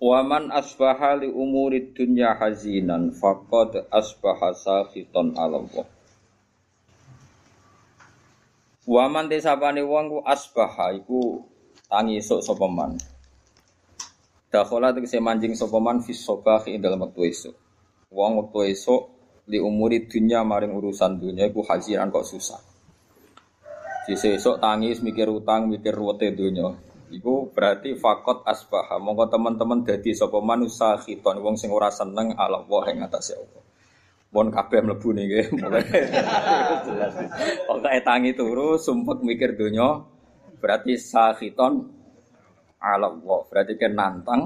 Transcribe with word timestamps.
Waman 0.00 0.48
asbaha 0.48 1.20
li 1.20 1.28
umuri 1.28 1.92
dunya 1.92 2.32
hazinan 2.32 3.12
faqad 3.12 3.84
asbaha 3.92 4.56
sakhitan 4.56 5.36
ala 5.36 5.60
Allah. 5.60 5.86
Waman 8.88 9.28
desapane 9.28 9.84
wong 9.84 10.08
ku 10.08 10.18
asbaha 10.24 10.96
iku 10.96 11.44
tangi 11.84 12.16
esuk 12.16 12.40
sapa 12.40 12.64
man. 12.64 12.96
Dakhala 14.48 14.96
tegese 14.96 15.20
manjing 15.20 15.52
sapa 15.52 15.76
man 15.76 16.00
fi 16.00 16.16
sabah 16.16 16.64
ing 16.64 16.80
dalem 16.80 17.04
wektu 17.04 17.20
esuk. 17.28 17.54
Wong 18.08 18.40
wektu 18.40 18.72
esuk 18.72 19.02
li 19.52 19.60
umuri 19.60 20.08
dunya 20.08 20.40
maring 20.40 20.72
urusan 20.80 21.20
dunya 21.20 21.44
iku 21.52 21.60
hazinan 21.60 22.08
kok 22.08 22.24
susah. 22.24 22.56
Sisi 24.08 24.32
esuk 24.32 24.64
tangis 24.64 25.04
mikir 25.04 25.28
utang 25.28 25.68
mikir 25.68 25.92
ruwete 25.92 26.32
dunya. 26.32 26.72
Iku 27.10 27.50
berarti 27.50 27.98
fakot 27.98 28.46
asbaha. 28.46 29.02
Monggo 29.02 29.26
teman-teman 29.26 29.82
dadi 29.82 30.14
sapa 30.14 30.38
manusa 30.38 30.94
khiton 31.02 31.42
wong 31.42 31.58
sing 31.58 31.74
ora 31.74 31.90
seneng 31.90 32.38
ala 32.38 32.62
Allah 32.62 32.82
ing 32.94 33.02
atase 33.02 33.34
Allah. 33.34 33.62
Pun 34.30 34.46
kabeh 34.54 34.78
mlebu 34.78 35.08
niki 35.10 35.42
mulai. 35.58 35.82
Pokoke 37.66 37.98
tangi 38.06 38.30
turu 38.38 38.78
sumpek 38.78 39.26
mikir 39.26 39.58
donya 39.58 40.06
berarti 40.62 40.94
sakhiton 40.94 41.82
ala 42.78 43.10
Allah. 43.10 43.40
Berarti 43.50 43.74
kan 43.74 43.92
nantang 43.98 44.42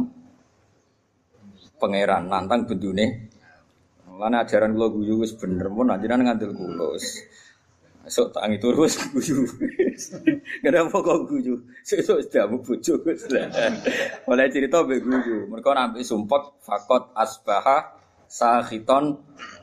pangeran, 1.76 2.32
nantang 2.32 2.64
bendune. 2.64 3.28
Mana 4.08 4.46
ajaran 4.46 4.72
kula 4.72 4.88
guyu 4.88 5.20
wis 5.20 5.36
bener 5.36 5.68
mun 5.68 5.92
anjenan 5.92 6.24
ngandel 6.24 6.56
kula 6.56 6.96
wis. 8.04 8.12
Esok 8.12 8.28
tangi 8.36 8.56
turu 8.60 8.84
wis 8.84 8.94
guyu. 9.10 9.48
Kenapa 10.60 11.00
kok 11.00 11.24
guyu? 11.26 11.56
Sesuk 11.80 12.20
sedamu 12.28 12.60
bojo 12.60 13.00
wis. 13.08 13.24
Oleh 14.30 14.46
cerita 14.52 14.84
mbek 14.84 15.00
guyu. 15.00 15.48
Mergo 15.48 15.72
nampi 15.72 16.04
sumpek 16.04 16.60
fakot 16.60 17.16
asbaha 17.16 17.96
sakhiton 18.28 19.16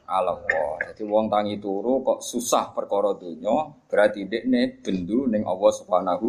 ala 0.10 0.36
Allah. 0.36 0.92
Jadi 0.92 1.04
wong 1.08 1.32
tangi 1.32 1.62
turu 1.62 2.04
kok 2.04 2.20
susah 2.20 2.76
perkara 2.76 3.16
donya, 3.16 3.72
berarti 3.88 4.28
dekne 4.28 4.82
bendu 4.84 5.28
ning 5.30 5.48
Allah 5.48 5.72
Subhanahu. 5.72 6.28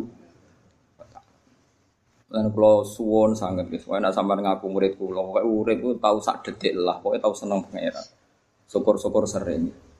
Lan 2.32 2.48
kula 2.48 2.80
suwun 2.80 3.36
sanget 3.36 3.68
guys, 3.68 3.84
wae 3.84 4.00
nek 4.00 4.16
sampean 4.16 4.40
ngaku 4.40 4.64
murid 4.72 4.96
kula, 4.96 5.20
pokoke 5.20 5.44
urip 5.44 5.78
ku 5.84 5.90
tau 6.00 6.16
sak 6.16 6.40
detik 6.48 6.72
lah, 6.72 6.96
pokoke 6.96 7.20
tau 7.20 7.36
seneng 7.36 7.60
pangeran. 7.68 8.08
Syukur-syukur 8.72 9.28
sering. 9.28 9.91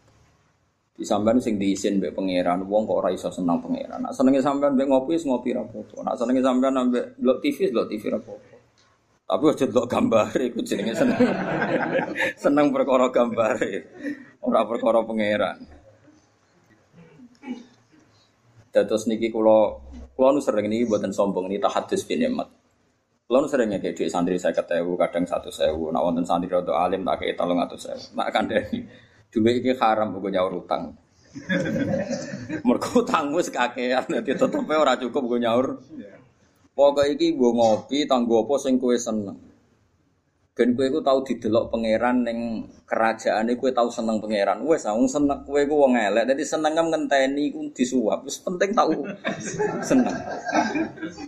Di 1.02 1.10
sampean 1.10 1.42
sing 1.42 1.58
diisin 1.58 1.98
mbek 1.98 2.14
pangeran, 2.14 2.62
wong 2.62 2.86
kok 2.86 3.02
ora 3.02 3.10
iso 3.10 3.26
seneng 3.26 3.58
pangeran. 3.58 4.06
Nak 4.06 4.14
senenge 4.14 4.38
sampean 4.38 4.78
mbek 4.78 4.86
ngopi, 4.86 5.18
wis 5.18 5.26
ngopi 5.26 5.50
ra 5.50 5.66
apa-apa. 5.66 5.98
Nak 6.06 6.14
senenge 6.14 6.38
sampean 6.46 6.78
mbek 6.78 7.18
delok 7.18 7.42
TV, 7.42 7.58
delok 7.74 7.86
TV 7.90 8.02
ra 8.06 8.18
apa-apa. 8.22 8.54
Tapi 9.26 9.42
aja 9.50 9.64
delok 9.66 9.86
gambar 9.90 10.30
iku 10.46 10.62
jenenge 10.62 10.94
seneng. 10.94 11.18
seneng 12.46 12.70
perkara 12.70 13.10
gambar. 13.10 13.54
Ora 14.46 14.60
perkara 14.62 15.02
pangeran. 15.02 15.58
Dados 18.70 19.02
niki 19.10 19.26
kula 19.34 19.74
kula 20.14 20.38
nu 20.38 20.38
sering 20.38 20.70
niki 20.70 20.86
mboten 20.86 21.10
sombong 21.10 21.50
niki 21.50 21.66
tahadus 21.66 22.06
bin 22.06 22.22
nikmat. 22.22 22.46
Kula 23.26 23.42
nu 23.42 23.50
sering 23.50 23.74
ngekek 23.74 23.98
dhuwit 23.98 24.14
santri 24.14 24.38
50.000 24.38 24.86
kadang 25.02 25.26
100.000. 25.26 25.66
Nek 25.66 26.02
wonten 26.06 26.22
santri 26.22 26.46
rada 26.46 26.78
alim 26.78 27.02
tak 27.02 27.26
kei 27.26 27.34
300.000. 27.34 28.14
Nek 28.14 28.30
kandhani 28.30 29.10
dhuwit 29.32 29.64
iki 29.64 29.72
haram 29.80 30.12
kok 30.12 30.28
nyaur 30.28 30.52
utang. 30.60 30.92
Mergo 32.68 33.00
utangmu 33.00 33.40
sekakean 33.40 34.04
dadi 34.04 34.36
tetepe 34.36 34.74
ora 34.76 35.00
cukup 35.00 35.22
go 35.24 35.36
nyaur. 35.40 35.80
Pokoke 36.76 37.16
iki 37.16 37.32
nggo 37.32 37.56
ngopi 37.56 38.04
tanggo 38.04 38.44
apa 38.44 38.54
sing 38.60 38.76
kowe 38.76 38.92
seneng. 38.96 39.36
Ben 40.52 40.76
kowe 40.76 40.84
iku 40.84 41.00
tau 41.00 41.24
didelok 41.24 41.72
pangeran 41.72 42.28
ning 42.28 42.68
kerajaane 42.84 43.56
kowe 43.56 43.72
tau 43.72 43.88
seneng 43.88 44.20
pangeran. 44.20 44.60
Wes 44.68 44.84
wong 44.84 45.08
seneng 45.08 45.48
kowe 45.48 45.56
iku 45.56 45.80
wong 45.80 45.96
elek. 45.96 46.28
Dadi 46.28 46.44
seneng 46.44 46.76
ngenteni 46.76 47.48
iku 47.48 47.64
disuap. 47.72 48.28
Wis 48.28 48.36
penting 48.44 48.76
tau 48.76 48.92
seneng. 49.88 50.12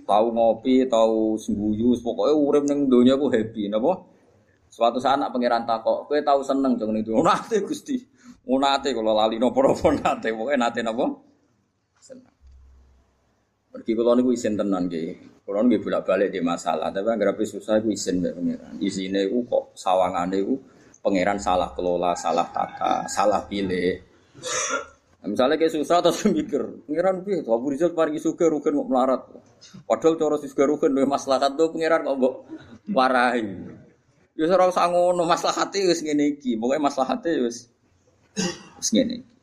Tau 0.05 0.27
ngopi, 0.29 0.85
tau 0.85 1.41
sembuyu, 1.41 1.97
pokoke 2.05 2.33
urip 2.37 2.65
ning 2.69 2.93
donya 2.93 3.17
ku 3.17 3.33
happy 3.33 3.73
napa? 3.73 4.14
Suatu 4.75 4.99
saat 4.99 5.23
anak 5.23 5.31
pangeran 5.31 5.63
takok, 5.63 6.11
kowe 6.11 6.19
tau 6.27 6.43
seneng 6.43 6.75
jeng 6.75 6.91
ning 6.91 7.07
donya. 7.07 7.31
Nate 7.31 7.63
Gusti. 7.63 7.95
Nate 8.43 8.91
kula 8.91 9.15
lali 9.15 9.39
napa-napa 9.39 9.87
nate. 10.03 10.35
Pokoke 10.35 10.59
nate 10.59 10.83
napa? 10.83 11.07
Seneng. 12.03 12.35
Pergi 13.71 13.95
kula 13.95 14.19
niku 14.19 14.35
isin 14.35 14.59
tenan 14.59 14.91
nggih. 14.91 15.47
Kula 15.47 15.63
nggih 15.63 15.79
bolak-balik 15.79 16.35
di 16.35 16.43
masalah, 16.43 16.91
tapi 16.91 17.07
anggere 17.07 17.39
susah 17.47 17.79
iku 17.79 17.95
isin 17.95 18.19
mbek 18.19 18.35
pangeran. 18.35 18.75
Isine 18.83 19.31
iku 19.31 19.47
kok 19.47 19.65
sawangane 19.79 20.43
iku 20.43 20.59
pangeran 20.99 21.39
salah 21.39 21.71
kelola, 21.71 22.19
salah 22.19 22.51
tata, 22.51 23.07
salah 23.07 23.47
pilih. 23.47 23.95
Nah, 25.23 25.31
misalnya 25.31 25.55
kayak 25.55 25.71
susah 25.71 26.03
terus 26.03 26.27
mikir, 26.35 26.83
pangeran 26.91 27.23
piye? 27.23 27.47
Abu 27.47 27.71
Rizal 27.71 27.95
pergi 27.95 28.19
suka 28.19 28.51
rugen 28.51 28.75
kok 28.75 28.89
melarat. 28.91 29.23
Padahal 29.87 30.19
cara 30.19 30.37
suka 30.43 30.67
duwe 30.67 31.07
maslahat 31.07 31.55
tuh 31.55 31.71
pangeran 31.71 32.03
kok 32.03 32.17
mbok 32.19 32.35
warai. 32.91 33.84
Ya 34.35 34.51
ora 34.51 34.67
usah 34.67 34.91
ngono, 34.91 35.23
maslahate 35.23 35.87
wis 35.87 36.03
ngene 36.03 36.39
iki. 36.39 36.59
Pokoke 36.59 36.83
maslahate 36.83 37.39
wis 37.39 37.71
wis 38.79 38.89
ngene 38.91 39.23
iki. 39.23 39.35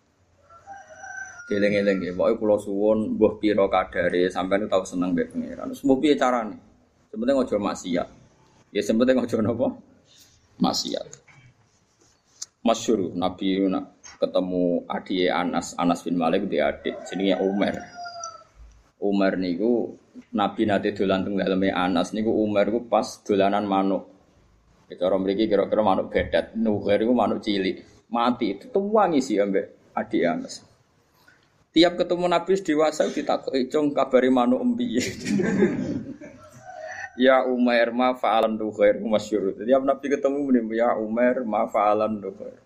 Geleng-geleng 1.52 2.00
ya, 2.00 2.16
pokoknya 2.16 2.40
kulo 2.40 2.56
suwon, 2.63 3.00
buah 3.19 3.35
piro 3.35 3.68
kadare, 3.68 4.31
sampai 4.31 4.56
nu 4.56 4.72
tahu 4.72 4.88
seneng 4.88 5.12
mbek 5.12 5.35
pangeran. 5.35 5.75
Mau 5.84 6.00
piye 6.00 6.16
carane? 6.16 6.56
Sebenarnya 7.12 7.44
ngojo 7.44 7.56
maksiat. 7.59 8.07
Ya 8.72 8.79
sebenarnya 8.79 9.19
ngojo 9.19 9.35
nopo? 9.44 9.68
Maksiat. 10.63 11.08
Masyur 12.63 13.12
Nabi 13.19 13.68
nak 13.68 14.00
ketemu 14.16 14.88
adik 14.88 15.28
Anas, 15.28 15.75
Anas 15.75 16.08
bin 16.08 16.16
Malik 16.16 16.47
dia 16.47 16.72
adik, 16.72 17.03
jenenge 17.09 17.35
Umar. 17.44 17.75
Umar 19.03 19.35
niku 19.35 19.97
Nabi 20.31 20.69
nate 20.69 20.96
dolan 20.96 21.28
teng 21.28 21.35
daleme 21.35 21.68
Anas 21.68 22.16
niku 22.16 22.31
Umar 22.31 22.72
niku 22.72 22.88
pas 22.88 23.19
dolanan 23.28 23.68
manuk. 23.68 24.11
Orang 25.00 25.24
mriki 25.24 25.47
kira-kira 25.47 25.79
manuk 25.79 26.12
bedat, 26.12 26.52
nuher 26.59 27.00
niku 27.00 27.13
manuk 27.16 27.40
cilik. 27.40 27.88
Mati 28.12 28.59
tuwangi 28.59 29.24
sih 29.24 29.40
ambek 29.40 29.96
adik 29.96 30.28
Anas. 30.28 30.59
Tiap 31.72 31.96
ketemu 31.96 32.28
Nabi 32.28 32.59
dewasa 32.59 33.07
ditakoki 33.07 33.72
cung 33.72 33.96
kabari 33.96 34.28
manuk 34.28 34.59
empi. 34.59 35.00
ya 37.24 37.47
Umar 37.47 37.96
ma 37.96 38.12
fa'alan 38.12 38.59
khair 38.59 39.00
masyhur. 39.00 39.56
Tiap 39.56 39.79
Nabi 39.88 40.06
ketemu 40.12 40.38
muni 40.44 40.59
ya 40.75 41.00
Umar 41.00 41.47
ma 41.47 41.63
fa'alan 41.72 42.19
khair. 42.19 42.59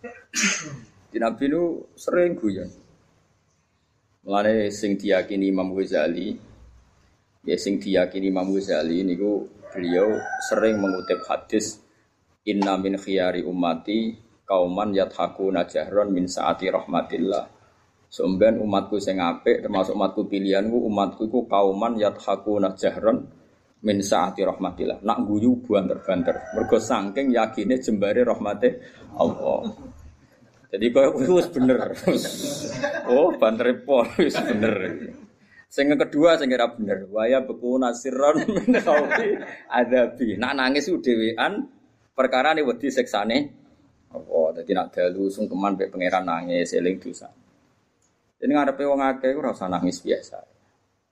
Di 1.12 1.20
Nabi 1.20 1.44
nu 1.52 1.84
sering 1.92 2.32
guyon. 2.36 2.72
Mulane 4.24 4.72
sing 4.72 4.96
diyakini 4.96 5.52
Imam 5.52 5.70
Ghazali 5.76 6.34
ya 7.46 7.56
sing 7.60 7.78
diyakini 7.78 8.32
Imam 8.32 8.50
Ghazali 8.50 9.06
niku 9.06 9.46
beliau 9.76 10.16
sering 10.48 10.80
mengutip 10.80 11.20
hadis 11.28 11.84
inna 12.48 12.80
min 12.80 12.96
khiyari 12.96 13.44
ummati 13.44 14.16
kauman 14.48 14.96
yathakuna 14.96 15.68
jahron 15.68 16.16
min 16.16 16.24
saati 16.24 16.72
rahmatillah 16.72 17.56
Somben 18.06 18.62
umatku 18.62 19.02
sing 19.02 19.18
apik 19.18 19.66
termasuk 19.66 19.98
umatku 19.98 20.30
pilihanku 20.30 20.78
umatku 20.88 21.26
iku 21.26 21.44
kauman 21.50 21.98
yathakuna 21.98 22.72
jahron 22.78 23.26
min 23.82 23.98
saati 24.00 24.46
rahmatillah. 24.46 25.02
Nak 25.02 25.18
guyu 25.26 25.58
banter-banter. 25.60 26.54
Mergo 26.54 26.78
saking 26.78 27.34
yakine 27.34 27.76
jembare 27.82 28.22
rahmate 28.22 28.80
Allah. 29.18 29.68
Jadi 30.70 30.86
kau 30.94 31.18
wis 31.18 31.50
bener. 31.50 31.92
oh, 33.10 33.34
banter 33.36 33.74
pol 33.82 34.06
bener. 34.16 34.74
Sing 35.66 35.90
kedua 35.92 36.38
sing 36.38 36.48
ora 36.54 36.70
bener, 36.70 37.10
waya 37.10 37.42
beku 37.42 37.76
min 37.80 38.74
khaufi 38.78 39.28
adabi. 39.68 40.38
Nak 40.38 40.52
nangis 40.54 40.86
ku 40.86 41.02
dhewean 41.02 41.66
perkara 42.14 42.54
ne 42.54 42.62
wedi 42.62 42.88
siksane 42.88 43.38
Allah. 44.14 44.46
Dadi 44.62 44.72
nak 44.72 44.94
dalu 44.94 45.26
sungkeman 45.28 45.74
mek 45.76 45.90
pangeran 45.90 46.24
nangis 46.24 46.72
eling 46.72 46.96
dosa. 47.02 47.28
Jadi 48.36 48.50
ngarepe 48.52 48.84
wong 48.86 49.00
akeh 49.02 49.34
ora 49.34 49.52
usah 49.52 49.68
nangis 49.68 50.00
biasa. 50.00 50.38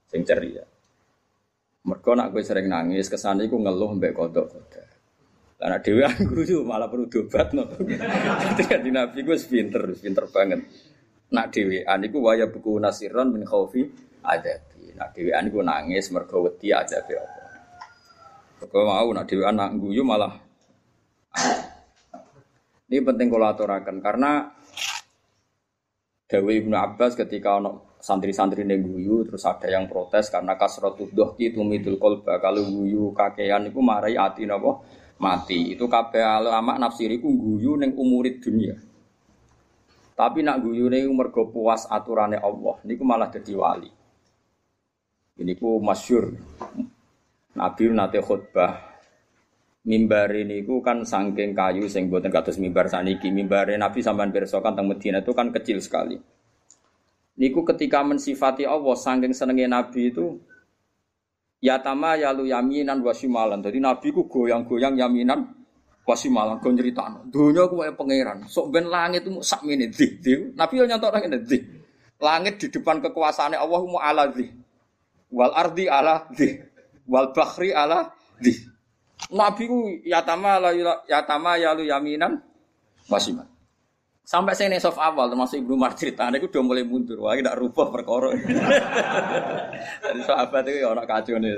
Sing 0.09 0.23
ceria. 0.23 0.65
Mergo 1.85 2.17
nak 2.17 2.33
kowe 2.33 2.41
sering 2.41 2.71
nangis 2.71 3.12
kesane 3.12 3.45
iku 3.45 3.61
ngeluh 3.61 3.93
mbek 3.99 4.17
kodok 4.17 4.47
kodok. 4.49 4.85
Karena 5.65 5.81
dewi 5.81 6.05
guyu 6.29 6.61
malah 6.61 6.93
perlu 6.93 7.09
dobat 7.09 7.56
no. 7.56 7.65
Jadi 8.69 8.89
Nabi 8.93 9.25
gue 9.25 9.39
pinter, 9.49 9.81
pinter 9.97 10.29
banget. 10.29 10.61
Nak 11.33 11.47
dewi 11.56 11.81
aniku 11.89 12.21
waya 12.21 12.53
buku 12.53 12.77
nasiron 12.77 13.33
min 13.33 13.49
khaufi 13.49 13.89
adabi. 14.25 14.97
Nak 14.97 15.12
dewi 15.12 15.31
aniku 15.37 15.61
nangis 15.61 16.09
mergo 16.09 16.49
wedi 16.49 16.73
adabi 16.73 17.15
apa. 17.21 17.43
Kau 18.65 18.88
mau 18.88 19.12
nak 19.12 19.29
dewi 19.29 19.44
anak 19.44 19.76
guyu 19.76 20.00
malah 20.00 20.44
ini 22.85 23.03
penting 23.03 23.26
kalau 23.26 23.50
aturakan 23.50 23.99
karena 23.99 24.55
Dewi 26.31 26.62
Ibnu 26.62 26.79
Abbas 26.79 27.19
ketika 27.19 27.59
ono 27.59 27.97
santri-santri 27.99 28.62
guyu 28.62 29.26
terus 29.26 29.43
ada 29.49 29.67
yang 29.67 29.91
protes 29.91 30.31
karena 30.31 30.55
kasrotu 30.55 31.11
dohki 31.11 31.50
tumidul 31.50 31.99
kolba. 31.99 32.38
Kalau 32.38 32.62
guyu 32.62 33.11
kakean 33.11 33.73
itu 33.73 33.81
marai 33.82 34.15
ati 34.15 34.47
nopo 34.47 34.87
mati. 35.19 35.75
Itu 35.75 35.91
kabeh 35.91 36.23
ulama 36.23 36.79
nafsiriku 36.79 37.27
guyu 37.27 37.75
neng 37.81 37.99
umurit 37.99 38.38
dunia. 38.38 38.79
Tapi 40.15 40.47
nak 40.47 40.62
guyu 40.62 40.87
neng 40.87 41.11
mergo 41.19 41.50
puas 41.50 41.91
aturannya 41.91 42.38
Allah 42.38 42.79
niku 42.87 43.03
malah 43.03 43.27
jadi 43.32 43.53
wali 43.59 44.04
ini 45.38 45.52
ku 45.58 45.82
masyur. 45.82 46.34
Nabi 47.54 47.82
nate 47.90 48.19
khutbah. 48.22 48.94
Mimbar 49.84 50.32
ini 50.32 50.64
ku 50.64 50.81
kan 50.81 51.04
sangking 51.04 51.52
kayu 51.52 51.92
sing 51.92 52.08
buatan 52.08 52.32
kados 52.32 52.56
mimbar 52.56 52.88
saniki 52.88 53.28
mimbar 53.28 53.69
Nabi 53.69 54.00
sampean 54.00 54.32
pirsa 54.32 54.64
kan 54.64 54.72
teng 54.72 54.88
Medina 54.88 55.20
itu 55.20 55.36
kan 55.36 55.52
kecil 55.52 55.76
sekali. 55.84 56.16
Niku 57.36 57.66
ketika 57.69 58.00
mensifati 58.00 58.64
Allah 58.64 58.96
sangking 58.96 59.36
senengnya 59.36 59.69
Nabi 59.69 60.08
itu 60.08 60.40
ya 61.60 61.76
lu 62.32 62.48
yaminan 62.48 63.04
wasimalan 63.04 63.60
jadi 63.60 63.76
Nabi 63.76 64.08
ku 64.08 64.25
goyang-goyang 64.25 64.96
yaminan 64.96 65.52
wasimalan 66.08 66.60
go 66.64 66.72
nyritano 66.72 67.28
donya 67.28 67.69
ku 67.69 67.84
kaya 67.84 67.92
pangeran. 67.92 68.48
Sok 68.48 68.72
ben 68.72 68.88
langit 68.88 69.28
itu 69.28 69.36
sak 69.44 69.69
menit 69.69 69.92
di 70.00 70.32
Nabi 70.56 70.81
yo 70.81 70.88
nyantok 70.88 71.12
nang 71.12 71.44
di 71.44 71.58
langit 72.25 72.56
di 72.56 72.72
depan 72.72 73.04
kekuasaannya 73.04 73.60
Allah 73.60 73.81
mu 73.84 74.00
ala 74.00 74.32
wal 75.34 75.50
ardi 75.50 75.90
ala 75.90 76.31
di 76.31 76.54
wal 77.10 77.34
bahri 77.34 77.75
ala 77.75 78.14
di 78.38 78.54
Nabi 79.34 79.64
ku 79.66 79.78
yatama 80.06 80.62
la 80.62 80.70
yatama 81.10 81.58
ya 81.58 81.75
lu 81.75 81.82
yaminan 81.82 82.38
wasiman. 83.10 83.48
Sampai 84.25 84.56
saya 84.56 84.72
nesof 84.72 84.96
awal 84.96 85.28
termasuk 85.28 85.60
Ibnu 85.60 85.76
Umar 85.76 85.92
cerita, 86.00 86.25
aku 86.32 86.48
udah 86.48 86.64
mulai 86.64 86.81
mundur. 86.81 87.20
Wah, 87.20 87.36
tidak 87.36 87.60
rubah 87.60 87.92
perkara. 87.92 88.32
Jadi 90.00 90.20
sahabat 90.25 90.64
itu 90.64 90.81
orang 90.81 91.04
kacau 91.04 91.36
nih. 91.36 91.52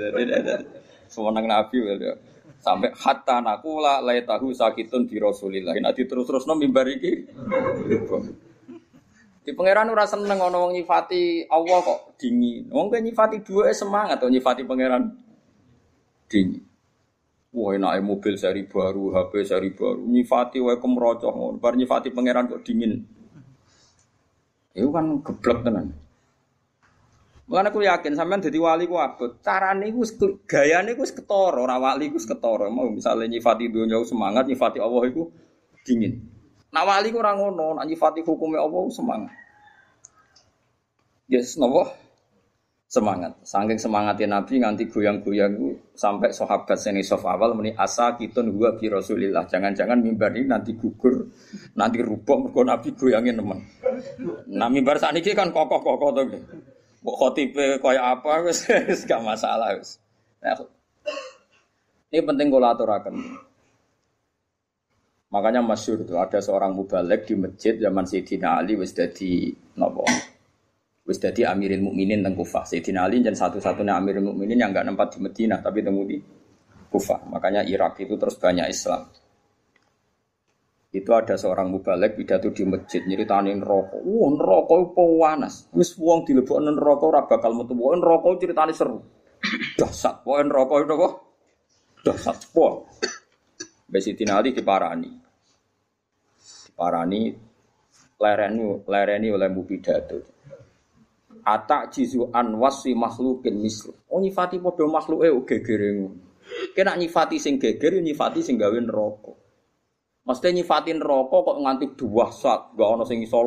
Semenang 1.07 1.47
Nabi 1.47 1.79
ya. 1.79 2.11
Sampai 2.59 2.91
hatta 2.91 3.39
nakula 3.39 4.03
lay 4.03 4.27
tahu 4.27 4.51
sakitun 4.51 5.07
di 5.07 5.15
Rasulillah. 5.15 5.79
Nanti 5.79 6.03
terus-terus 6.03 6.43
nom 6.43 6.59
mimbar 6.59 6.91
iki. 6.91 7.23
Di 9.47 9.55
pangeran 9.55 9.87
ora 9.87 10.03
seneng 10.03 10.43
ana 10.43 10.59
wong 10.59 10.75
nyifati 10.75 11.47
Allah 11.47 11.79
kok 11.79 12.19
dingin. 12.19 12.67
Wong 12.67 12.91
nyifati 12.91 13.39
dua 13.47 13.71
semangat 13.71 14.19
atau 14.19 14.27
nyifati 14.27 14.67
pangeran 14.67 15.07
dingin. 16.27 16.67
Wah 17.55 17.71
enak 17.71 18.03
mobil 18.03 18.35
seri 18.35 18.67
baru, 18.67 19.15
HP 19.15 19.47
seri 19.47 19.71
baru, 19.71 20.03
nyifati 20.03 20.59
wae 20.59 20.75
kemrocoh 20.83 21.31
ngono, 21.31 21.57
bar 21.63 21.79
nyifati 21.79 22.11
pangeran 22.11 22.51
kok 22.51 22.59
dingin. 22.67 23.07
Itu 24.75 24.91
kan 24.91 25.23
geblek 25.23 25.63
tenan. 25.63 25.95
Mulane 27.47 27.71
aku 27.71 27.79
yakin 27.87 28.19
sampean 28.19 28.43
dadi 28.43 28.59
wali 28.59 28.83
ku 28.83 28.99
abot. 28.99 29.39
Carane 29.39 29.87
iku 29.87 30.03
gayane 30.43 30.91
iku 30.91 31.07
ketara, 31.07 31.63
ora 31.63 31.79
wali 31.79 32.11
iku 32.11 32.19
ketara. 32.19 32.67
Mau 32.67 32.91
misale 32.91 33.31
nyifati 33.31 33.71
donya 33.71 33.95
semangat, 34.03 34.43
nyifati 34.51 34.83
Allah 34.83 35.07
iku 35.07 35.31
dingin. 35.87 36.36
Nak 36.73 36.83
wali 36.83 37.11
ku 37.11 37.19
ora 37.23 37.33
ngono, 37.33 37.79
nak 37.79 37.87
nyifati 37.87 38.21
hukume 38.23 38.59
Allah 38.59 38.83
semangat. 38.91 39.33
Yes, 41.27 41.55
nopo? 41.59 42.07
semangat. 42.87 43.35
Saking 43.43 43.75
semangatnya 43.75 44.39
Nabi 44.39 44.63
nganti 44.63 44.87
goyang-goyang 44.87 45.53
sampai 45.91 46.31
sahabat 46.31 46.79
seni 46.79 47.03
sof 47.03 47.27
awal 47.27 47.51
meni 47.51 47.75
asa 47.75 48.15
kitun 48.15 48.55
gua 48.55 48.79
bi 48.79 48.87
Rasulillah. 48.87 49.43
Jangan-jangan 49.43 49.99
mimbar 49.99 50.31
ini 50.39 50.47
nanti 50.47 50.71
gugur, 50.79 51.27
nanti 51.75 51.99
rubuk 51.99 52.47
mergo 52.47 52.63
Nabi 52.63 52.95
goyangin 52.95 53.43
teman. 53.43 53.59
Nah 54.47 54.71
mimbar 54.71 54.97
saat 55.03 55.19
ini 55.19 55.35
kan 55.35 55.51
kokoh-kokoh 55.51 56.09
tuh. 56.15 56.25
Kok 57.03 57.15
khotibe 57.19 57.79
kaya 57.83 58.15
apa 58.17 58.41
wis 58.47 58.67
gak 59.07 59.21
masalah 59.23 59.75
wis. 59.79 59.99
Nah, 60.43 60.59
ini 62.11 62.19
penting 62.23 62.47
kalau 62.51 62.67
aturakan. 62.71 63.15
Makanya 65.27 65.59
masyur 65.59 66.07
itu 66.07 66.15
ada 66.15 66.39
seorang 66.39 66.71
mubalek 66.71 67.27
di 67.27 67.35
masjid 67.35 67.75
zaman 67.75 68.07
Sayyidina 68.07 68.63
Ali 68.63 68.79
wis 68.79 68.95
dadi 68.95 69.51
nopo 69.75 70.07
wis 71.03 71.19
dadi 71.19 71.43
Amirul 71.43 71.83
Mukminin 71.83 72.23
teng 72.23 72.31
Kufah. 72.31 72.63
Sayyidina 72.63 73.03
Ali 73.03 73.19
dan 73.19 73.35
satu-satunya 73.35 73.99
Amirul 73.99 74.31
Mukminin 74.31 74.63
yang 74.63 74.71
enggak 74.71 74.87
nempat 74.87 75.07
di 75.15 75.19
Medina 75.19 75.59
tapi 75.59 75.83
temu 75.83 76.07
di 76.07 76.15
Kufah. 76.87 77.27
Makanya 77.27 77.67
Irak 77.67 77.99
itu 77.99 78.15
terus 78.15 78.39
banyak 78.39 78.71
Islam. 78.71 79.03
Itu 80.87 81.11
ada 81.11 81.35
seorang 81.35 81.75
mubalek 81.75 82.15
pidato 82.15 82.47
di 82.55 82.63
masjid 82.63 83.03
nyeritani 83.03 83.51
neraka. 83.51 83.99
Wah, 83.99 84.27
neraka 84.31 84.73
itu 84.79 85.05
panas. 85.19 85.55
Wis 85.75 85.91
wong 85.99 86.23
dilebokno 86.23 86.71
neraka 86.71 87.03
ora 87.03 87.21
bakal 87.27 87.51
metu. 87.51 87.75
Wah, 87.75 87.99
neraka 87.99 88.39
ceritane 88.39 88.71
seru. 88.71 89.03
Dahsyat. 89.75 90.23
Wah, 90.23 90.39
neraka 90.39 90.87
itu 90.87 90.95
kok 90.95 91.13
dahsyat. 92.07 92.39
Wah. 93.87 94.01
Sayyidina 94.03 94.43
Ali 94.43 94.51
diparani. 94.51 95.11
Diparani 96.67 97.21
lereni 98.19 98.63
lereni 98.83 99.27
oleh 99.31 99.47
mu 99.47 99.63
pidato. 99.63 100.19
Atak 101.47 101.95
jizu 101.95 102.27
an 102.35 102.59
wasi 102.59 102.91
makhlukin 102.91 103.55
mislu. 103.55 103.95
Oh 104.11 104.19
nyifati 104.19 104.59
podo 104.59 104.83
makhluk 104.91 105.23
eh 105.23 105.31
gegere 105.47 105.95
ngono. 105.95 106.19
Kena 106.75 106.99
nyifati 106.99 107.39
sing 107.39 107.55
geger 107.55 108.03
nyifati 108.03 108.43
sing 108.43 108.59
gawe 108.59 108.75
neraka. 108.75 109.31
Mesti 110.27 110.47
nyifati 110.51 110.91
neraka 110.91 111.37
kok 111.39 111.57
nganti 111.63 111.85
dua 111.95 112.27
saat 112.35 112.75
gak 112.75 112.89
ono 112.91 113.07
sing 113.07 113.23
iso. 113.23 113.39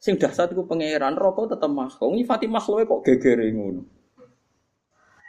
Sing 0.00 0.16
dahsyat 0.16 0.56
iku 0.56 0.64
pangeran 0.64 1.12
neraka 1.12 1.52
tetep 1.52 1.68
makhluk. 1.68 2.16
Nyifati 2.16 2.46
makhluk 2.48 2.88
kok 2.88 3.00
gegere 3.04 3.52
ngono. 3.52 3.99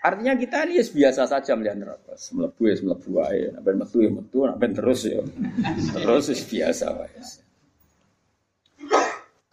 Artinya 0.01 0.33
kita 0.33 0.65
ini 0.65 0.81
biasa 0.81 1.29
saja 1.29 1.53
melihat 1.53 1.77
neraka. 1.77 2.17
Melebu 2.33 2.61
ya 2.65 2.73
melebu 2.81 3.11
aja. 3.21 3.49
Naben 3.53 3.75
metu 3.77 3.97
ya 4.01 4.09
metu, 4.09 4.37
naben 4.49 4.71
terus 4.73 5.05
ya. 5.05 5.21
terus 5.93 6.25
biasa 6.49 6.85
wae. 6.97 7.21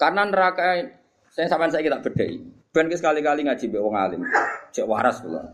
Karena 0.00 0.24
neraka 0.24 0.88
saya 1.28 1.52
sampai 1.52 1.68
saya 1.68 1.84
kita 1.84 2.00
bedai. 2.00 2.40
Ben 2.72 2.88
sekali-kali 2.88 3.44
ngaji 3.44 3.64
be 3.68 3.76
wong 3.76 3.92
alim. 3.92 4.24
Cek 4.72 4.88
waras 4.88 5.20
kula. 5.20 5.52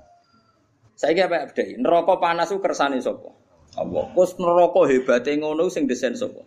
Saya 0.94 1.10
kira 1.10 1.26
apa 1.26 1.50
bedai. 1.50 1.74
Neraka 1.74 2.14
panas 2.22 2.54
ku 2.54 2.62
kersane 2.62 3.02
sapa? 3.02 3.34
Allah. 3.74 4.14
Kus 4.14 4.38
neraka 4.38 4.86
hebate 4.86 5.34
ngono 5.34 5.66
sing 5.74 5.90
desain 5.90 6.14
sapa? 6.14 6.46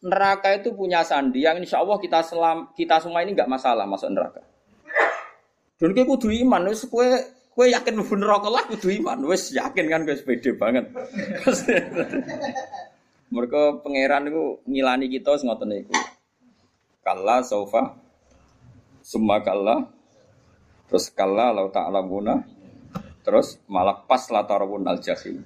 Neraka 0.00 0.56
itu 0.56 0.72
punya 0.72 1.04
sandi 1.04 1.44
yang 1.44 1.60
insya 1.60 1.84
Allah 1.84 2.00
kita 2.00 2.24
selam, 2.24 2.72
kita 2.72 2.96
semua 3.00 3.20
ini 3.20 3.36
nggak 3.36 3.48
masalah 3.48 3.84
masuk 3.84 4.08
neraka. 4.08 4.40
Dan 5.84 5.92
kowe 5.92 6.16
kudu 6.16 6.32
iman 6.32 6.64
wis 6.72 6.88
kowe 6.88 7.04
kowe 7.52 7.68
yakin 7.68 8.00
mlebu 8.00 8.16
neraka 8.16 8.48
lah 8.48 8.64
kudu 8.72 8.88
iman. 9.04 9.20
Wis 9.28 9.52
yakin 9.52 9.84
kan 9.92 10.08
kowe 10.08 10.16
pede 10.16 10.56
banget. 10.56 10.88
Mereka 13.36 13.84
pangeran 13.84 14.32
itu 14.32 14.64
ngilani 14.64 15.12
kita 15.12 15.36
ngoten 15.44 15.68
niku. 15.68 15.92
Kalla 17.04 17.44
saufa 17.44 18.00
Summa 19.04 19.44
kalla 19.44 19.84
Terus 20.88 21.12
kalla 21.12 21.52
lau 21.52 21.68
ta'lamuna 21.68 22.40
Terus 23.20 23.60
malah 23.68 24.00
pas 24.08 24.24
latarawun 24.32 24.88
al 24.88 25.04
jahim. 25.04 25.44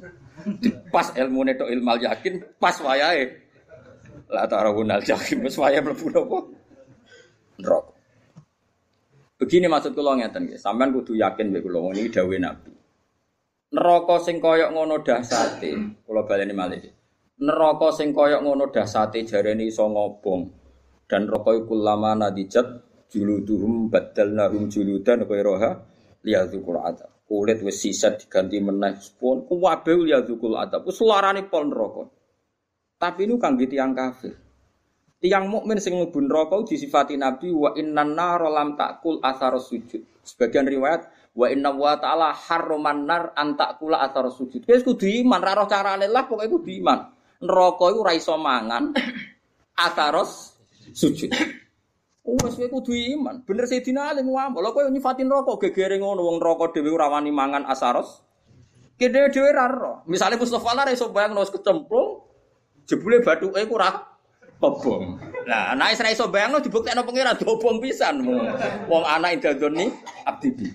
Pas 0.95 1.11
ilmu 1.19 1.51
neto 1.51 1.67
ilmal 1.67 1.99
yakin 1.99 2.47
Pas 2.63 2.79
wayahe 2.79 3.43
Latarawun 4.31 4.87
al 4.87 5.03
jahim. 5.03 5.43
Terus 5.43 5.59
wayahe 5.59 5.83
melebu 5.83 6.07
nopo? 6.15 6.39
Nerok 7.59 7.98
Begini 9.39 9.71
maksud 9.71 9.95
kula 9.95 10.19
ngeten 10.19 10.51
nggih, 10.51 10.59
sampean 10.59 10.91
kudu 10.91 11.15
yakin 11.15 11.55
mek 11.55 11.63
kula 11.63 11.79
ini 11.95 12.11
dawuh 12.11 12.43
Nabi. 12.43 12.75
Neraka 13.71 14.19
sing 14.19 14.43
koyok 14.43 14.75
ngono 14.75 14.99
dahsate, 15.07 16.03
kula 16.03 16.27
baleni 16.27 16.51
malih. 16.51 16.83
Neraka 17.39 17.95
sing 17.95 18.11
koyok 18.11 18.43
ngono 18.43 18.75
dahsate 18.75 19.23
jarene 19.23 19.63
iso 19.63 19.87
ngobong. 19.87 20.43
Dan 21.07 21.31
rokoi 21.31 21.65
kulama 21.71 22.19
nadijat 22.19 22.67
juluduhum 23.15 23.89
badalnahum 23.89 24.67
juludan 24.67 25.23
roha? 25.23 25.87
Liyadzukul 26.19 26.83
adab 26.83 27.23
kulit 27.29 27.63
wis 27.63 27.79
sisa 27.79 28.19
diganti 28.19 28.59
meneh 28.59 28.99
pun 29.21 29.47
kuwabe 29.47 29.95
liyadzukul 30.03 30.59
adab 30.59 30.83
wis 30.83 30.99
larane 30.99 31.47
pol 31.47 31.71
neraka. 31.71 32.11
Tapi 32.99 33.31
ini 33.31 33.39
kangge 33.39 33.71
tiyang 33.71 33.95
kafir 33.95 34.48
Tiang 35.19 35.51
mukmin 35.51 35.83
sing 35.83 35.99
mlebu 35.99 36.23
neraka 36.23 36.63
disifati 36.63 37.19
Nabi 37.19 37.51
wa 37.51 37.75
innan 37.75 38.15
nar 38.15 38.39
lam 38.47 38.79
takul 38.79 39.19
athar 39.19 39.59
sujud. 39.59 40.23
Sebagian 40.23 40.71
riwayat 40.71 41.35
wa 41.35 41.51
inna 41.51 41.75
wa 41.75 41.99
ta'ala 41.99 42.31
harroman 42.31 43.03
nar 43.03 43.35
an 43.35 43.59
takula 43.59 43.99
athar 43.99 44.31
sujud. 44.31 44.63
Wis 44.63 44.87
kudu 44.87 45.11
iman, 45.27 45.43
ra 45.43 45.59
roh 45.59 45.67
carane 45.67 46.07
lah 46.07 46.31
pokoke 46.31 46.47
kudu 46.47 46.71
iman. 46.79 47.11
Neraka 47.43 47.85
iku 47.91 48.03
iso 48.15 48.35
mangan 48.39 48.95
atharos 49.75 50.55
sujud. 50.95 51.35
Oh, 52.23 52.39
wis 52.39 52.55
kowe 52.55 52.69
kudu 52.79 52.95
iman. 53.19 53.43
Bener 53.43 53.67
Sayyidina 53.67 54.15
Ali 54.15 54.23
ngomong, 54.23 54.63
lha 54.63 54.71
kowe 54.71 54.87
nyifati 54.87 55.27
neraka 55.27 55.59
gegere 55.67 55.99
ngono 55.99 56.27
wong 56.31 56.39
neraka 56.39 56.79
dhewe 56.79 56.95
ora 56.95 57.11
mangan 57.11 57.67
asaros. 57.67 58.23
Kene 58.95 59.35
dhewe 59.35 59.51
ra 59.51 59.67
roh. 59.67 60.07
Misale 60.07 60.39
Mustofa 60.39 60.79
ora 60.79 60.91
iso 60.95 61.11
bayang 61.11 61.35
nus 61.35 61.51
kecemplung 61.51 62.23
jebule 62.87 63.23
bathuke 63.23 63.63
ku 63.67 63.75
ora 63.79 64.18
obong. 64.59 65.23
Nah, 65.47 65.73
anak 65.73 65.97
Israel 65.97 66.15
iso 66.15 66.27
bayangno 66.29 66.59
dibuktekno 66.61 67.07
pangeran 67.07 67.39
diobong 67.39 67.79
pisan. 67.79 68.21
Wong 68.91 69.05
anak 69.07 69.39
idadoni 69.41 69.89
abdi 70.27 70.49
bi. 70.53 70.69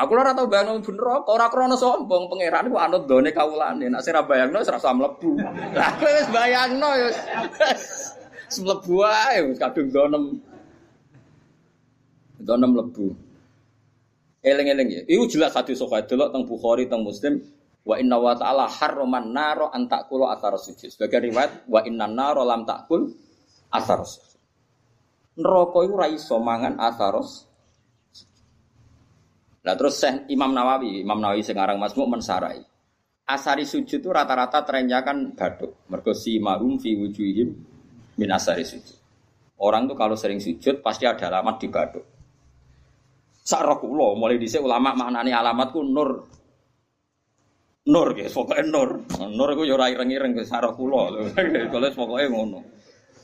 Aku 0.00 0.16
ora 0.16 0.32
tau 0.32 0.48
bayangno 0.48 0.80
bener 0.80 1.04
kok 1.24 1.28
ora 1.28 1.46
krana 1.52 1.76
sombong 1.76 2.32
pangeran 2.32 2.72
ku 2.72 2.76
anut 2.76 3.04
done 3.06 3.30
kawulane. 3.30 3.86
Nek 3.86 4.02
sira 4.02 4.26
bayangno 4.26 4.60
wis 4.60 4.72
rasa 4.72 4.90
mlebu. 4.90 5.38
Lah 5.76 5.90
kowe 6.00 6.10
wis 6.10 6.28
bayangno 6.32 6.88
ya 6.98 7.06
wis 8.48 8.56
mlebu 8.60 8.94
kadung 9.56 9.88
donem. 9.88 10.24
Donem 12.40 12.70
mlebu. 12.72 13.12
Eleng-eleng 14.40 14.88
ya. 14.88 15.00
Iku 15.04 15.28
jelas 15.28 15.52
hadis 15.52 15.76
sahih 15.76 16.00
delok 16.08 16.32
teng 16.32 16.48
Bukhari 16.48 16.88
teng 16.88 17.04
Muslim 17.04 17.44
Wa 17.80 17.96
inna 17.96 18.20
wa 18.20 18.36
ta'ala 18.36 18.68
harroman 18.68 19.32
naro 19.32 19.72
antakulo 19.72 20.28
asar 20.28 20.54
sujud. 20.60 20.92
Sebagai 20.92 21.32
riwayat, 21.32 21.64
wa 21.64 21.80
inna 21.84 22.06
naro 22.06 22.44
lam 22.44 22.68
takul 22.68 23.08
asar. 23.72 24.04
Neraka 25.40 25.78
itu 25.86 25.94
raiso 25.96 26.36
mangan 26.42 26.76
asaros. 26.76 27.48
Nah 29.60 29.74
terus 29.76 30.00
Syekh 30.00 30.28
Imam 30.32 30.52
Nawawi, 30.52 31.04
Imam 31.04 31.20
Nawawi 31.20 31.44
sekarang 31.44 31.76
Masmuk 31.80 32.08
mensarai. 32.08 32.60
Asari 33.30 33.62
sujud 33.62 34.02
itu 34.02 34.10
rata-rata 34.10 34.66
trennya 34.66 35.06
kan 35.06 35.36
baduk. 35.38 35.86
Mergo 35.86 36.10
si 36.10 36.42
fi 36.82 36.90
wujuhim 36.98 37.48
min 38.18 38.28
asari 38.34 38.66
sujud. 38.66 38.98
Orang 39.60 39.86
tuh 39.86 39.94
kalau 39.94 40.18
sering 40.18 40.42
sujud 40.42 40.82
pasti 40.82 41.06
ada 41.06 41.30
alamat 41.30 41.56
di 41.62 41.68
baduk. 41.70 42.04
Sakrokulo 43.44 44.18
mulai 44.18 44.40
dhisik 44.40 44.60
ulama 44.64 44.96
maknani 44.96 45.30
alamatku 45.30 45.80
nur 45.84 46.26
Nur 47.88 48.12
guys, 48.12 48.36
pokoknya 48.36 48.68
nur. 48.68 49.08
Nur 49.32 49.48
itu 49.56 49.72
ya 49.72 49.74
ora 49.80 49.88
ireng-ireng 49.88 50.36
ke 50.36 50.44
sarah 50.44 50.76
kula. 50.76 51.32
Kalau 51.72 51.88
pokoknya 51.96 52.28
ngono. 52.28 52.60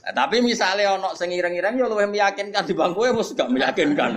Nah, 0.06 0.14
tapi 0.14 0.40
misalnya 0.40 0.96
ono 0.96 1.12
sing 1.12 1.28
ireng-ireng 1.34 1.76
ya 1.76 1.90
luwih 1.90 2.08
meyakinkan 2.08 2.62
di 2.62 2.72
bangku 2.72 3.04
ya 3.04 3.12
mesti 3.12 3.34
gak 3.36 3.50
meyakinkan. 3.52 4.16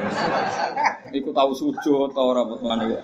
Iku 1.18 1.34
tahu 1.34 1.52
sujud 1.52 2.14
atau 2.14 2.24
ora 2.30 2.46
mana 2.46 2.84
ya. 2.88 3.02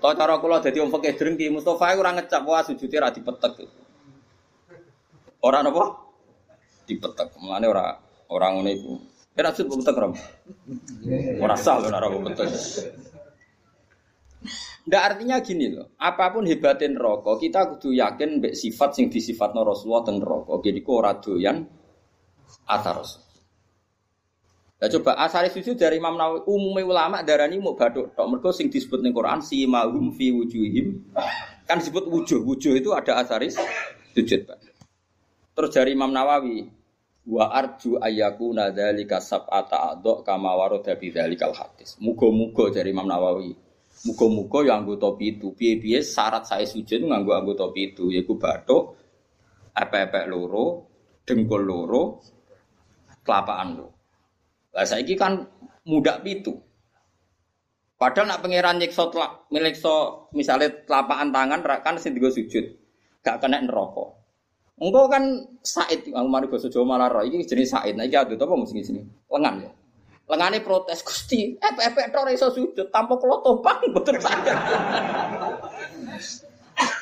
Tau 0.00 0.14
cara 0.16 0.40
kula 0.40 0.64
dadi 0.64 0.80
wong 0.80 0.88
fakih 0.88 1.12
drengki 1.18 1.52
Mustofa 1.52 1.92
ora 1.92 2.16
ngecap 2.16 2.46
wah 2.46 2.64
sujude 2.64 2.96
ra 2.96 3.12
dipetek. 3.12 3.66
Ora 5.44 5.60
napa? 5.60 6.00
Dipetek. 6.88 7.36
Mulane 7.42 7.66
ora 7.68 7.98
ora 8.32 8.46
ngono 8.54 8.70
iku. 8.72 8.94
Kira 9.36 9.52
sujud 9.52 9.84
petek 9.84 9.94
ora. 10.00 10.08
Ora 11.44 11.56
sah 11.58 11.82
ora 11.82 12.08
petek. 12.08 12.48
Ndak 14.88 15.02
artinya 15.12 15.36
gini 15.44 15.76
loh, 15.76 15.92
apa 16.00 16.32
pun 16.32 16.48
hebatin 16.48 16.96
rokok, 16.96 17.36
kita 17.36 17.68
kudu 17.76 17.92
yakin 17.92 18.40
mbek 18.40 18.56
sifat 18.56 18.96
sing 18.96 19.12
disifat 19.12 19.52
no 19.52 19.60
Rasulullah 19.60 20.08
teng 20.08 20.24
rokok. 20.24 20.64
Jadi 20.64 20.80
kok 20.80 20.96
ora 20.96 21.12
doyan 21.20 21.68
atar 22.64 23.04
Nah 24.80 24.88
coba 24.88 25.12
asari 25.28 25.52
sujud 25.52 25.76
dari 25.76 26.00
Imam 26.00 26.16
Nawawi 26.16 26.48
umumnya 26.48 26.88
ulama 26.88 27.20
darani 27.20 27.60
mau 27.60 27.76
baduk 27.76 28.16
tok 28.16 28.24
mergo 28.32 28.48
sing 28.48 28.72
disebut 28.72 29.04
ning 29.04 29.12
Quran 29.12 29.44
si 29.44 29.68
mahum 29.68 30.08
fi 30.16 30.32
wujuhim 30.32 31.04
kan 31.68 31.84
disebut 31.84 32.08
wujuh 32.08 32.40
wujuh 32.40 32.80
itu 32.80 32.88
ada 32.96 33.20
asaris 33.20 33.60
sujud 34.16 34.48
Pak. 34.48 34.56
Terus 35.52 35.70
dari 35.76 35.92
Imam 35.92 36.08
Nawawi 36.08 36.64
wa 37.28 37.52
arju 37.52 38.00
ayyaku 38.00 38.56
nadzalika 38.56 39.20
sab'ata 39.20 39.92
adok 39.92 40.24
kama 40.24 40.56
warada 40.56 40.96
bidzalikal 40.96 41.52
hadis. 41.52 42.00
Muga-muga 42.00 42.72
dari 42.72 42.96
Imam 42.96 43.04
Nawawi 43.04 43.52
Muga-muga 44.08 44.64
yang 44.64 44.84
anggota 44.84 45.12
pitu. 45.16 45.52
Piye-piye 45.52 46.00
syarat 46.00 46.48
saya 46.48 46.64
sujud 46.64 47.04
nganggo 47.04 47.36
anggota 47.36 47.68
pitu 47.68 48.08
yaiku 48.08 48.40
bathuk, 48.40 48.96
epek-epek 49.76 50.24
loro, 50.28 50.88
dengkul 51.28 51.62
loro, 51.62 52.24
kelapaan 53.20 53.76
loro. 53.76 53.92
Lah 54.72 54.86
saiki 54.88 55.18
kan 55.18 55.44
mudak 55.84 56.24
pitu. 56.24 56.56
Padahal 58.00 58.32
nak 58.32 58.40
pangeran 58.40 58.80
nyiksa 58.80 59.12
milik 59.52 59.76
so 59.76 60.24
misalnya 60.32 60.72
telapakan 60.88 61.28
tangan 61.28 61.60
kan 61.84 62.00
sing 62.00 62.16
sujud. 62.16 62.64
Gak 63.20 63.36
kena 63.44 63.60
neraka. 63.60 64.16
Engkau 64.80 65.12
kan 65.12 65.44
Said, 65.60 66.08
aku 66.08 66.24
mari 66.24 66.48
bahasa 66.48 66.72
Jawa 66.72 66.96
malah. 66.96 67.20
Ini 67.20 67.44
jenis 67.44 67.76
Said. 67.76 68.00
Nah, 68.00 68.08
ini 68.08 68.16
ada 68.16 68.32
apa 68.32 68.54
mesti 68.56 68.80
sini? 68.80 69.04
Lengan 69.28 69.60
ya. 69.60 69.70
Lengane 70.30 70.62
protes 70.62 71.02
Gusti, 71.02 71.58
epek-epek 71.58 72.14
tok 72.14 72.30
iso 72.30 72.54
sujud 72.54 72.86
tanpa 72.94 73.18
kula 73.18 73.42
topang 73.42 73.82
mboten 73.90 74.14
saged. 74.22 74.54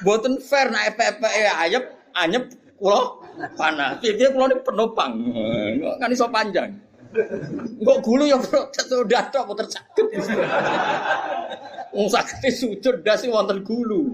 Mboten 0.00 0.40
fair 0.40 0.72
nek 0.72 0.96
epek-epek 0.96 1.32
ya 1.36 1.52
ayep 1.60 1.84
anyep 2.16 2.48
kula 2.80 3.20
panas. 3.52 4.00
Piye 4.00 4.32
kula 4.32 4.48
niku 4.48 4.72
penopang. 4.72 5.12
Kan 6.00 6.08
iso 6.08 6.24
panjang. 6.32 6.72
Kok 7.84 7.98
gulu 8.00 8.24
ya 8.24 8.40
protes 8.40 8.88
udah 8.88 9.28
tok 9.28 9.44
mboten 9.44 9.68
saged. 9.68 10.08
Wong 11.92 12.08
saged 12.08 12.48
sujud 12.48 13.04
dasi 13.04 13.28
wonten 13.28 13.60
gulu. 13.60 14.08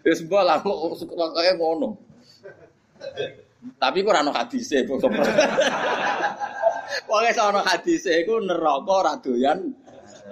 Wis 0.00 0.24
bola 0.24 0.64
kok 0.64 0.96
kaya 1.36 1.60
ngono. 1.60 1.92
Tapi 3.76 4.00
kok 4.00 4.16
ora 4.16 4.24
ono 4.24 4.32
kok. 4.32 4.48
Pokoke 7.06 7.30
sono 7.30 7.62
hadise 7.62 8.26
iku 8.26 8.42
neraka 8.42 8.90
ora 8.90 9.14
doyan 9.22 9.70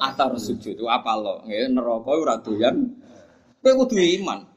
atar 0.03 0.35
sujud. 0.35 0.83
Apa 0.87 1.15
lo? 1.15 1.47
Nggih 1.47 1.71
neraka 1.71 2.11
ora 2.11 2.37
doyan. 2.43 2.77
Kudu 3.63 4.01
iman. 4.01 4.49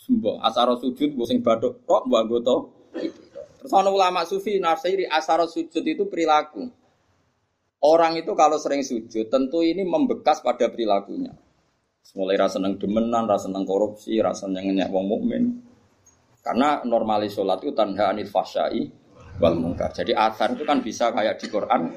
Sumpah, 0.00 0.40
asar 0.48 0.72
sujud 0.80 1.12
gue 1.12 1.26
sing 1.28 1.44
badok 1.44 1.84
kok 1.84 2.02
mbok 2.08 2.18
anggota. 2.18 2.56
Terus 3.60 3.72
ana 3.76 3.92
ulama 3.92 4.24
sufi 4.24 4.56
nafsiri 4.56 5.04
asar 5.04 5.44
sujud 5.44 5.84
itu 5.84 6.08
perilaku. 6.08 6.64
Orang 7.84 8.16
itu 8.16 8.32
kalau 8.32 8.56
sering 8.56 8.80
sujud 8.80 9.28
tentu 9.28 9.60
ini 9.60 9.84
membekas 9.84 10.40
pada 10.40 10.72
perilakunya. 10.72 11.36
Mulai 12.16 12.40
rasa 12.40 12.58
seneng 12.58 12.80
demenan, 12.80 13.28
rasa 13.28 13.52
seneng 13.52 13.68
korupsi, 13.68 14.16
rasa 14.18 14.48
seneng 14.48 14.80
wong 14.88 15.04
mukmin. 15.06 15.44
Karena 16.40 16.80
normalis 16.88 17.36
sholat 17.36 17.60
itu 17.60 17.76
tanda 17.76 18.10
anil 18.10 18.26
fasyai 18.26 18.99
wal 19.40 19.56
mungkar. 19.56 19.90
Jadi 19.90 20.12
asar 20.12 20.52
itu 20.52 20.62
kan 20.68 20.84
bisa 20.84 21.10
kayak 21.10 21.40
di 21.40 21.48
Quran. 21.48 21.96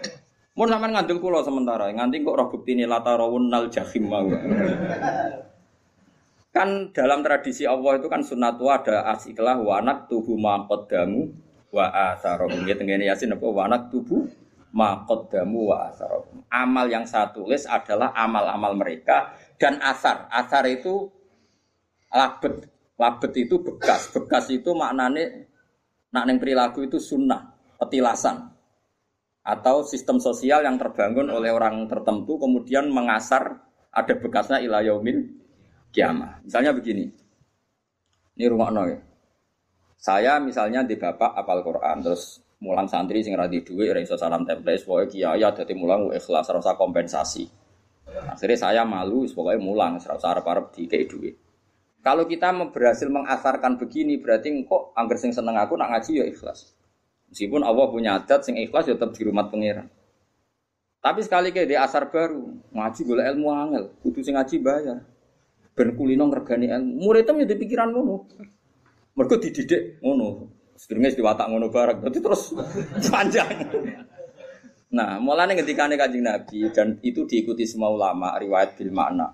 Mun 0.53 0.69
sampean 0.69 0.93
ngandel 0.95 1.17
kula 1.17 1.41
sementara, 1.43 1.89
nganti 1.89 2.21
kok 2.21 2.37
roh 2.37 2.47
buktine 2.47 2.85
latarawun 2.87 3.51
nal 3.51 3.67
jahim 3.73 4.05
mau. 4.07 4.29
Kan 6.53 6.93
dalam 6.93 7.25
tradisi 7.25 7.65
Allah 7.65 7.97
itu 7.97 8.05
kan 8.05 8.21
sunnatu 8.21 8.69
ada 8.69 9.09
asiklah 9.09 9.57
wanak 9.57 10.05
tubuh 10.05 10.37
maqaddamu 10.37 11.33
wa 11.73 11.89
atharum. 12.13 12.53
Ya 12.69 12.77
tengene 12.77 13.09
Yasin 13.09 13.33
apa 13.33 13.49
wanak 13.49 13.89
tubuh 13.89 14.29
maqaddamu 14.69 15.73
wa 15.73 15.89
atharum. 15.89 16.45
Amal 16.53 16.85
yang 16.93 17.09
saya 17.09 17.33
tulis 17.33 17.65
adalah 17.65 18.13
amal-amal 18.13 18.77
mereka 18.77 19.33
dan 19.57 19.81
asar. 19.81 20.29
Asar 20.29 20.69
itu 20.69 21.09
labet. 22.13 22.69
Labet 23.01 23.33
itu 23.33 23.57
bekas. 23.57 24.13
Bekas 24.13 24.53
itu 24.53 24.69
maknanya 24.77 25.49
Nak 26.13 26.23
neng 26.29 26.37
perilaku 26.37 26.85
itu 26.85 27.01
sunnah, 27.01 27.51
petilasan 27.81 28.53
atau 29.43 29.83
sistem 29.83 30.23
sosial 30.23 30.63
yang 30.63 30.79
terbangun 30.79 31.27
oleh 31.27 31.51
orang 31.51 31.83
tertentu 31.91 32.39
kemudian 32.39 32.87
mengasar 32.87 33.59
ada 33.91 34.13
bekasnya 34.15 34.63
ilayomil 34.63 35.35
kiamah. 35.91 36.39
Misalnya 36.47 36.71
begini, 36.71 37.11
ini 38.39 38.45
rumah 38.47 38.71
ya. 38.87 38.97
Saya 39.99 40.33
misalnya 40.39 40.83
di 40.83 40.95
bapak 40.99 41.35
apal 41.37 41.63
Quran 41.63 42.03
terus 42.03 42.43
mulang 42.63 42.87
santri 42.87 43.23
sing 43.23 43.35
radhi 43.35 43.63
duit 43.63 43.91
ora 43.91 43.99
iso 43.99 44.15
salam 44.15 44.47
template 44.47 44.83
pokoke 44.83 45.15
kiai 45.15 45.43
dadi 45.43 45.73
mulang 45.75 46.11
ikhlas 46.11 46.47
rasa 46.47 46.75
kompensasi. 46.75 47.47
Akhirnya 48.03 48.57
saya 48.59 48.81
malu 48.83 49.23
pokoknya 49.27 49.59
mulang 49.63 49.99
rasa 49.99 50.35
arep-arep 50.35 50.75
dikei 50.75 51.07
duit. 51.07 51.35
Kalau 52.03 52.27
kita 52.27 52.51
berhasil 52.75 53.07
mengasarkan 53.07 53.79
begini, 53.79 54.19
berarti 54.19 54.51
kok 54.67 54.91
angger 54.91 55.15
sing 55.15 55.31
seneng 55.31 55.55
aku 55.55 55.79
nak 55.79 55.95
ngaji 55.95 56.19
ya 56.19 56.25
ikhlas. 56.27 56.75
Meskipun 57.31 57.63
Allah 57.63 57.87
punya 57.87 58.19
adat 58.19 58.43
sing 58.43 58.59
ikhlas 58.59 58.91
ya 58.91 58.99
tetap 58.99 59.15
di 59.15 59.23
rumah 59.23 59.47
pangeran. 59.47 59.87
Tapi 60.99 61.19
sekali 61.23 61.55
kayak 61.55 61.67
di 61.71 61.75
asar 61.79 62.11
baru, 62.11 62.43
ngaji 62.75 63.01
gula 63.07 63.23
ilmu 63.31 63.47
angel, 63.55 63.83
kudu 64.03 64.19
sing 64.19 64.35
ngaji 64.35 64.55
bayar. 64.59 64.99
Ben 65.73 65.95
kulino 65.95 66.27
ngregani 66.27 66.67
ilmu. 66.69 66.91
Muridem 67.07 67.39
ya 67.39 67.47
pikiran 67.55 67.95
ngono. 67.95 68.27
Mergo 69.15 69.35
dididik 69.39 70.03
ngono. 70.03 70.51
Sedurunge 70.75 71.15
diwatak 71.15 71.47
ngono 71.47 71.71
bareng. 71.71 72.03
Dadi 72.03 72.19
terus 72.19 72.51
panjang. 73.11 73.47
Nah, 74.93 75.17
mulane 75.17 75.57
ngendikane 75.57 75.97
Kanjeng 75.97 76.21
Nabi 76.21 76.69
dan 76.69 77.01
itu 77.01 77.25
diikuti 77.25 77.65
semua 77.65 77.89
ulama 77.89 78.37
riwayat 78.37 78.77
bil 78.77 78.93
makna. 78.93 79.33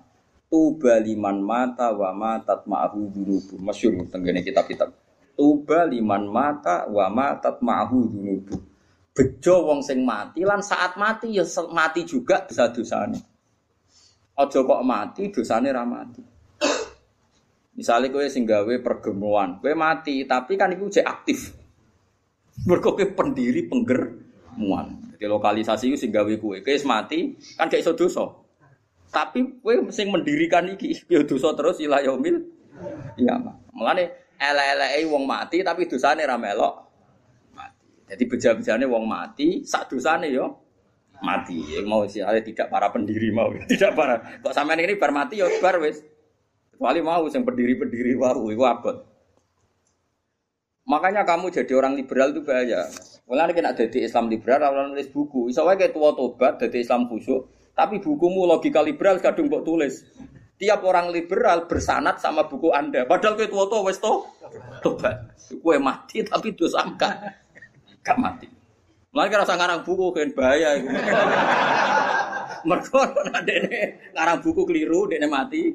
Tuba 0.50 0.98
liman 0.98 1.46
mata 1.46 1.94
wa 1.94 2.10
matat 2.10 2.66
ma'hu 2.66 3.06
dunubu. 3.14 3.54
Masyhur 3.62 4.02
tenggene 4.10 4.42
kitab-kitab. 4.42 4.90
Tuba 5.38 5.86
liman 5.86 6.26
mata 6.26 6.90
wa 6.90 7.06
matat 7.06 7.62
ma'hu 7.62 8.10
dunubu. 8.10 8.58
Bejo 9.14 9.70
wong 9.70 9.78
sing 9.86 10.02
mati 10.02 10.42
lan 10.42 10.58
saat 10.58 10.98
mati 10.98 11.30
ya 11.30 11.46
mati 11.70 12.02
juga 12.02 12.50
dosa-dosane. 12.50 13.18
Aja 14.34 14.58
kok 14.66 14.82
mati 14.82 15.30
dosane 15.30 15.70
ra 15.70 15.86
mati. 15.86 16.22
Misalnya 17.78 18.10
kowe 18.10 18.26
sing 18.26 18.42
gawe 18.42 18.74
pergemuan, 18.82 19.62
kowe 19.62 19.70
mati 19.78 20.26
tapi 20.26 20.58
kan 20.58 20.74
iku 20.74 20.90
cek 20.90 21.06
aktif. 21.06 21.54
Mergo 22.66 22.98
pendiri 22.98 23.70
penggermuan. 23.70 25.14
Jadi 25.14 25.30
lokalisasi 25.30 25.94
itu 25.94 25.96
sing 25.96 26.10
gawe 26.10 26.32
kowe, 26.42 26.58
kowe 26.58 26.76
mati 26.90 27.38
kan 27.54 27.70
gak 27.70 27.86
iso 27.86 27.94
dosa. 27.94 28.26
Tapi 29.10 29.58
kowe 29.58 29.74
sing 29.90 30.14
mendirikan 30.14 30.70
iki 30.70 30.94
ya 31.10 31.26
dosa 31.26 31.50
terus 31.58 31.82
ila 31.82 31.98
iya 32.00 33.34
mah. 33.36 33.54
Mulane 33.74 34.34
elek-eleke 34.38 34.98
wong 35.10 35.24
mati 35.26 35.60
tapi 35.66 35.90
dosane 35.90 36.22
ra 36.22 36.38
melok 36.38 36.74
mati. 37.52 37.86
Jadi 38.06 38.24
beja-bejane 38.24 38.84
wong 38.86 39.04
mati 39.04 39.66
sak 39.66 39.90
dosane 39.90 40.30
yo 40.30 40.46
mati. 41.20 41.58
Ya, 41.58 41.82
mau 41.82 42.06
sih 42.06 42.22
tidak 42.22 42.70
para 42.70 42.88
pendiri 42.94 43.34
mau, 43.34 43.50
tidak 43.70 43.92
para. 43.98 44.40
Kok 44.40 44.54
sampean 44.54 44.80
ini 44.80 44.94
bar 44.96 45.10
mati 45.10 45.42
ya 45.42 45.50
bar 45.58 45.82
wis. 45.82 46.00
Kecuali 46.70 47.04
mau 47.04 47.28
yang 47.28 47.44
pendiri-pendiri 47.44 48.16
wau 48.16 48.48
iku 48.48 48.64
abot. 48.64 48.96
Makanya 50.88 51.28
kamu 51.28 51.52
jadi 51.52 51.76
orang 51.76 51.92
liberal 51.92 52.32
itu 52.32 52.40
bahaya. 52.40 52.88
Mulane 53.28 53.52
kena 53.52 53.76
jadi 53.76 54.08
Islam 54.08 54.32
liberal 54.32 54.64
ora 54.64 54.88
nulis 54.88 55.12
buku. 55.12 55.52
Iso 55.52 55.62
kayak 55.62 55.92
tua 55.92 56.16
tobat 56.16 56.56
jadi 56.56 56.80
Islam 56.80 57.06
khusyuk, 57.06 57.46
tapi 57.74 58.02
bukumu 58.02 58.44
logika 58.46 58.84
liberal 58.84 59.18
kadung 59.22 59.48
mbok 59.48 59.64
tulis. 59.64 60.04
Tiap 60.60 60.84
orang 60.84 61.08
liberal 61.08 61.64
bersanat 61.64 62.20
sama 62.20 62.44
buku 62.44 62.68
Anda. 62.68 63.08
Padahal 63.08 63.32
kowe 63.32 63.48
tua 63.48 63.64
tua 63.64 63.80
wes 63.88 63.96
to 63.96 64.28
tobat. 64.84 65.32
Kowe 65.64 65.76
mati 65.80 66.20
tapi 66.20 66.52
dosa 66.52 66.84
enggak. 66.84 67.16
Enggak 68.04 68.18
mati. 68.20 68.46
Mulane 69.10 69.40
rasa 69.40 69.56
ngarang 69.56 69.80
buku 69.82 70.06
kan 70.12 70.28
bahaya 70.36 70.76
iku. 70.76 70.88
Mergo 72.68 73.00
ngarang 74.12 74.38
buku 74.44 74.62
keliru, 74.68 75.08
dekne 75.08 75.26
mati. 75.32 75.72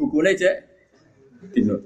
Bukune 0.00 0.32
cek 0.32 0.56
dino. 1.52 1.76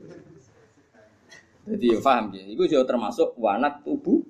Jadi 1.66 1.87
ya 1.90 1.99
paham 1.99 2.30
ya. 2.30 2.47
Itu 2.47 2.62
juga 2.71 2.95
termasuk 2.95 3.35
wanak 3.42 3.83
tubuh 3.83 4.23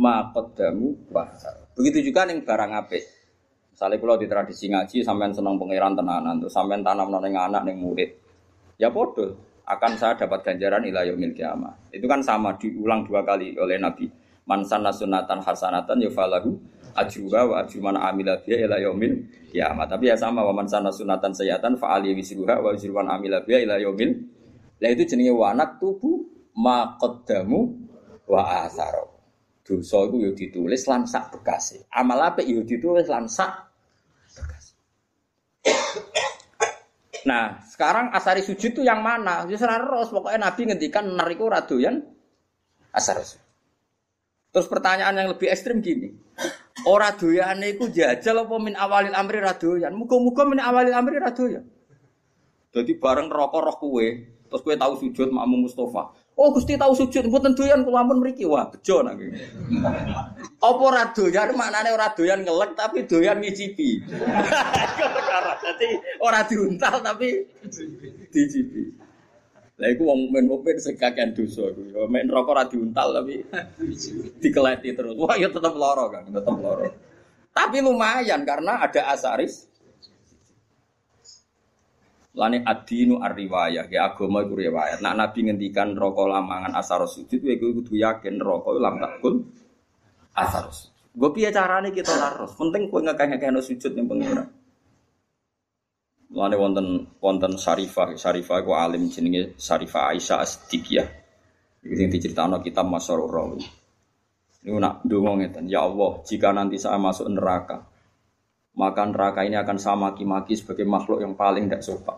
makodamu 0.00 0.96
bahar. 1.12 1.68
Begitu 1.76 2.08
juga 2.08 2.24
nih 2.24 2.40
barang 2.40 2.72
apik. 2.72 3.04
Misalnya 3.80 3.96
kalau 3.96 4.20
di 4.20 4.28
tradisi 4.28 4.68
ngaji 4.68 5.00
sampean 5.00 5.32
senang 5.32 5.56
pangeran 5.56 5.96
tenanan, 5.96 6.36
tuh 6.36 6.52
sampean 6.52 6.84
tanam 6.84 7.08
neng 7.16 7.32
anak 7.32 7.64
neng 7.64 7.80
murid. 7.80 8.12
Ya 8.76 8.92
bodoh 8.92 9.40
akan 9.64 9.96
saya 9.96 10.20
dapat 10.20 10.44
ganjaran 10.44 10.84
ilah 10.84 11.08
yaumil 11.08 11.32
kiamah. 11.32 11.88
Itu 11.88 12.04
kan 12.04 12.20
sama 12.20 12.60
diulang 12.60 13.08
dua 13.08 13.24
kali 13.24 13.56
oleh 13.56 13.80
Nabi. 13.80 14.04
Man 14.44 14.68
sanna 14.68 14.92
sunatan 14.92 15.40
hasanatan 15.40 15.96
yufalahu 15.96 16.60
ajruha 16.92 17.40
wa 17.48 17.64
ajru 17.64 17.80
man 17.80 17.96
amila 17.96 18.36
biha 18.44 18.68
ila 18.68 18.76
yaumil. 18.84 19.16
Tapi 19.56 20.12
ya 20.12 20.16
sama 20.20 20.44
wa 20.44 20.52
man 20.52 20.68
sanna 20.68 20.92
sunatan 20.92 21.32
sayyatan 21.32 21.80
fa 21.80 21.96
ali 21.96 22.12
wisruha 22.12 22.60
wa 22.60 22.76
ajru 22.76 22.92
man 22.92 23.08
amila 23.08 23.40
biha 23.40 23.64
ila 23.64 23.80
yaumil. 23.80 24.12
Lah 24.76 24.92
itu 24.92 25.08
jenenge 25.08 25.32
wanak 25.32 25.80
tubuh 25.80 26.20
maqaddamu 26.52 27.80
wa 28.28 28.60
asaro. 28.60 29.08
Dosa 29.64 30.04
iku 30.04 30.20
yo 30.20 30.36
ditulis 30.36 30.84
lan 30.84 31.08
sak 31.08 31.32
bekase. 31.32 31.88
Amal 31.96 32.20
apik 32.28 32.44
yo 32.44 32.60
ditulis 32.60 33.08
lan 33.08 33.24
sak 33.24 33.48
bekase. 33.48 33.68
Nah, 37.28 37.60
sekarang 37.68 38.16
asari 38.16 38.40
sujud 38.40 38.72
itu 38.72 38.80
yang 38.80 39.04
mana? 39.04 39.44
Ya 39.44 39.60
ros, 39.76 40.08
pokoknya 40.08 40.40
Nabi 40.48 40.72
ngendikan 40.72 41.04
nariku 41.04 41.52
radoyan 41.52 42.00
asar 42.96 43.20
sujud. 43.20 43.50
Terus 44.50 44.66
pertanyaan 44.66 45.14
yang 45.14 45.28
lebih 45.30 45.46
ekstrim 45.46 45.78
gini. 45.78 46.10
Ora 46.82 47.14
doyane 47.14 47.76
iku 47.76 47.86
jajal 47.86 48.48
apa 48.48 48.56
min 48.58 48.74
awalil 48.74 49.14
amri 49.14 49.38
radoyan? 49.38 49.94
Muga-muga 49.94 50.42
min 50.48 50.58
awalil 50.58 50.96
amri 50.96 51.22
radoyan. 51.22 51.64
Jadi 52.70 52.92
bareng 52.98 53.30
rokok 53.30 53.62
roh 53.62 53.76
kue, 53.78 54.08
terus 54.50 54.62
kue 54.62 54.74
tahu 54.74 54.98
sujud 54.98 55.30
makmum 55.30 55.66
Mustafa. 55.66 56.14
Oh 56.40 56.56
Gusti 56.56 56.72
tahu 56.80 56.96
sujud, 56.96 57.28
mboten 57.28 57.52
doyan 57.52 57.84
kula 57.84 58.00
ampun 58.00 58.24
mriki. 58.24 58.48
Wah, 58.48 58.64
bejo 58.72 59.04
nang 59.04 59.20
Apa 60.56 60.80
ora 60.80 61.12
doyan 61.12 61.52
maknane 61.52 61.92
ora 61.92 62.16
doyan 62.16 62.40
ngelek 62.40 62.72
tapi 62.80 63.04
doyan 63.04 63.44
ngicipi. 63.44 64.00
Dadi 65.60 65.88
ora 66.24 66.40
diuntal 66.48 67.04
tapi 67.04 67.44
dicipi. 68.32 68.88
Lah 69.76 69.88
iku 69.92 70.08
wong 70.08 70.32
men 70.32 70.48
mukmin 70.48 70.80
sing 70.80 70.96
kakean 70.96 71.36
dosa 71.36 71.76
iku. 71.76 71.84
Ya 71.92 72.08
men 72.08 72.24
rokok 72.32 72.56
ora 72.56 72.64
diuntal 72.64 73.20
tapi 73.20 73.44
dikeleti 74.40 74.96
terus. 74.96 75.20
Wah, 75.20 75.36
ya 75.36 75.52
tetep 75.52 75.76
lara 75.76 76.08
kan, 76.08 76.24
tetep 76.24 76.56
lara. 76.56 76.88
Tapi 77.52 77.84
lumayan 77.84 78.48
karena 78.48 78.80
ada 78.80 79.12
asaris 79.12 79.69
Lani 82.30 82.62
adinu 82.62 83.18
arriwayah, 83.18 83.90
ya 83.90 84.14
agama 84.14 84.46
itu 84.46 84.54
riwayat. 84.54 85.02
Nak 85.02 85.14
Nabi 85.18 85.50
ngendikan 85.50 85.98
rokok 85.98 86.30
lamangan 86.30 86.78
asar 86.78 87.02
sujud, 87.02 87.42
ya 87.42 87.58
gue 87.58 87.74
kudu 87.74 87.98
yakin 87.98 88.38
rokok 88.38 88.78
lam 88.78 89.02
takul 89.02 89.42
asar 90.38 90.70
sujud. 90.70 90.94
Gue 91.10 91.30
piye 91.34 91.50
carane 91.50 91.90
kita 91.90 92.14
laros? 92.14 92.54
Penting 92.54 92.86
gue 92.86 93.00
nggak 93.02 93.18
kayak 93.18 93.58
sujud 93.58 93.90
yang 93.98 94.06
pengira. 94.06 94.46
Lani 96.30 96.54
wonten 96.54 96.86
wonten 97.18 97.58
Sarifah, 97.58 98.14
Sarifah 98.14 98.62
gue 98.62 98.76
alim 98.78 99.10
jenenge 99.10 99.58
Sarifah 99.58 100.14
Aisyah 100.14 100.38
Asdikiyah. 100.38 101.08
Ini 101.82 102.06
yang 102.06 102.14
diceritakan 102.14 102.62
kitab 102.62 102.86
Masyarul 102.86 103.26
Rawi. 103.26 103.66
Ini 104.62 104.78
nak 104.78 105.02
dongong 105.02 105.42
ngeten, 105.42 105.66
ya 105.66 105.82
Allah, 105.82 106.22
jika 106.22 106.54
nanti 106.54 106.78
saya 106.78 107.00
masuk 107.00 107.26
neraka, 107.26 107.89
maka 108.80 109.04
neraka 109.04 109.44
ini 109.44 109.60
akan 109.60 109.76
sama 109.76 110.08
maki-maki 110.08 110.56
sebagai 110.56 110.88
makhluk 110.88 111.20
yang 111.20 111.36
paling 111.36 111.68
tidak 111.68 111.84
sopan. 111.84 112.16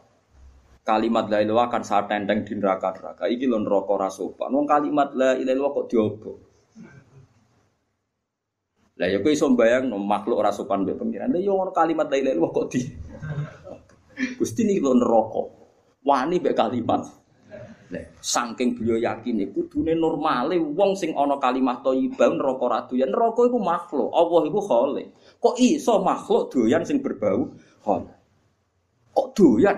Kalimat 0.86 1.26
la 1.26 1.42
ilaha 1.42 1.66
akan 1.66 1.82
saat 1.82 2.06
tenteng 2.06 2.46
di 2.46 2.54
neraka-neraka. 2.54 3.26
Iki 3.26 3.50
lho 3.50 3.58
neraka 3.58 3.90
ora 3.90 4.10
sopan. 4.10 4.54
Wong 4.54 4.66
kalimat 4.66 5.10
la 5.18 5.34
ilaha 5.34 5.74
kok 5.74 5.86
diobo. 5.90 6.32
Lah 8.98 9.08
ya 9.10 9.18
kowe 9.18 9.34
iso 9.34 9.50
makhluk 9.50 10.38
ora 10.38 10.54
sopan 10.54 10.86
mbek 10.86 10.98
pengiran. 11.02 11.34
Lah 11.34 11.42
ya 11.42 11.54
kalimat 11.74 12.06
la 12.06 12.16
ilaha 12.18 12.46
kok 12.54 12.66
di 12.70 12.80
Gusti 14.38 14.62
niki 14.62 14.78
lho 14.78 14.94
neraka. 14.94 15.42
Wani 16.06 16.38
mbek 16.38 16.54
kalimat. 16.54 17.02
Lah 17.94 18.04
saking 18.18 18.74
beliau 18.78 18.98
yakin 18.98 19.50
iku 19.50 19.70
kudune 19.70 19.94
normale 19.94 20.58
wong 20.58 20.98
sing 20.98 21.14
ana 21.14 21.38
kalimat 21.38 21.82
thayyibah 21.86 22.30
neraka 22.34 22.64
ra 22.66 22.80
doyan. 22.90 23.10
Neraka 23.10 23.40
iku 23.46 23.58
makhluk. 23.62 24.10
Allah 24.10 24.40
iku 24.50 24.60
khalik. 24.66 25.08
Kok 25.42 25.58
iso 25.58 25.98
makhluk 25.98 26.54
doyan 26.54 26.86
sing 26.86 27.02
berbau 27.02 27.50
hon? 27.82 28.06
Kok 29.10 29.28
doyan? 29.34 29.74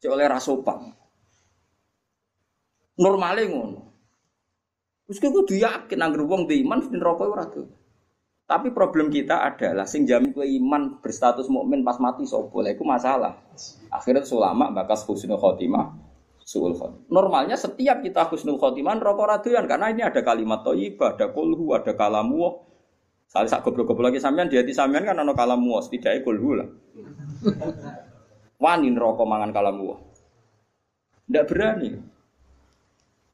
Cek 0.00 0.08
oleh 0.08 0.24
rasopan. 0.24 0.88
Normale 2.96 3.44
ngono. 3.44 3.80
Terus 5.04 5.20
kudu 5.20 5.52
yakin 5.60 6.00
anggar 6.00 6.24
wong 6.24 6.48
di 6.48 6.64
iman 6.64 6.80
neraka 6.88 7.28
ora 7.28 7.44
Tapi 8.44 8.72
problem 8.72 9.12
kita 9.12 9.44
adalah 9.44 9.84
sing 9.84 10.08
jamin 10.08 10.32
kowe 10.32 10.44
iman 10.44 11.00
berstatus 11.00 11.48
mukmin 11.52 11.84
pas 11.84 12.00
mati 12.00 12.24
sapa? 12.24 12.64
Iku 12.64 12.84
masalah. 12.88 13.36
Akhirnya 13.92 14.24
ulama 14.32 14.72
bakas 14.72 15.04
husnul 15.04 15.40
khotimah 15.40 15.92
suul. 16.44 16.76
Normalnya 17.08 17.56
setiap 17.56 18.04
kita 18.04 18.28
husnul 18.28 18.60
khotimah 18.60 19.00
rokok 19.00 19.28
raduan 19.28 19.64
karena 19.64 19.92
ini 19.92 20.04
ada 20.04 20.20
kalimat 20.20 20.60
thayyibah, 20.60 21.16
ada 21.16 21.32
kulhu, 21.32 21.72
ada 21.72 21.96
kalamu, 21.96 22.60
Kali 23.34 23.50
sak 23.50 23.66
goblok-goblok 23.66 24.14
lagi 24.14 24.22
sampean 24.22 24.46
di 24.46 24.54
hati 24.54 24.70
sampean 24.70 25.10
kan 25.10 25.18
ana 25.18 25.34
kalam 25.34 25.58
muas, 25.58 25.90
tidak 25.90 26.22
kulhu 26.22 26.54
lah. 26.54 26.70
Wani 28.62 28.94
neraka 28.94 29.26
mangan 29.26 29.50
kalam 29.50 29.74
muas. 29.74 29.98
Tidak 31.26 31.44
berani. 31.50 31.90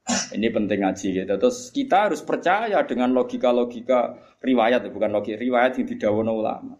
Ini 0.08 0.48
penting 0.48 0.80
ngaji 0.80 1.06
gitu. 1.20 1.34
Terus 1.36 1.68
kita 1.68 2.08
harus 2.08 2.24
percaya 2.24 2.80
dengan 2.88 3.12
logika-logika 3.12 4.16
riwayat, 4.40 4.88
bukan 4.88 5.12
logika 5.12 5.36
riwayat 5.36 5.76
yang 5.76 5.86
didawono 5.92 6.32
ulama. 6.32 6.74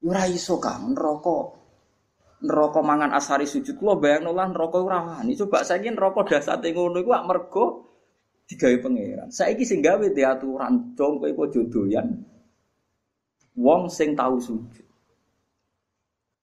Ora 0.00 0.24
iso 0.24 0.56
kang 0.56 0.96
neraka. 0.96 1.60
Neraka 2.40 2.80
mangan 2.80 3.12
asari 3.12 3.44
sujud 3.44 3.84
lo 3.84 4.00
bayang 4.00 4.32
lah 4.32 4.48
neraka 4.48 4.80
ora 4.80 5.00
wani. 5.04 5.36
Coba 5.36 5.60
saiki 5.60 5.92
neraka 5.92 6.24
dasate 6.24 6.72
ngono 6.72 7.04
iku 7.04 7.12
mergo 7.20 7.64
digawe 8.44 8.76
pangeran. 8.80 9.28
Saiki 9.32 9.64
sing 9.64 9.80
gawe 9.80 10.04
di 10.12 10.22
aturan 10.24 10.92
dong 10.96 11.20
kowe 11.20 11.30
kok 11.30 11.50
jodoyan. 11.52 12.08
Wong 13.56 13.88
sing 13.88 14.12
tahu 14.18 14.36
sujud. 14.40 14.84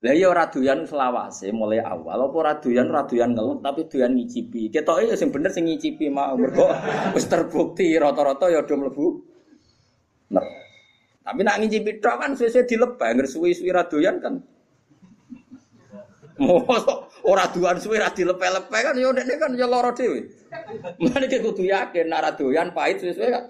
Lah 0.01 0.17
iya 0.17 0.33
ora 0.33 0.49
doyan 0.49 0.81
selawase 0.89 1.53
mulai 1.53 1.77
awal 1.77 2.25
apa 2.25 2.33
ora 2.33 2.53
doyan 2.57 2.89
ora 2.89 3.05
doyan 3.05 3.37
ngeluh 3.37 3.61
tapi 3.61 3.85
doyan 3.85 4.17
ngicipi. 4.17 4.73
Ketoke 4.73 5.05
ya 5.05 5.13
sing 5.13 5.29
bener 5.29 5.53
sing 5.53 5.69
ngicipi 5.69 6.09
mau 6.09 6.33
mergo 6.33 6.65
wis 7.15 7.29
terbukti 7.29 7.93
rata-rata 8.01 8.49
ya 8.49 8.65
do 8.65 8.73
mlebu. 8.81 9.05
Nah. 10.33 10.45
Tapi 11.21 11.45
nak 11.45 11.61
ngicipi 11.61 12.01
tok 12.01 12.17
kan 12.17 12.33
suwe-suwe 12.33 12.65
dilepeh, 12.65 13.09
ngger 13.13 13.27
suwi-suwi 13.29 13.69
ra 13.69 13.85
doyan 13.85 14.17
kan. 14.17 14.41
Mosok 16.41 17.21
ora 17.29 17.45
doyan 17.53 17.77
suwe 17.77 18.01
ra 18.01 18.09
dilepe-lepe 18.09 18.73
kan 18.73 18.97
ya 18.97 19.13
ndekne 19.13 19.33
kan 19.37 19.51
ya 19.53 19.69
lara 19.69 19.93
dhewe. 19.93 20.25
Mulane 20.97 21.25
kudu 21.29 21.63
yakin 21.69 22.09
nak 22.09 22.19
ra 22.25 22.31
doyan 22.33 22.73
pahit 22.73 22.97
suwe-suwe 22.97 23.29
kan 23.29 23.43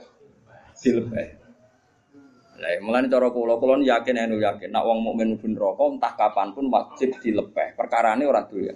dilepeh. 0.83 1.27
Lah 2.59 2.69
mulane 2.83 3.07
cara 3.07 3.31
kula 3.31 3.55
kula 3.55 3.79
yakin 3.79 4.19
anu 4.19 4.43
yakin 4.43 4.69
nek 4.75 4.83
wong 4.83 4.99
mukmin 4.99 5.39
mlebu 5.39 5.47
neraka 5.55 5.83
entah 5.87 6.13
kapan 6.19 6.47
pun 6.51 6.67
wajib 6.67 7.15
dilepeh. 7.23 7.79
Perkarane 7.79 8.27
ora 8.27 8.43
doyan. 8.43 8.75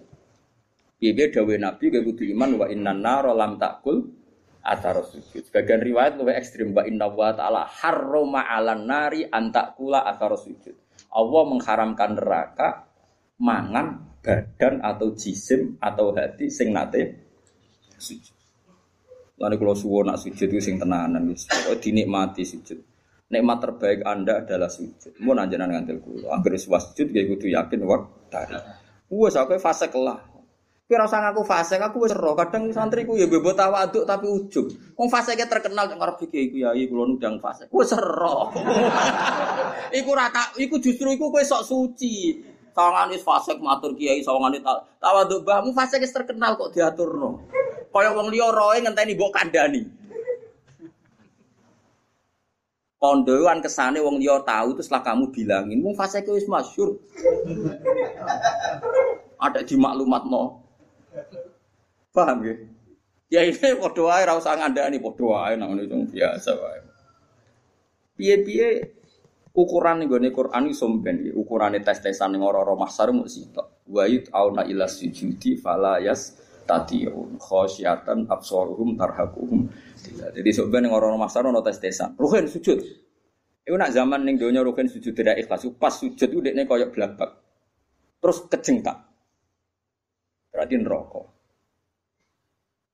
Piye 0.96 1.28
dawuh 1.28 1.60
Nabi 1.60 1.92
ge 1.92 2.00
kudu 2.00 2.24
iman 2.32 2.56
wa 2.56 2.66
innan 2.72 3.04
nar 3.04 3.28
lam 3.36 3.60
takul 3.60 4.16
atar 4.64 5.04
sujud. 5.04 5.44
Sebagian 5.44 5.84
riwayat 5.84 6.16
lebih 6.16 6.40
ekstrim 6.40 6.72
wa 6.72 6.88
inna 6.88 7.12
wa 7.12 7.36
ta'ala 7.36 7.68
harrama 7.68 8.48
'alan 8.48 8.88
nari 8.88 9.28
antakula 9.28 10.08
atar 10.08 10.34
sujud. 10.40 10.74
Allah 11.12 11.44
mengharamkan 11.46 12.16
neraka 12.16 12.88
mangan 13.40 14.20
badan 14.24 14.82
atau 14.82 15.14
jisim 15.14 15.78
atau 15.78 16.16
hati 16.16 16.50
sing 16.50 16.74
nate 16.74 17.02
sujud. 18.00 18.36
Lalu 19.36 19.56
kalau 19.60 19.76
suwo 19.76 20.00
nak 20.02 20.18
sujud 20.24 20.48
itu 20.48 20.64
sing 20.64 20.80
tenanan, 20.80 21.28
dinikmati 21.84 22.48
sujud. 22.48 22.80
Nikmat 23.26 23.58
terbaik 23.58 24.06
Anda 24.06 24.46
adalah 24.46 24.70
sujud. 24.72 25.20
Mau 25.26 25.34
nanjenan 25.36 25.74
ngantil 25.74 25.98
kulo. 26.00 26.30
Angger 26.32 26.56
wis 26.56 26.70
sujud 26.70 27.10
ya 27.12 27.26
kudu 27.26 27.52
yakin 27.52 27.82
tadi. 28.30 28.56
Wes 29.10 29.36
aku 29.36 29.58
fase 29.58 29.90
kelah. 29.90 30.36
Kowe 30.86 31.02
ora 31.02 31.10
ngaku 31.10 31.42
fase, 31.42 31.82
aku 31.82 32.06
wis 32.06 32.14
ero. 32.14 32.38
Kadang 32.38 32.70
santriku 32.70 33.18
ya 33.18 33.26
bebo 33.26 33.58
tawaduk 33.58 34.06
tapi 34.06 34.30
ujug. 34.30 34.70
Wong 34.94 35.10
fase 35.10 35.34
terkenal 35.34 35.90
nek 35.90 35.98
arep 35.98 36.30
iki 36.30 36.54
iku 36.54 36.56
ya 36.62 36.70
kula 36.86 37.10
nundang 37.10 37.42
fase. 37.42 37.66
Wis 37.74 37.90
ero. 37.98 38.54
iku 40.00 40.12
rata 40.14 40.54
iku 40.62 40.78
justru 40.78 41.10
iku 41.10 41.34
kowe 41.34 41.42
sok 41.42 41.66
suci. 41.66 42.16
Sawangan 42.76 43.08
wis 43.08 43.24
fase 43.24 43.56
matur 43.56 43.96
kiai 43.96 44.20
sawangan 44.20 44.60
tawaduk 45.00 45.48
mbahmu 45.48 45.72
fase 45.72 45.96
terkenal 45.96 46.60
kok 46.60 46.76
diaturno. 46.76 47.40
Kaya 47.88 48.12
wong 48.12 48.28
liya 48.28 48.52
roe 48.52 48.76
ngenteni 48.84 49.16
mbok 49.16 49.32
kandhani. 49.32 49.88
Kondoan 53.00 53.64
kesane 53.64 54.04
wong 54.04 54.20
liya 54.20 54.44
tahu 54.44 54.76
itu 54.76 54.84
setelah 54.84 55.08
kamu 55.08 55.32
bilangin, 55.32 55.80
mung 55.80 55.96
fase 55.96 56.20
wis 56.28 56.52
masyhur. 56.52 57.00
Ada 59.40 59.64
di 59.64 59.80
maklumat 59.80 60.28
no. 60.28 60.60
Paham 62.12 62.44
ya? 62.44 62.56
Ya 63.32 63.40
ini 63.48 63.56
padha 63.56 64.04
wae 64.04 64.24
ora 64.28 64.36
usah 64.36 64.60
ngandani 64.60 65.00
padha 65.00 65.24
wae 65.24 65.54
nang 65.56 65.80
biasa 66.12 66.52
wae. 66.60 66.80
Piye-piye 68.20 68.95
ukuran 69.56 70.04
ning 70.04 70.12
gone 70.12 70.30
Quran 70.36 70.68
iso 70.68 70.86
mben 70.92 71.32
ukurane 71.32 71.80
tes-tesan 71.80 72.36
ning 72.36 72.44
ora-ora 72.44 72.76
mahsar 72.76 73.10
mung 73.16 73.26
sitok. 73.26 73.88
Wa 73.88 74.04
auna 74.36 74.68
ila 74.68 74.86
sujudi 74.86 75.56
fala 75.56 76.04
yas 76.04 76.36
tatiun 76.68 77.40
khosyatan 77.40 78.28
absaruhum 78.28 79.00
tarhaquhum 79.00 79.70
jadi 80.14 80.50
sebenarnya 80.52 80.94
orang 80.94 81.16
orang 81.16 81.22
masar 81.26 81.44
ono 81.48 81.62
tes 81.66 81.80
tesan. 81.82 82.14
Ruhin 82.18 82.46
sujud. 82.46 82.80
Itu 83.66 83.74
nak 83.74 83.90
zaman 83.90 84.22
ning 84.22 84.38
donya 84.38 84.62
ruhin 84.62 84.86
sujud 84.86 85.14
tidak 85.18 85.42
ikhlas. 85.42 85.66
Pas 85.82 85.94
sujud 85.94 86.30
itu 86.30 86.42
dekne 86.42 86.70
koyok 86.70 86.94
belabak. 86.94 87.30
Terus 88.22 88.38
kejengkak. 88.46 88.98
Berarti 90.54 90.76
neraka. 90.78 91.22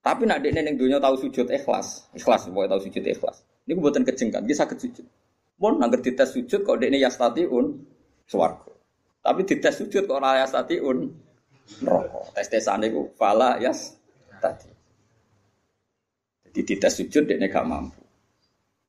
Tapi 0.02 0.24
nak 0.26 0.40
dekne 0.42 0.62
ning 0.66 0.76
donya 0.80 0.98
tahu 0.98 1.14
sujud 1.20 1.46
ikhlas, 1.52 2.10
ikhlas 2.18 2.50
pokoknya 2.50 2.74
tahu 2.74 2.82
sujud 2.90 3.04
ikhlas. 3.06 3.38
Ini 3.70 3.78
buatan 3.78 4.02
kejengkak, 4.02 4.42
bisa 4.50 4.66
sujud. 4.66 5.06
Pun 5.62 5.78
nangger 5.78 6.02
dites 6.02 6.34
sujud 6.34 6.66
kok 6.66 6.82
dekne 6.82 6.98
yastatiun 6.98 7.66
swarga. 8.26 8.74
Tapi 9.22 9.46
dites 9.46 9.78
sujud 9.78 10.10
kok 10.10 10.18
ora 10.18 10.42
yastatiun 10.42 10.98
neraka. 11.86 12.20
Tes-tesan 12.34 12.90
iku 12.90 13.14
fala 13.14 13.62
yas 13.62 13.94
tadi. 14.42 14.74
Jadi 16.50 16.60
dites 16.66 16.94
sujud 16.98 17.30
dia 17.30 17.38
gak 17.46 17.62
mampu. 17.70 18.02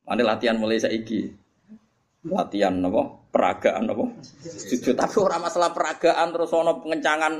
Mana 0.03 0.35
latihan 0.35 0.57
mulai 0.57 0.81
saiki. 0.81 1.29
Latihan 2.25 2.81
apa? 2.83 3.03
Peragaan 3.29 3.93
apa? 3.93 4.05
Sujud. 4.41 4.97
Tapi 4.97 5.15
orang 5.21 5.45
masalah 5.45 5.71
peragaan 5.71 6.27
terus 6.33 6.51
ono 6.51 6.81
pengencangan. 6.81 7.33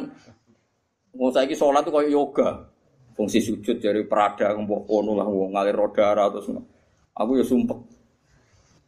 Mau 1.18 1.34
saiki 1.34 1.58
sholat 1.58 1.82
tuh 1.84 1.92
kayak 1.92 2.14
yoga. 2.14 2.50
Fungsi 3.18 3.42
sujud 3.42 3.82
dari 3.82 4.06
perada 4.06 4.54
mbok 4.54 4.86
kono 4.86 5.18
lah 5.18 5.26
ngalir 5.26 5.74
roda 5.74 6.14
terus. 6.30 6.54
Aku 7.14 7.38
ya 7.38 7.46
sumpah 7.46 7.78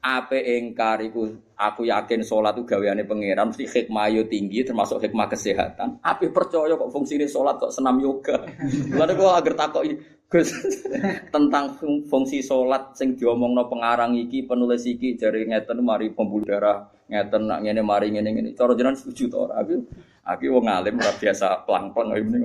ape 0.05 0.37
engkar 0.37 1.01
iku 1.01 1.33
aku 1.57 1.89
yakin 1.89 2.21
sholat 2.21 2.53
itu 2.53 2.69
gaweane 2.69 3.09
pangeran 3.09 3.49
mesti 3.49 3.65
hikmah 3.65 4.13
yo 4.13 4.29
tinggi 4.29 4.61
termasuk 4.61 5.01
hikmah 5.01 5.25
kesehatan. 5.25 5.97
Ape 6.05 6.29
percaya 6.29 6.77
kok 6.77 6.93
fungsine 6.93 7.25
sholat 7.25 7.57
kok 7.57 7.73
senam 7.73 7.97
yoga. 7.97 8.45
Lalu 9.01 9.17
kok 9.17 9.33
agar 9.33 9.53
takok 9.65 9.83
Gus 10.25 10.49
tentang 11.33 11.77
fungsi 12.09 12.45
sholat 12.45 12.93
sing 12.93 13.17
diomongno 13.17 13.65
pengarang 13.65 14.13
iki 14.17 14.45
penulis 14.45 14.85
iki 14.85 15.17
jari 15.17 15.45
ngeten 15.49 15.81
mari 15.81 16.13
pembuluh 16.13 16.45
darah 16.45 16.85
ngeten 17.09 17.49
nak 17.49 17.65
ngene 17.65 17.81
mari 17.81 18.13
ngene 18.13 18.29
ngene. 18.29 18.49
Cara 18.53 18.77
jenengan 18.77 18.97
setuju 18.97 19.23
to 19.29 19.37
ora? 19.49 19.61
Aku 19.65 19.85
aku 20.21 20.45
wong 20.53 20.65
alim 20.69 21.01
ora 21.01 21.13
biasa 21.17 21.65
plang-plang 21.65 22.13
ngene. 22.13 22.37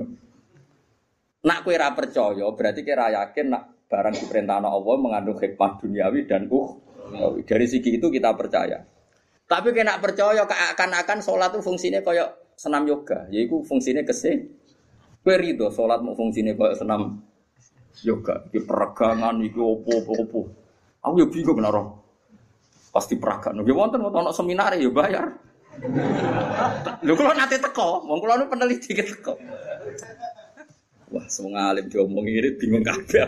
Nak 1.45 1.59
kowe 1.61 1.73
ora 1.73 1.93
percaya 1.93 2.45
berarti 2.53 2.81
kira 2.81 3.13
yakin 3.13 3.45
nak 3.49 3.63
barang 3.89 4.15
diperintahno 4.17 4.69
Allah 4.69 4.95
mengandung 4.97 5.37
hikmah 5.41 5.81
duniawi 5.81 6.29
dan 6.29 6.47
uh 6.53 6.90
dari 7.43 7.67
segi 7.67 7.99
itu 7.99 8.07
kita 8.07 8.33
percaya. 8.33 8.81
Tapi 9.45 9.75
kena 9.75 9.99
percaya 9.99 10.47
akan-akan 10.47 11.19
sholat 11.19 11.51
itu 11.51 11.59
fungsinya 11.59 11.99
kayak 11.99 12.55
senam 12.55 12.87
yoga. 12.87 13.27
Yaitu 13.27 13.59
fungsinya 13.67 14.01
kesih. 14.07 14.47
Kue 15.21 15.35
rido 15.37 15.69
sholat 15.69 15.99
mau 16.01 16.15
fungsinya 16.15 16.55
kayak 16.55 16.79
senam 16.79 17.19
yoga. 18.07 18.47
Di 18.47 18.63
peregangan, 18.63 19.37
di 19.43 19.51
opo, 19.51 19.91
opo. 20.07 20.41
Aku 21.01 21.13
ya 21.19 21.27
bingung 21.27 21.57
benar 21.59 21.75
Pasti 22.91 23.15
peragaan. 23.15 23.63
Ya 23.63 23.73
wonten 23.75 24.03
wonten 24.03 24.23
ono 24.23 24.31
seminar 24.35 24.75
ya 24.75 24.91
bayar. 24.91 25.31
Lho 27.01 27.13
kalau 27.15 27.31
nanti 27.31 27.55
teko, 27.55 28.03
wong 28.03 28.19
kula 28.19 28.35
nu 28.35 28.51
peneliti 28.51 28.91
teko. 28.91 29.39
Wah, 31.11 31.27
semua 31.27 31.75
alim 31.75 31.91
diomong 31.91 32.23
ini 32.23 32.55
bingung 32.55 32.87
kabeh. 32.87 33.27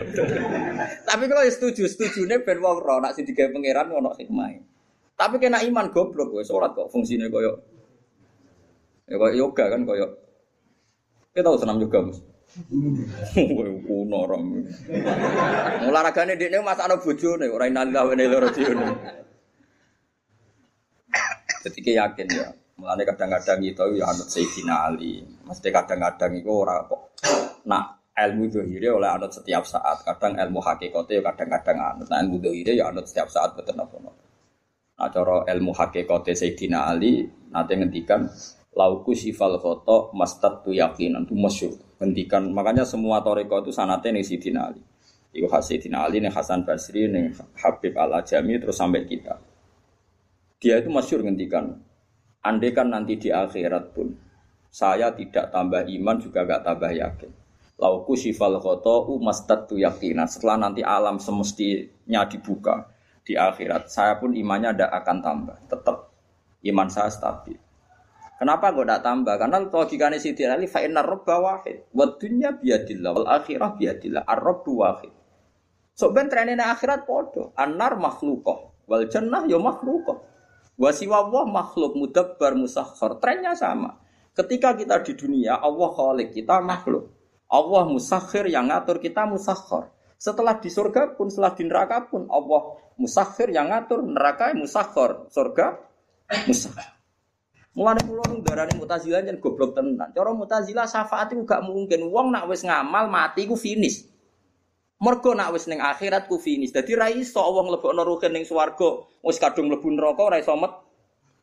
Tapi 1.04 1.24
kalau 1.28 1.44
setuju, 1.44 1.84
setuju 1.84 2.24
nih 2.24 2.40
ben 2.40 2.64
wong 2.64 2.80
ro 2.80 2.96
nak 2.96 3.12
sing 3.12 3.28
digawe 3.28 3.52
pangeran 3.52 3.92
ono 3.92 4.16
hikmah. 4.16 4.56
Tapi 5.14 5.38
kena 5.38 5.62
iman 5.62 5.92
goblok 5.94 6.32
kowe 6.34 6.42
salat 6.42 6.74
kok 6.74 6.90
fungsine 6.90 7.30
koyo 7.30 7.54
ya 9.06 9.14
koyo 9.14 9.46
yoga 9.46 9.70
kan 9.70 9.86
koyo 9.86 10.10
kita 11.30 11.46
tahu 11.46 11.54
senam 11.60 11.78
juga 11.78 12.02
mas. 12.02 12.18
Kowe 13.36 13.68
kuno 13.86 14.20
rom. 14.26 14.64
Olahragane 15.86 16.34
dekne 16.34 16.64
ana 16.64 16.96
bojone 16.98 17.46
ora 17.46 17.70
inalillah 17.70 18.02
wa 18.02 18.12
inna 18.16 18.24
ilaihi 18.26 18.42
rajiun. 18.42 18.78
Jadi 21.62 21.80
yakin 21.94 22.28
ya. 22.32 22.48
Mulane 22.74 23.06
kadang-kadang 23.06 23.62
itu 23.62 23.86
ya 23.94 24.10
anut 24.10 24.26
Sayyidina 24.26 24.90
Ali. 24.90 25.22
Mesti 25.46 25.70
kadang-kadang 25.70 26.34
itu 26.34 26.50
ora 26.50 26.82
kok 26.90 27.14
Nah, 27.64 27.82
ilmu 28.14 28.46
dohire 28.46 28.88
oleh 28.94 29.10
anut 29.10 29.32
setiap 29.34 29.66
saat. 29.66 30.06
Kadang 30.06 30.38
ilmu 30.38 30.60
hakikatnya 30.62 31.24
kadang-kadang 31.32 31.78
anut. 31.80 32.06
Nah, 32.06 32.22
ilmu 32.22 32.38
dohire 32.38 32.78
ya 32.78 32.92
anut 32.92 33.08
setiap 33.08 33.26
saat 33.32 33.56
betul 33.58 33.80
apa 33.80 33.96
Nah, 34.94 35.08
cara 35.10 35.42
ilmu 35.50 35.74
hakikatnya 35.74 36.34
Sayyidina 36.38 36.86
Ali 36.86 37.26
nanti 37.50 37.74
ngendikan 37.74 38.30
lauku 38.78 39.10
sifal 39.10 39.58
foto 39.58 40.14
mastat 40.14 40.62
tu 40.62 40.70
yakinan 40.70 41.26
tu 41.26 41.34
masyur 41.34 41.74
ngendikan. 41.98 42.46
Makanya 42.54 42.86
semua 42.86 43.18
toriko 43.24 43.58
itu 43.64 43.74
sanatnya 43.74 44.14
nih 44.14 44.22
Sayyidina 44.22 44.60
Ali. 44.70 44.82
Iku 45.34 45.50
Sayyidina 45.50 46.06
Ali 46.06 46.22
nih 46.22 46.30
Hasan 46.30 46.62
Basri 46.62 47.10
nih 47.10 47.34
Habib 47.58 47.98
Al 47.98 48.22
Ajami 48.22 48.54
terus 48.62 48.78
sampai 48.78 49.02
kita. 49.02 49.34
Dia 50.62 50.78
itu 50.78 50.88
masyur 50.94 51.26
ngendikan 51.26 51.74
andai 52.44 52.76
kan 52.76 52.92
nanti 52.92 53.16
di 53.16 53.32
akhirat 53.32 53.96
pun 53.96 54.12
saya 54.68 55.10
tidak 55.16 55.48
tambah 55.48 55.88
iman 55.88 56.16
juga 56.20 56.44
gak 56.44 56.62
tambah 56.62 56.92
yakin 56.92 57.43
Lauku 57.74 58.14
sifal 58.14 58.62
khoto 58.62 59.18
tu 59.66 59.74
yakinan. 59.74 60.30
Setelah 60.30 60.68
nanti 60.68 60.86
alam 60.86 61.18
semestinya 61.18 62.22
dibuka 62.30 62.86
di 63.26 63.34
akhirat, 63.34 63.90
saya 63.90 64.20
pun 64.20 64.36
imannya 64.36 64.76
tidak 64.76 64.92
akan 65.02 65.16
tambah. 65.24 65.56
Tetap 65.66 65.96
iman 66.70 66.88
saya 66.88 67.10
stabil. 67.10 67.58
Kenapa 68.34 68.74
gue 68.74 68.82
tidak 68.82 69.02
tambah? 69.06 69.34
Karena 69.38 69.58
logikanya 69.62 70.18
si 70.18 70.34
Ali 70.42 70.66
fa 70.66 70.82
inna 70.82 71.06
robba 71.06 71.38
wahid. 71.38 71.86
Wa 71.94 72.18
dunya 72.18 72.54
biadillah 72.54 73.10
wal 73.14 73.28
akhirah 73.30 73.78
biadillah. 73.78 74.22
Ar-rabbu 74.26 74.72
wahid. 74.74 75.12
So 75.94 76.10
ben 76.10 76.26
trenene 76.26 76.62
akhirat 76.62 77.06
podo. 77.06 77.54
Anar 77.54 77.94
makhlukoh. 77.94 78.84
Wal 78.90 79.06
jannah 79.06 79.46
ya 79.46 79.56
makhlukoh. 79.56 80.26
Wasiwa 80.74 81.30
Allah 81.30 81.46
makhluk 81.46 81.94
mudabbar 81.94 82.58
musakhar. 82.58 83.22
Trennya 83.22 83.54
sama. 83.54 84.02
Ketika 84.34 84.74
kita 84.74 84.98
di 85.06 85.14
dunia, 85.14 85.62
Allah 85.62 85.94
khalik, 85.94 86.34
kita 86.34 86.58
makhluk. 86.58 87.14
Allah 87.54 87.86
musakhir 87.86 88.50
yang 88.50 88.66
ngatur 88.66 88.98
kita 88.98 89.22
musakhar. 89.30 89.94
Setelah 90.18 90.58
di 90.58 90.66
surga 90.66 91.14
pun, 91.14 91.30
setelah 91.30 91.54
di 91.54 91.62
neraka 91.62 92.10
pun, 92.10 92.26
Allah 92.26 92.74
musakhir 92.98 93.54
yang 93.54 93.70
ngatur 93.70 94.02
neraka 94.02 94.50
musakhar. 94.58 95.30
Surga 95.30 95.78
musakhir. 96.50 96.90
Mulane 97.74 98.06
kula 98.06 98.22
nu 98.30 98.38
darane 98.38 98.70
Mu'tazilah 98.78 99.26
jan 99.26 99.42
goblok 99.42 99.74
tenan. 99.74 100.14
Cara 100.14 100.30
Mu'tazilah 100.30 100.86
syafaat 100.86 101.34
iku 101.34 101.42
gak 101.42 101.62
mungkin. 101.66 102.06
Wong 102.06 102.30
nak 102.30 102.46
wis 102.46 102.62
ngamal 102.62 103.10
mati 103.10 103.50
ku 103.50 103.58
finish. 103.58 104.06
Mergo 105.02 105.34
nak 105.34 105.50
wis 105.50 105.66
ning 105.66 105.82
akhirat 105.82 106.30
ku 106.30 106.38
finish. 106.38 106.70
Dadi 106.70 106.94
ra 106.94 107.10
iso 107.10 107.42
wong 107.42 107.74
mlebokno 107.74 108.06
ruhin 108.06 108.30
ning 108.30 108.46
swarga, 108.46 109.02
wis 109.26 109.42
kadung 109.42 109.74
mlebu 109.74 109.90
neraka 109.90 110.22
ora 110.22 110.38
iso 110.38 110.54
met 110.54 110.70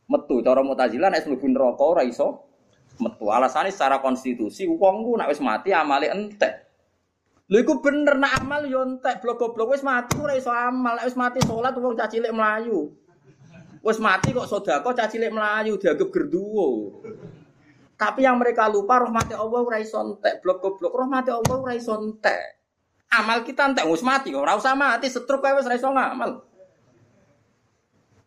metu. 0.07 0.39
Cara 0.39 0.63
Mu'tazilah 0.63 1.11
nek 1.11 1.27
mlebu 1.27 1.47
neraka 1.51 1.83
ora 1.83 2.03
iso 2.07 2.50
metu. 3.01 3.33
Alasane 3.33 3.73
secara 3.73 3.97
konstitusi 3.99 4.69
wong 4.69 5.01
ku 5.01 5.17
nak 5.17 5.33
wis 5.33 5.41
mati 5.41 5.73
amale 5.73 6.13
entek. 6.13 6.53
Lha 7.51 7.57
iku 7.59 7.83
bener 7.83 8.15
nak 8.15 8.45
amal 8.45 8.63
yo 8.69 8.85
entek 8.85 9.19
blok-blok 9.19 9.75
wis 9.75 9.83
mati 9.83 10.15
ora 10.21 10.37
iso 10.37 10.53
amal. 10.53 11.01
Nek 11.01 11.09
wis 11.09 11.17
mati 11.17 11.41
salat 11.41 11.73
wong 11.75 11.97
cah 11.97 12.07
cilik 12.07 12.31
mlayu. 12.31 13.01
Wes 13.81 13.97
mati 13.97 14.29
kok 14.29 14.45
sodako 14.45 14.93
cacilik 14.93 15.33
melayu 15.33 15.73
dianggap 15.81 16.13
gerduwo. 16.13 17.01
Tapi 17.97 18.25
yang 18.25 18.37
mereka 18.37 18.69
lupa 18.69 19.01
rahmati 19.01 19.33
Allah 19.33 19.61
ora 19.61 19.77
iso 19.81 19.97
entek, 20.01 20.41
blok 20.41 20.61
goblok 20.61 20.93
rahmati 20.93 21.33
Allah 21.33 21.55
ora 21.57 21.73
iso. 21.73 21.97
Amal 23.11 23.41
kita 23.41 23.73
entek 23.73 23.85
wis 23.89 24.05
mati 24.05 24.29
kok 24.29 24.45
ora 24.45 24.53
usah 24.53 24.77
mati 24.77 25.09
setruk 25.09 25.41
kowe 25.41 25.57
wis 25.57 25.65
ora 25.65 25.77
iso 25.77 25.89
ngamal. 25.89 26.45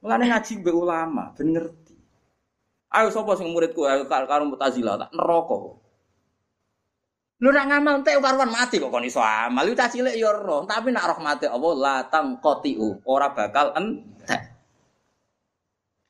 Mulane 0.02 0.24
ngaji 0.28 0.52
mbek 0.60 0.74
ulama, 0.74 1.32
ben 1.32 1.48
ngerti. 1.54 1.83
Ayo 2.94 3.10
sapa 3.10 3.34
sing 3.34 3.50
muridku 3.50 3.82
ayo 3.90 4.06
karo 4.06 4.46
Mu'tazilah 4.46 4.94
tak 4.94 5.10
neraka. 5.10 5.82
Lu 7.42 7.50
nak 7.50 7.66
ngamal 7.66 8.00
entek 8.00 8.22
karuan 8.22 8.54
mati 8.54 8.78
kok 8.78 8.94
kon 8.94 9.02
iso 9.02 9.18
amal. 9.18 9.66
Lu 9.66 9.74
cilik 9.74 10.14
ya 10.14 10.30
roh, 10.30 10.62
tapi 10.64 10.94
nak 10.94 11.18
rahmati 11.18 11.50
Allah 11.50 11.72
la 11.74 11.96
tangqatiu, 12.06 13.02
ora 13.02 13.34
bakal 13.34 13.74
entek. 13.74 14.54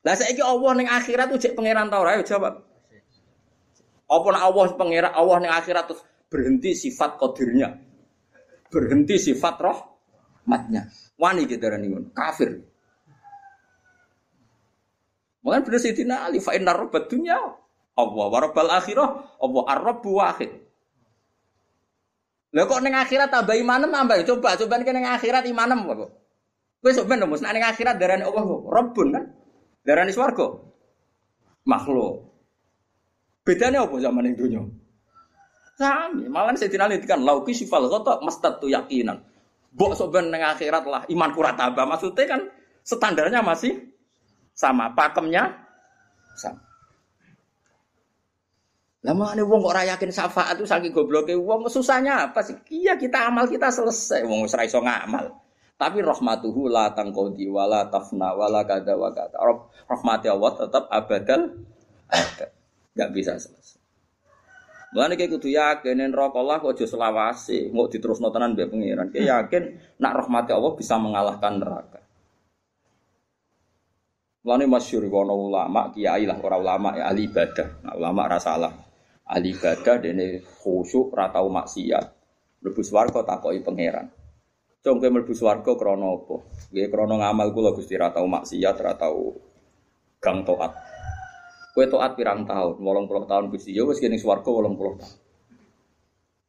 Lah 0.05 0.13
saiki 0.13 0.45
Allah 0.45 0.71
ning 0.77 0.85
akhirat 0.85 1.33
tuh 1.33 1.41
cek 1.41 1.57
pangeran 1.57 1.89
ta 1.89 1.97
ora 1.97 2.13
ayo 2.13 2.21
jawab. 2.21 2.61
Apa 4.05 4.27
nak 4.29 4.43
Allah 4.45 4.65
pangeran 4.77 5.13
Allah 5.17 5.37
ning 5.41 5.49
akhirat 5.49 5.89
terus 5.89 6.05
berhenti 6.29 6.77
sifat 6.77 7.17
qadirnya. 7.17 7.73
Berhenti 8.69 9.17
sifat 9.17 9.57
rahmatnya. 9.57 10.93
Wani 11.17 11.49
gitu 11.49 11.65
ngono, 11.65 12.13
kafir. 12.13 12.74
Mungkin 15.45 15.61
bener 15.61 15.77
Sayyidina 15.77 16.25
Ali 16.25 16.41
fa 16.41 16.57
inna 16.57 16.73
rabbad 16.73 17.05
dunya 17.05 17.37
Allah 17.95 18.25
wa 18.33 18.39
rabbal 18.41 18.69
akhirah 18.73 19.37
Allah 19.37 19.63
ar-rabbu 19.69 20.09
wahid. 20.17 20.51
Lah 22.55 22.65
kok 22.65 22.81
ning 22.81 22.97
akhirat 22.97 23.29
tambah 23.29 23.53
imanem 23.53 23.93
tambah 23.93 24.25
coba 24.25 24.57
coba 24.57 24.81
ning 24.81 25.05
akhirat 25.05 25.45
imanem 25.45 25.85
kok. 25.85 26.11
Kowe 26.81 26.91
sok 26.91 27.05
ben 27.05 27.21
nek 27.21 27.29
ning 27.29 27.61
akhirat 27.61 27.95
darani 28.01 28.25
Allah 28.25 28.41
Rabbun 28.41 29.07
kan. 29.13 29.23
Darani 29.85 30.09
swarga. 30.09 30.49
Makhluk. 31.69 32.25
Bedanya 33.45 33.85
apa 33.85 33.95
zaman 34.01 34.25
yang 34.25 34.35
dunia? 34.41 34.61
Sami, 35.77 36.25
malah 36.25 36.57
saya 36.57 36.71
tidak 36.71 37.05
kan 37.05 37.21
lauki 37.21 37.53
sifal 37.53 37.85
ghata 37.85 38.17
mastatu 38.25 38.65
yakinan. 38.65 39.21
Bok 39.69 39.93
soben 39.93 40.33
neng 40.33 40.41
akhirat 40.41 40.89
lah 40.89 41.05
iman 41.05 41.29
kurat 41.37 41.53
tambah. 41.53 41.85
Maksudnya 41.85 42.25
kan 42.25 42.41
standarnya 42.81 43.45
masih 43.45 43.93
sama, 44.55 44.95
pakemnya 44.95 45.51
sama. 46.39 46.63
Lama 49.05 49.37
nih 49.37 49.45
wong 49.45 49.61
kok 49.61 49.77
yakin 49.77 50.09
syafaat 50.09 50.57
itu 50.57 50.65
saking 50.65 50.89
gobloknya 50.89 51.37
wong 51.37 51.69
susahnya 51.69 52.25
apa 52.25 52.41
sih? 52.41 52.57
Iya 52.73 52.97
kita 52.97 53.29
amal 53.29 53.45
kita 53.45 53.69
selesai, 53.69 54.25
wong 54.25 54.49
serai 54.49 54.65
so 54.65 54.81
ngamal. 54.81 55.29
Tapi 55.77 56.01
rahmatuhu 56.01 56.71
la 56.71 56.89
tangkodi 56.95 57.45
wala 57.45 57.85
tafna 57.91 58.33
wala 58.33 58.65
kada 58.65 58.97
wa 58.97 59.13
kada. 59.13 59.37
Rahmati 59.85 60.27
Allah 60.31 60.51
tetap 60.57 60.89
abadal 60.89 61.53
ada. 62.09 62.47
Gak 62.95 63.09
bisa 63.13 63.37
selesai. 63.37 63.77
Mulane 64.95 65.19
kayak 65.19 65.35
kudu 65.35 65.51
yakin 65.51 66.07
neraka 66.07 66.39
Allah 66.39 66.63
kok 66.63 66.79
selawase, 66.79 67.67
mau 67.75 67.91
diterusno 67.91 68.31
tenan 68.31 68.55
mbek 68.55 68.71
pangeran. 68.71 69.11
Kayak 69.11 69.27
yakin 69.27 69.63
nak 69.99 70.23
rahmati 70.23 70.55
Allah 70.55 70.71
bisa 70.73 70.95
mengalahkan 70.95 71.59
neraka. 71.59 71.99
Mulane 74.45 74.69
masyhur 74.69 75.09
kono 75.09 75.33
ulama, 75.33 75.89
kiai 75.89 76.29
lah 76.29 76.37
ora 76.37 76.61
ulama 76.61 76.93
ya 76.93 77.09
ahli 77.09 77.25
ibadah. 77.25 77.81
Nah, 77.81 77.97
ulama 77.97 78.29
rasa 78.29 78.53
salah. 78.53 78.73
Ahli 79.25 79.57
ibadah 79.57 79.97
dene 79.97 80.45
khusyuk 80.45 81.09
ra 81.17 81.33
tau 81.33 81.49
maksiat. 81.49 82.05
Mlebu 82.61 82.81
swarga 82.85 83.25
takoki 83.25 83.65
pangeran. 83.65 84.05
Cung 84.85 85.01
kowe 85.01 85.09
mlebu 85.09 85.33
swarga 85.33 85.73
krana 85.73 86.13
apa? 86.13 86.45
Nggih 86.69 86.93
krana 86.93 87.15
ngamal 87.17 87.57
kula 87.57 87.73
Gusti 87.73 87.97
ra 87.97 88.13
tau 88.13 88.29
maksiat, 88.29 88.77
ra 88.85 88.93
tau 88.93 89.33
gang 90.21 90.45
taat. 90.45 90.77
Kowe 91.73 91.85
taat 91.89 92.13
pirang 92.13 92.45
tahun? 92.45 92.85
80 92.85 93.25
tahun 93.25 93.45
Gusti. 93.49 93.73
Ya 93.73 93.81
wis 93.81 93.97
kene 93.97 94.21
swarga 94.21 94.45
80 94.45 94.77
tahun. 94.77 95.13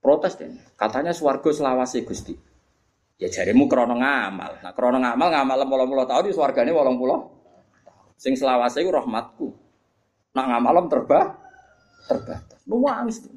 Protes 0.05 0.37
deh. 0.37 0.53
Katanya 0.77 1.17
swarga 1.17 1.49
selawase 1.49 2.05
Gusti. 2.05 2.37
Ya 3.17 3.33
jarimu 3.33 3.65
krana 3.73 3.97
ngamal. 3.97 4.61
Nah 4.61 4.73
krana 4.77 5.01
ngamal 5.01 5.29
ngamal 5.33 5.57
80 5.65 6.13
tahun 6.13 6.25
di 6.29 6.33
swargane 6.37 6.77
80. 6.77 7.36
Sing 8.17 8.35
selawase 8.35 8.81
iku 8.81 8.93
rahmatku. 8.97 9.49
Nak 10.37 10.47
ngamalem 10.49 10.87
terbah 10.89 11.37
terbatas. 12.09 12.61
Nuwangis 12.65 13.25
tuh. 13.25 13.35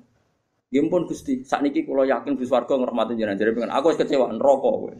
Ya 0.70 0.86
pun 0.86 1.10
Gusti, 1.10 1.42
saat 1.42 1.66
niki 1.66 1.82
kalau 1.82 2.06
yakin 2.06 2.38
di 2.38 2.46
swarga 2.46 2.78
ngrahmati 2.78 3.18
jenengan 3.18 3.42
jadi 3.42 3.58
pengen 3.58 3.74
aku 3.74 3.90
kecewa 3.98 4.30
neraka 4.30 4.70
kowe. 4.70 4.94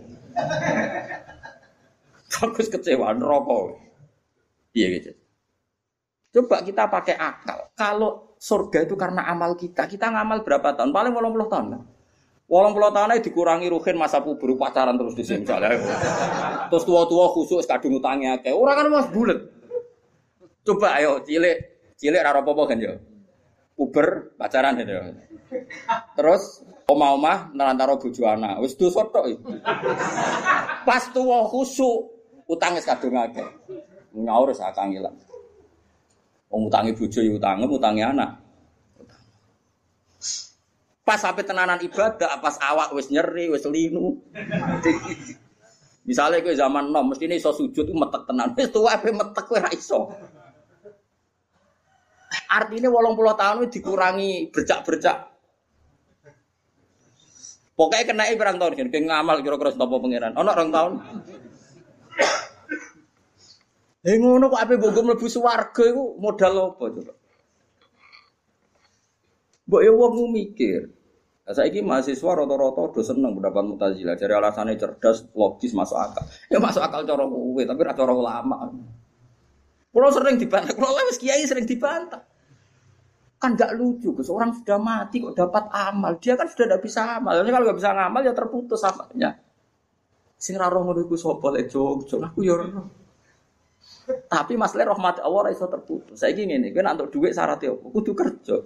aku 2.42 2.62
kecewa 2.66 3.14
neraka 3.14 3.78
Iya 4.74 4.88
gitu. 4.98 5.12
Coba 6.34 6.66
kita 6.66 6.90
pakai 6.90 7.14
akal. 7.18 7.70
Kalau 7.78 8.34
surga 8.42 8.90
itu 8.90 8.98
karena 8.98 9.30
amal 9.30 9.54
kita, 9.54 9.86
kita 9.86 10.10
ngamal 10.10 10.42
berapa 10.42 10.74
tahun? 10.74 10.90
Paling 10.90 11.14
80 11.14 11.54
tahun. 11.54 11.66
Kan? 11.74 11.82
Walang 12.50 12.74
puluh 12.74 12.90
tahun 12.90 13.14
aja 13.14 13.22
dikurangi 13.22 13.70
ruhin 13.70 13.94
masa 13.94 14.26
puber 14.26 14.58
pacaran 14.58 14.98
terus 14.98 15.14
di 15.14 15.22
sini. 15.22 15.46
Terus 16.74 16.82
tua-tua 16.82 17.30
khusus 17.30 17.62
kadung 17.70 18.02
utangnya 18.02 18.42
kayak 18.42 18.58
orang 18.58 18.74
kan 18.74 18.86
mas 18.90 19.08
bulat. 19.14 19.38
Coba 20.70 21.02
ayo 21.02 21.26
cilik 21.26 21.58
cilik 21.98 22.22
raro 22.22 22.46
popo 22.46 22.70
kan 22.70 22.78
yo. 22.78 22.94
Puber 23.74 24.38
pacaran 24.38 24.78
gitu. 24.78 24.94
Terus 26.14 26.62
oma-oma 26.86 27.50
nerantaro 27.58 27.98
bojo 27.98 28.22
anak. 28.30 28.62
Wis 28.62 28.78
dosa 28.78 29.02
tok. 29.10 29.34
Pas 30.86 31.10
tuwa 31.10 31.50
khusuk 31.50 32.14
utang 32.46 32.78
wis 32.78 32.86
kadung 32.86 33.18
akeh. 33.18 33.50
Nyaur 34.14 34.54
sak 34.54 34.78
kangilan. 34.78 35.18
Wong 36.54 36.70
utangi 36.70 36.94
bojo 36.94 37.18
ya 37.18 37.34
utange, 37.34 37.66
utangi 37.66 38.06
anak. 38.06 38.38
Pas 41.02 41.18
sampai 41.18 41.42
tenanan 41.42 41.82
ibadah, 41.82 42.38
pas 42.38 42.62
awak 42.62 42.94
wis 42.94 43.10
nyeri, 43.10 43.50
wis 43.50 43.66
linu. 43.66 44.22
Misalnya 46.06 46.42
kowe 46.46 46.54
zaman 46.54 46.94
nom, 46.94 47.10
mesti 47.10 47.26
ini 47.26 47.42
iso 47.42 47.54
sujud 47.54 47.90
metek 47.94 48.30
tenan. 48.30 48.54
Wis 48.54 48.70
ape 48.70 49.10
metek 49.14 49.46
kowe 49.46 49.58
ra 49.58 49.70
iso. 49.74 50.14
Artinya 52.50 52.90
walang 52.90 53.14
puluh 53.14 53.38
tahun 53.38 53.70
dikurangi 53.70 54.50
bercak-bercak 54.50 55.30
Pokoknya 57.80 58.12
kena 58.12 58.28
berang 58.36 58.60
tahun 58.60 58.76
kan, 58.76 58.88
kayak 58.92 59.08
ngamal 59.08 59.40
kira-kira 59.40 59.72
setopo 59.72 60.04
pangeran. 60.04 60.36
Ono 60.36 60.52
orang 60.52 60.68
tahun. 60.68 60.94
Eh 64.04 64.20
ngono 64.20 64.52
kok 64.52 64.60
ape 64.60 64.76
mbok 64.76 65.00
mlebu 65.00 65.28
swarga 65.32 65.84
iku 65.88 66.20
modal 66.20 66.76
apa 66.76 66.86
coba? 66.92 67.14
Mbok 69.64 69.80
ya 69.80 69.92
wong 69.96 70.28
mikir. 70.36 70.92
Nah, 71.48 71.56
saiki 71.56 71.80
mahasiswa 71.80 72.32
rata-rata 72.44 72.94
do 72.94 73.02
seneng 73.02 73.34
pendapat 73.40 73.64
Mu'tazilah. 73.66 74.14
Jadi 74.20 74.34
alasannya 74.38 74.78
cerdas, 74.78 75.26
logis, 75.34 75.74
masuk 75.74 75.98
akal. 75.98 76.22
Ya 76.52 76.62
masuk 76.62 76.84
akal 76.84 77.08
cara 77.08 77.26
kowe, 77.26 77.62
tapi 77.64 77.80
ora 77.80 77.94
cara 77.98 78.14
ulama. 78.14 78.70
Kulo 79.90 80.08
sering 80.14 80.38
dibantah, 80.38 80.76
kulo 80.78 80.94
wis 81.10 81.18
kiai 81.18 81.42
sering 81.50 81.66
dibantah. 81.66 82.22
Kan 83.40 83.56
gak 83.56 83.72
lucu, 83.80 84.12
Gus. 84.12 84.28
Orang 84.28 84.52
sudah 84.52 84.76
mati 84.76 85.24
kok 85.24 85.32
dapat 85.32 85.72
amal. 85.72 86.20
Dia 86.20 86.36
kan 86.36 86.52
sudah 86.52 86.68
tidak 86.68 86.84
bisa 86.84 87.18
amal. 87.18 87.40
Jadi 87.40 87.50
kalau 87.56 87.66
gak 87.72 87.80
bisa 87.80 87.90
ngamal 87.96 88.22
ya 88.28 88.34
terputus 88.36 88.84
amalnya. 88.84 89.32
Sing 90.40 90.56
ra 90.56 90.68
roh 90.72 90.84
ngono 90.88 91.04
iku 91.04 91.20
sapa 91.20 91.52
lek 91.52 91.68
aku 91.72 92.40
ya 92.48 92.56
Tapi 94.10 94.54
masalah 94.56 94.96
rahmat 94.96 95.20
Allah 95.24 95.52
iso 95.52 95.68
terputus. 95.68 96.20
Saiki 96.20 96.48
ngene, 96.48 96.74
kowe 96.74 96.82
nek 96.82 96.94
entuk 96.98 97.08
dhuwit 97.14 97.32
syaratnya 97.36 97.76
apa? 97.76 97.88
Kudu 97.94 98.12
kerja. 98.18 98.58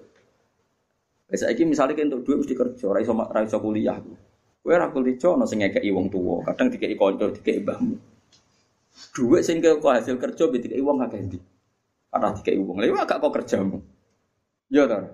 Wis 1.28 1.42
saiki 1.44 1.68
misalnya 1.68 1.98
kowe 1.98 2.06
entuk 2.06 2.22
dhuwit 2.24 2.38
mesti 2.46 2.56
kerja, 2.56 2.84
ora 2.88 3.00
iso 3.04 3.12
ora 3.12 3.40
iso 3.44 3.60
kuliah. 3.60 4.00
Kowe 4.64 4.72
ora 4.72 4.88
kuliah 4.94 5.20
ono 5.36 5.44
sing 5.44 5.60
ngekeki 5.60 5.92
wong 5.92 6.08
tuwa, 6.08 6.48
kadang 6.48 6.72
dikeki 6.72 6.96
kanca, 6.96 7.28
dikeki 7.36 7.60
mbahmu. 7.60 7.96
Duit 9.14 9.44
sing 9.44 9.60
kau 9.60 9.90
hasil 9.90 10.16
kerja 10.22 10.44
be 10.48 10.58
dikai 10.62 10.80
wong 10.80 11.02
akeh 11.04 11.20
ndi? 11.20 11.40
Ora 12.14 12.32
dikai 12.32 12.56
wong. 12.62 12.80
Lha 12.80 13.04
agak 13.04 13.20
kok 13.20 13.34
kerjamu. 13.34 13.78
Ya 14.74 14.90
ta. 14.90 15.06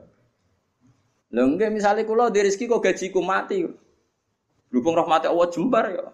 Lha 1.35 1.43
nggih 1.43 1.67
misale 1.67 2.07
kula 2.07 2.31
di 2.31 2.39
rezeki 2.39 2.71
kok 2.71 2.79
gajiku 2.79 3.19
mati. 3.19 3.67
Lupung 4.71 4.95
rahmati 4.95 5.27
Allah 5.27 5.47
jembar 5.51 5.85
ya. 5.91 6.07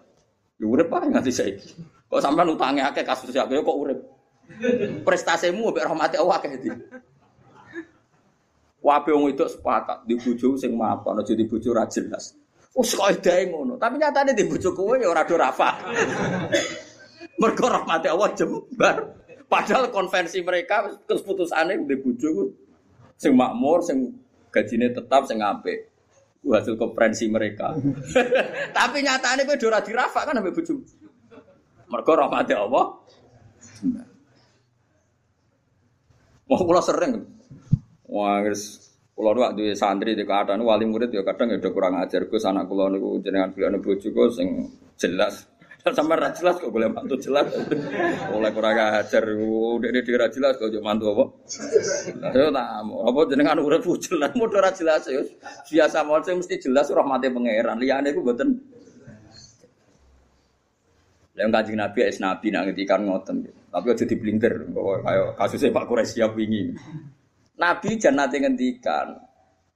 Ya 0.58 0.66
urip 0.66 0.90
ae 0.90 1.06
nganti 1.06 1.30
saiki. 1.30 1.78
Kok 2.10 2.18
sampean 2.18 2.50
utange 2.50 2.82
akeh 2.82 3.06
kasus 3.06 3.30
ya 3.30 3.46
kok 3.46 3.78
urip. 3.78 4.02
Prestasimu 5.06 5.70
mbek 5.70 5.86
rahmati 5.86 6.18
Allah 6.18 6.42
akeh 6.42 6.50
ndi? 6.58 6.68
Wabe 8.82 9.10
wong 9.14 9.30
itu 9.30 9.46
sepakat 9.46 10.06
di 10.06 10.14
bojo 10.18 10.58
sing 10.58 10.74
mapan 10.74 11.22
aja 11.22 11.34
di 11.34 11.46
bojo 11.46 11.70
ra 11.70 11.86
jelas. 11.86 12.34
Wes 12.74 12.92
kok 12.92 13.08
edae 13.08 13.48
ngono, 13.48 13.78
tapi 13.78 13.96
nyatane 13.96 14.34
di 14.36 14.44
bojo 14.44 14.74
kowe 14.74 14.98
ya 14.98 15.06
ora 15.06 15.22
do 15.22 15.38
rafa. 15.38 15.70
Mergo 17.40 17.66
rahmati 17.70 18.06
Allah 18.10 18.30
jembar. 18.34 18.96
Padahal 19.46 19.94
konvensi 19.94 20.42
mereka 20.42 20.90
keputusane 21.06 21.78
di 21.86 21.96
bojo 21.98 22.65
sing 23.16 23.32
makmur, 23.32 23.80
sing 23.80 24.12
gajine 24.52 24.92
tetap, 24.92 25.24
sing 25.24 25.40
apik. 25.40 25.92
Ku 26.40 26.54
hasil 26.54 26.78
konferensi 26.78 27.26
mereka. 27.26 27.74
tapi 28.76 29.02
nyatane 29.02 29.42
kowe 29.42 29.58
ora 29.66 29.82
dirafa 29.82 30.22
kan 30.22 30.38
ambek 30.38 30.54
bojo. 30.54 30.78
Mergo 31.90 32.12
rahmati 32.14 32.54
Allah. 32.54 32.84
Mau 36.46 36.62
kula 36.62 36.78
sering 36.78 37.26
Wah, 38.06 38.38
guys, 38.38 38.94
kalau 39.18 39.34
nu 39.34 39.42
waktu 39.42 39.74
santri 39.74 40.14
di 40.14 40.22
keadaan 40.22 40.62
wali 40.62 40.86
murid 40.86 41.10
ya 41.10 41.26
kadang 41.26 41.50
ya 41.50 41.58
udah 41.58 41.72
kurang 41.74 41.98
ajar. 41.98 42.30
Gus 42.30 42.46
anak 42.46 42.70
kulo 42.70 42.86
niku 42.86 43.18
jenengan 43.18 43.50
beliau 43.50 43.82
bojo 43.82 44.30
sing 44.30 44.70
jelas. 44.94 45.42
Sama 45.86 46.18
ra 46.18 46.34
jelas 46.34 46.58
kok 46.58 46.74
boleh 46.74 46.90
mantu 46.90 47.14
jelas. 47.14 47.46
Oleh 48.34 48.50
kurang 48.50 48.74
ajar, 48.74 49.22
udah 49.38 49.86
ini 49.86 50.02
dira 50.02 50.26
jelas 50.26 50.58
kok 50.58 50.74
mantu 50.82 51.14
apa? 51.14 51.24
Yo 52.34 52.50
tak 52.50 52.68
apa 52.82 53.20
jenengan 53.30 53.62
urip 53.62 53.86
jelas, 54.02 54.34
mau 54.34 54.50
ora 54.50 54.74
jelas 54.74 55.06
ya. 55.06 55.22
Biasa 55.70 56.02
mau 56.02 56.18
mesti 56.18 56.58
jelas 56.58 56.90
rahmate 56.90 57.30
pangeran. 57.30 57.78
Liyane 57.78 58.10
iku 58.10 58.18
mboten 58.26 58.58
yang 61.36 61.52
kajian 61.52 61.78
Nabi 61.78 62.00
es 62.00 62.16
Nabi 62.16 62.48
nak 62.48 62.72
ngetikan 62.72 63.04
ngoten 63.04 63.44
Tapi 63.68 63.92
aja 63.92 64.08
diblinter, 64.08 64.56
kayak 64.72 65.36
kasusnya 65.36 65.68
Pak 65.68 65.84
siap 66.08 66.32
wingi. 66.32 66.72
Nabi 67.60 68.00
jannate 68.00 68.40
ngendikan, 68.40 69.20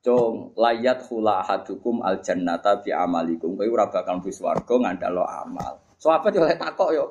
"Cung 0.01 0.57
layat 0.57 1.05
hula 1.12 1.44
ahadukum 1.44 2.01
al 2.01 2.25
jannata 2.25 2.81
bi 2.81 2.96
amalikum." 2.96 3.61
Kowe 3.61 3.68
ora 3.68 3.92
bakal 3.92 4.25
ngandalo 4.25 5.20
amal. 5.29 5.89
Sahabat 6.01 6.33
yo 6.33 6.49
takok 6.57 6.91
yo. 6.97 7.07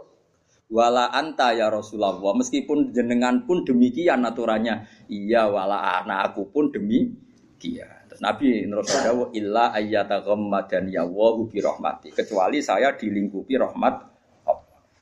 Wala 0.69 1.10
anta 1.13 1.54
ya 1.54 1.69
Rasulullah, 1.69 2.17
meskipun 2.34 2.93
jenengan 2.93 3.45
pun 3.45 3.65
demikian 3.65 4.21
aturannya. 4.21 4.86
Iya 5.10 5.49
wala 5.49 6.02
anak 6.02 6.34
aku 6.34 6.49
pun 6.49 6.73
demikian. 6.73 8.06
Terus 8.10 8.21
Nabi 8.21 8.65
terus 8.65 8.89
dawuh 9.06 9.30
illa 9.38 9.69
ayyata 9.73 10.25
ghammadan 10.25 10.89
ya 10.89 11.06
wa 11.06 11.38
rahmati. 11.38 12.13
Kecuali 12.13 12.62
saya 12.62 12.93
dilingkupi 12.97 13.54
rahmat 13.58 14.10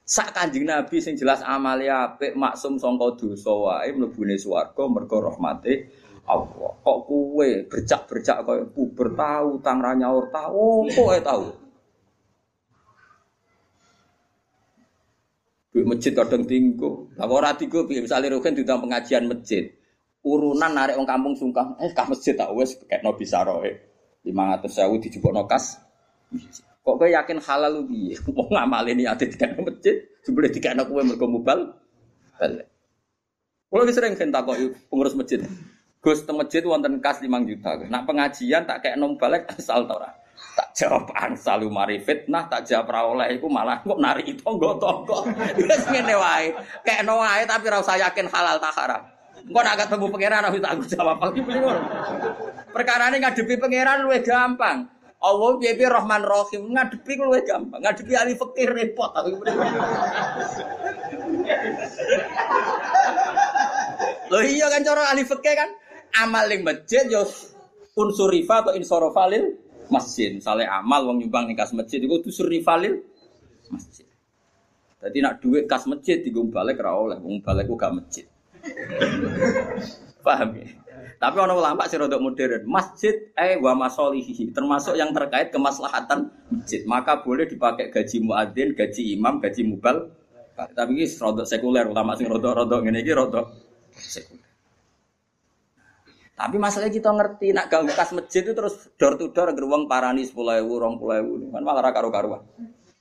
Sak 0.07 0.31
Kanjeng 0.31 0.63
Nabi 0.63 1.03
sing 1.03 1.19
jelas 1.19 1.43
amale 1.43 1.91
apik 1.91 2.31
maksum 2.31 2.79
sangka 2.79 3.19
dosa 3.19 3.51
wae 3.51 3.91
mlebune 3.91 4.39
swarga 4.39 4.87
mergo 4.87 5.19
rahmate 5.19 5.91
Allah. 6.23 6.79
Kok 6.79 6.99
kuwe 7.03 7.67
bercak-bercak 7.67 8.47
kaya 8.47 8.63
puber 8.71 9.11
tahu 9.19 9.59
tang 9.59 9.83
ra 9.83 9.91
nyaur 9.99 10.31
tahu, 10.31 10.87
kok 10.87 11.11
e 11.11 11.19
tahu. 11.19 11.66
Di 15.77 15.85
masjid 15.85 16.09
kadang 16.17 16.49
tinggu. 16.49 17.13
Lah 17.13 17.29
ora 17.29 17.53
tinggu 17.53 17.85
piye 17.85 18.01
misale 18.01 18.33
pengajian 18.33 19.29
masjid. 19.29 19.69
Urunan 20.25 20.73
narik 20.73 20.97
wong 20.97 21.05
kampung 21.05 21.37
sungkang, 21.37 21.77
eh 21.77 21.93
ka 21.93 22.09
masjid 22.09 22.33
tak 22.33 22.49
wis 22.57 22.73
kekno 22.89 23.13
bisa 23.13 23.45
roe. 23.45 23.69
500.000 24.25 25.05
dijupukno 25.05 25.45
kas. 25.45 25.77
Kok 26.81 26.97
kowe 26.97 27.05
yakin 27.05 27.37
halal 27.45 27.79
lu 27.79 27.81
piye? 27.87 28.17
Wong 28.35 28.49
ngamale 28.51 28.91
niate 28.97 29.29
dikene 29.29 29.61
masjid, 29.61 30.03
jebule 30.25 30.51
dikene 30.51 30.83
kowe 30.83 30.99
mergo 30.99 31.29
mubal. 31.29 31.77
Balik. 32.35 32.67
Wis 33.69 33.93
sering 33.93 34.17
kan 34.17 34.33
takoki 34.33 34.73
pengurus 34.89 35.13
masjid. 35.13 35.45
Gus 36.01 36.25
teng 36.25 36.41
masjid 36.41 36.65
wonten 36.65 36.99
kas 36.99 37.21
5 37.21 37.29
juta. 37.47 37.77
Nak 37.87 38.03
pengajian 38.09 38.65
tak 38.65 38.81
kayak 38.83 38.97
nom 38.97 39.15
balik 39.15 39.45
asal 39.53 39.85
ta 39.85 39.95
ora. 39.95 40.11
Tak 40.77 40.93
jawab 40.93 41.09
ansal 41.17 41.65
mari 41.73 41.97
fitnah, 41.97 42.45
tak 42.45 42.69
jawab 42.69 42.93
ra 42.93 43.01
oleh 43.09 43.33
iku 43.33 43.49
malah 43.49 43.81
kok 43.81 43.97
nari 43.97 44.29
tonggo-tonggo. 44.37 45.25
Wis 45.57 45.89
ngene 45.89 46.13
wae. 46.13 46.53
Kekno 46.85 47.17
wae 47.17 47.49
tapi 47.49 47.65
ora 47.73 47.81
usah 47.81 47.97
yakin 47.97 48.29
halal 48.29 48.61
tak 48.61 48.77
haram. 48.77 49.01
Engko 49.41 49.57
nak 49.57 49.73
ketemu 49.81 50.05
pangeran 50.13 50.45
harus 50.45 50.61
tanggung 50.61 50.85
jawab. 50.85 51.17
Perkara 52.69 53.09
ini 53.09 53.25
ngadepi 53.25 53.57
pangeran 53.57 54.05
luwih 54.05 54.21
gampang. 54.21 54.85
Allah 55.17 55.49
piye 55.57 55.73
piye 55.73 55.89
Rahman 55.89 56.21
Rahim 56.21 56.69
ngadepi 56.69 57.25
luwih 57.25 57.41
gampang. 57.41 57.81
Ngadepi 57.81 58.13
ahli 58.13 58.37
fikih 58.37 58.69
repot 58.69 59.17
aku. 59.17 59.33
Loh 64.29 64.45
iya 64.45 64.69
kan 64.69 64.85
cara 64.85 65.09
ahli 65.09 65.25
fikih 65.25 65.57
kan 65.57 65.73
amal 66.21 66.45
ning 66.45 66.61
masjid 66.61 67.09
yo 67.09 67.25
unsur 67.97 68.29
rifa 68.29 68.61
atau 68.61 68.77
insorofalil 68.77 69.57
masjid. 69.89 70.35
Misalnya 70.35 70.79
amal 70.79 71.07
wong 71.07 71.23
nyumbang 71.23 71.47
ning 71.47 71.57
kas 71.57 71.71
masjid 71.73 71.99
iku 72.01 72.21
unsur 72.21 72.47
rifalil 72.47 73.01
masjid. 73.71 74.05
Jadi 74.97 75.17
nak 75.21 75.39
duit 75.39 75.69
kas 75.69 75.85
masjid 75.85 76.19
digung 76.19 76.49
balik 76.49 76.81
ra 76.81 76.97
oleh, 76.97 77.21
wong 77.21 77.39
balik 77.45 77.69
ku 77.69 77.77
gak 77.77 77.93
masjid. 77.93 78.25
Paham 80.25 80.57
ya? 80.57 80.67
Tapi 81.17 81.37
orang 81.41 81.57
ulama 81.57 81.85
sih 81.89 81.97
rodok 81.97 82.21
modern. 82.21 82.65
Masjid 82.69 83.33
eh 83.33 83.57
wa 83.57 83.73
masolihi 83.73 84.53
termasuk 84.53 84.93
yang 84.97 85.13
terkait 85.13 85.49
kemaslahatan 85.49 86.29
masjid. 86.53 86.81
Maka 86.85 87.21
boleh 87.25 87.49
dipakai 87.49 87.89
gaji 87.89 88.21
muadzin, 88.21 88.77
gaji 88.77 89.17
imam, 89.17 89.41
gaji 89.41 89.61
mubal. 89.65 90.13
Tapi 90.57 90.89
ini 90.97 91.05
rodok 91.05 91.45
sekuler 91.45 91.85
ulama 91.85 92.17
sih 92.17 92.25
rodok 92.25 92.65
rodok 92.65 92.81
ini 92.89 93.01
rodok 93.13 93.45
sekuler. 93.93 94.46
Tapi 96.37 96.61
masalahnya 96.61 96.93
kita 96.93 97.09
ngerti 97.09 97.49
nak 97.49 97.65
ganggu 97.65 97.89
kas 97.97 98.13
masjid 98.13 98.45
itu 98.45 98.53
terus 98.53 98.93
door 98.93 99.17
to 99.17 99.33
door 99.33 99.49
geruang 99.57 99.89
parani 99.89 100.21
sepuluh 100.21 100.53
ewu, 100.61 100.77
rong 100.77 101.01
puluh 101.01 101.17
ewu, 101.17 101.49
kan 101.49 101.65
malah 101.65 101.89
karu 101.89 102.13
karuan. 102.13 102.45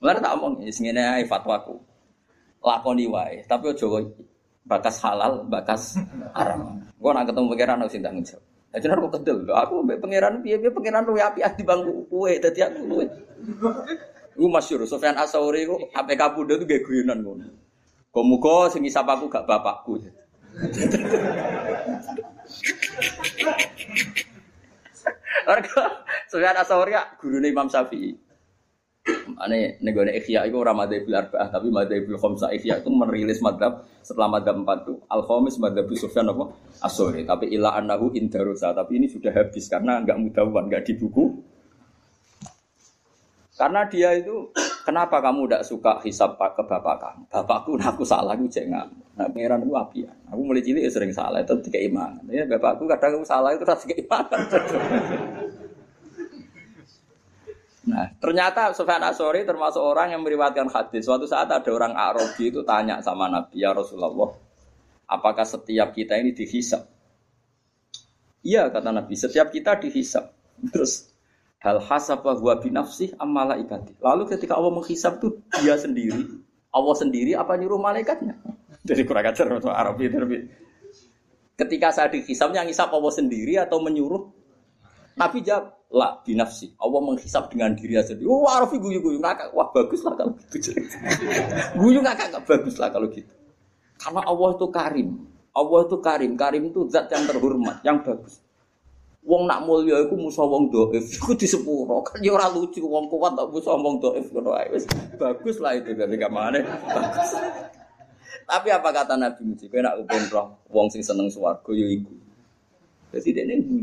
Mulai 0.01 0.25
tak 0.25 0.41
omong, 0.41 0.65
ini 0.65 0.97
ae 0.97 1.29
fatwaku, 1.29 1.77
lakoni 2.65 3.05
wae, 3.05 3.45
tapi 3.45 3.77
ojo 3.77 4.17
bakas 4.65 5.05
halal, 5.05 5.45
bakas 5.45 6.01
haram. 6.33 6.81
Gue 6.97 7.13
nak 7.13 7.29
ketemu 7.29 7.47
pangeran 7.53 7.81
harus 7.85 7.93
tanggung 8.01 8.25
jawab. 8.25 8.45
Nah, 8.73 8.79
jeneng 8.81 8.99
aku 9.05 9.09
kedel, 9.21 9.39
aku 9.53 9.75
mbek 9.85 9.99
pangeran 10.01 10.41
piye 10.41 10.57
piye 10.57 10.73
pangeran 10.73 11.05
luwe 11.05 11.21
api 11.21 11.45
di 11.61 11.65
bangku 11.65 12.09
kue, 12.09 12.41
dadi 12.41 12.61
aku 12.65 12.81
luwe. 12.89 13.05
Gue 14.37 14.49
masyur, 14.49 14.85
Sofyan 14.89 15.17
Asauri 15.17 15.69
ku 15.69 15.77
APK 15.93 16.23
Bunda 16.33 16.57
tuh 16.57 16.65
gak 16.69 16.85
guyonan 16.85 17.21
ngono. 17.21 17.47
Komuko 18.13 18.73
sing 18.73 18.85
isap 18.85 19.09
aku 19.09 19.29
gak 19.29 19.45
bapakku. 19.45 20.01
Mergo 25.47 25.83
Sufyan 26.33 26.57
Asauri 26.57 26.97
gurune 27.21 27.53
Imam 27.53 27.69
Syafi'i. 27.69 28.17
Ane 29.39 29.79
negara 29.85 30.11
ikhya 30.11 30.51
itu 30.51 30.59
orang 30.59 30.83
madhab 30.83 31.07
arba'ah 31.07 31.49
tapi 31.53 31.71
madhab 31.71 32.09
khamsah 32.09 32.51
ikhya 32.57 32.83
itu 32.83 32.91
merilis 32.91 33.39
madhab 33.39 33.87
setelah 34.03 34.27
madhab 34.35 34.59
empat 34.59 34.83
itu 34.83 34.99
al 35.07 35.23
khamis 35.23 35.61
madhab 35.63 35.87
Sufyan 35.95 36.33
apa? 36.33 36.51
Asori 36.83 37.23
tapi 37.23 37.53
ilah 37.55 37.79
anahu 37.79 38.11
indarosa 38.19 38.75
tapi 38.75 38.99
ini 38.99 39.07
sudah 39.07 39.31
habis 39.31 39.71
karena 39.71 40.03
nggak 40.03 40.19
mudawan 40.19 40.67
nggak 40.67 40.89
di 40.91 40.99
buku. 40.99 41.39
Karena 43.55 43.87
dia 43.87 44.17
itu 44.19 44.51
kenapa 44.87 45.19
kamu 45.19 45.51
tidak 45.51 45.67
suka 45.67 45.99
hisap 46.07 46.39
ke 46.39 46.63
bapak 46.63 46.97
kamu 47.03 47.23
bapakku 47.27 47.75
aku 47.83 48.07
salah 48.07 48.39
aku 48.39 48.47
jangan 48.47 48.87
nah 49.19 49.27
pangeran 49.27 49.67
itu 49.67 49.75
api 49.75 50.01
aku 50.31 50.41
mulai 50.47 50.63
cilik 50.63 50.87
ya 50.87 50.91
sering 50.95 51.11
salah 51.11 51.43
itu 51.43 51.59
tiga 51.67 51.83
iman 51.91 52.23
ya 52.31 52.47
bapakku 52.47 52.87
kadang 52.87 53.19
aku 53.19 53.27
salah 53.27 53.51
itu 53.51 53.67
tiga 53.67 53.95
iman 54.07 54.25
Nah, 57.87 58.11
ternyata 58.19 58.75
Sufyan 58.75 58.99
Asori 58.99 59.47
termasuk 59.47 59.79
orang 59.79 60.11
yang 60.11 60.27
meriwayatkan 60.27 60.67
hadis. 60.75 61.07
Suatu 61.07 61.23
saat 61.23 61.47
ada 61.47 61.71
orang 61.71 61.95
Arabi 61.95 62.51
itu 62.51 62.67
tanya 62.67 62.99
sama 62.99 63.31
Nabi, 63.31 63.63
ya 63.63 63.71
Rasulullah, 63.71 64.35
apakah 65.07 65.47
setiap 65.47 65.95
kita 65.95 66.19
ini 66.19 66.35
dihisap? 66.35 66.83
Iya, 68.43 68.75
kata 68.75 68.91
Nabi, 68.91 69.15
setiap 69.15 69.55
kita 69.55 69.79
dihisap. 69.79 70.35
Terus, 70.75 71.15
hal 71.67 71.83
hasab 71.83 72.23
huwa 72.23 72.55
binafsih 72.63 73.19
amala 73.19 73.59
ikati. 73.59 73.99
Lalu 73.99 74.31
ketika 74.31 74.55
Allah 74.55 74.71
menghisap 74.71 75.19
itu 75.19 75.43
dia 75.59 75.75
sendiri. 75.75 76.47
Allah 76.71 76.95
sendiri 76.95 77.35
apa 77.35 77.59
nyuruh 77.59 77.83
malaikatnya? 77.83 78.39
Jadi 78.87 79.03
kurang 79.03 79.27
ajar 79.27 79.51
untuk 79.51 79.75
Arabi. 79.75 80.07
Ketika 81.59 81.89
saya 81.91 82.09
dihisap, 82.13 82.55
yang 82.55 82.69
hisap 82.71 82.93
Allah 82.95 83.11
sendiri 83.11 83.59
atau 83.59 83.83
menyuruh 83.83 84.31
Nabi 85.17 85.41
jawab, 85.43 85.77
lah 85.91 86.19
binafsi. 86.23 86.75
Allah 86.83 87.01
menghisap 87.03 87.49
dengan 87.51 87.73
diri 87.73 87.95
aja. 87.95 88.13
Wah, 88.27 88.63
Rafi 88.63 88.77
guyu 88.83 88.99
guyu 88.99 89.23
ngakak. 89.23 89.55
Wah 89.55 89.71
bagus 89.71 90.03
lah 90.03 90.19
kalau 90.19 90.35
gitu. 90.51 90.75
guyu 91.81 92.03
ngakak 92.03 92.27
nggak 92.35 92.45
bagus 92.45 92.75
lah 92.77 92.91
kalau 92.91 93.07
gitu. 93.11 93.31
Karena 93.97 94.21
Allah 94.27 94.49
itu 94.55 94.67
karim. 94.69 95.09
Allah 95.55 95.81
itu 95.87 95.97
karim. 96.03 96.33
Karim 96.35 96.63
itu 96.69 96.81
zat 96.91 97.09
yang 97.09 97.25
terhormat, 97.25 97.81
yang 97.87 98.03
bagus. 98.03 98.43
Wong 99.27 99.51
nak 99.51 99.67
mulia 99.67 99.99
iku 100.07 100.15
musa 100.15 100.47
wong 100.47 100.71
dhaif. 100.71 101.03
Iku 101.19 101.35
disepuro. 101.35 101.99
Kan 102.07 102.23
ya 102.23 102.31
ora 102.31 102.47
lucu 102.47 102.79
wong 102.87 103.11
kuat 103.11 103.35
tak 103.35 103.51
musa 103.51 103.75
wong 103.75 103.99
dhaif 103.99 104.31
ngono 104.31 104.55
ae. 104.55 104.71
Wis 104.71 104.87
bagus 105.19 105.59
lah 105.59 105.75
itu 105.75 105.99
dari 105.99 106.15
kamane. 106.15 106.63
Bagus. 106.63 107.35
Tapi 108.47 108.69
apa 108.71 108.89
kata 108.95 109.19
Nabi 109.19 109.43
Muji? 109.43 109.67
Kowe 109.67 109.83
nak 109.83 109.99
upen 109.99 110.23
roh 110.31 110.63
wong 110.71 110.87
sing 110.95 111.03
seneng 111.03 111.27
swarga 111.27 111.75
ya 111.75 111.87
iku. 111.91 112.15
Jadi 113.11 113.29
dia 113.35 113.43
ini 113.43 113.83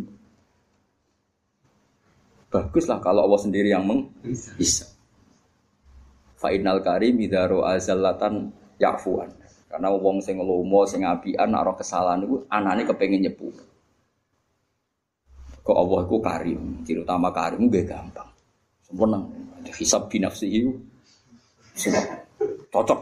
Bagus 2.47 2.85
lah 2.85 3.01
kalau 3.03 3.27
Allah 3.27 3.41
sendiri 3.43 3.73
yang 3.73 3.83
meng 3.83 4.13
bisa. 4.55 4.87
Fa'inal 6.39 6.79
karim 6.85 7.19
idaro 7.19 7.67
azallatan 7.67 8.53
yafuan. 8.79 9.27
Karena 9.67 9.89
wong 9.89 10.21
sing 10.21 10.37
lomo 10.37 10.85
sing 10.85 11.01
apian 11.01 11.49
nak 11.49 11.65
roh 11.65 11.75
kesalahan 11.75 12.23
itu 12.23 12.45
anane 12.47 12.85
kepengen 12.85 13.25
nyepur. 13.25 13.72
Kok 15.63 15.77
Allah 15.79 15.99
itu 16.03 16.15
karim, 16.19 16.61
ciri 16.83 16.99
utama 17.07 17.31
karim 17.31 17.71
gue 17.71 17.87
gampang. 17.87 18.27
Sempurna. 18.83 19.23
Hisab 19.73 20.11
binafsihi 20.11 20.67
semua 21.73 22.03
cocok. 22.69 22.99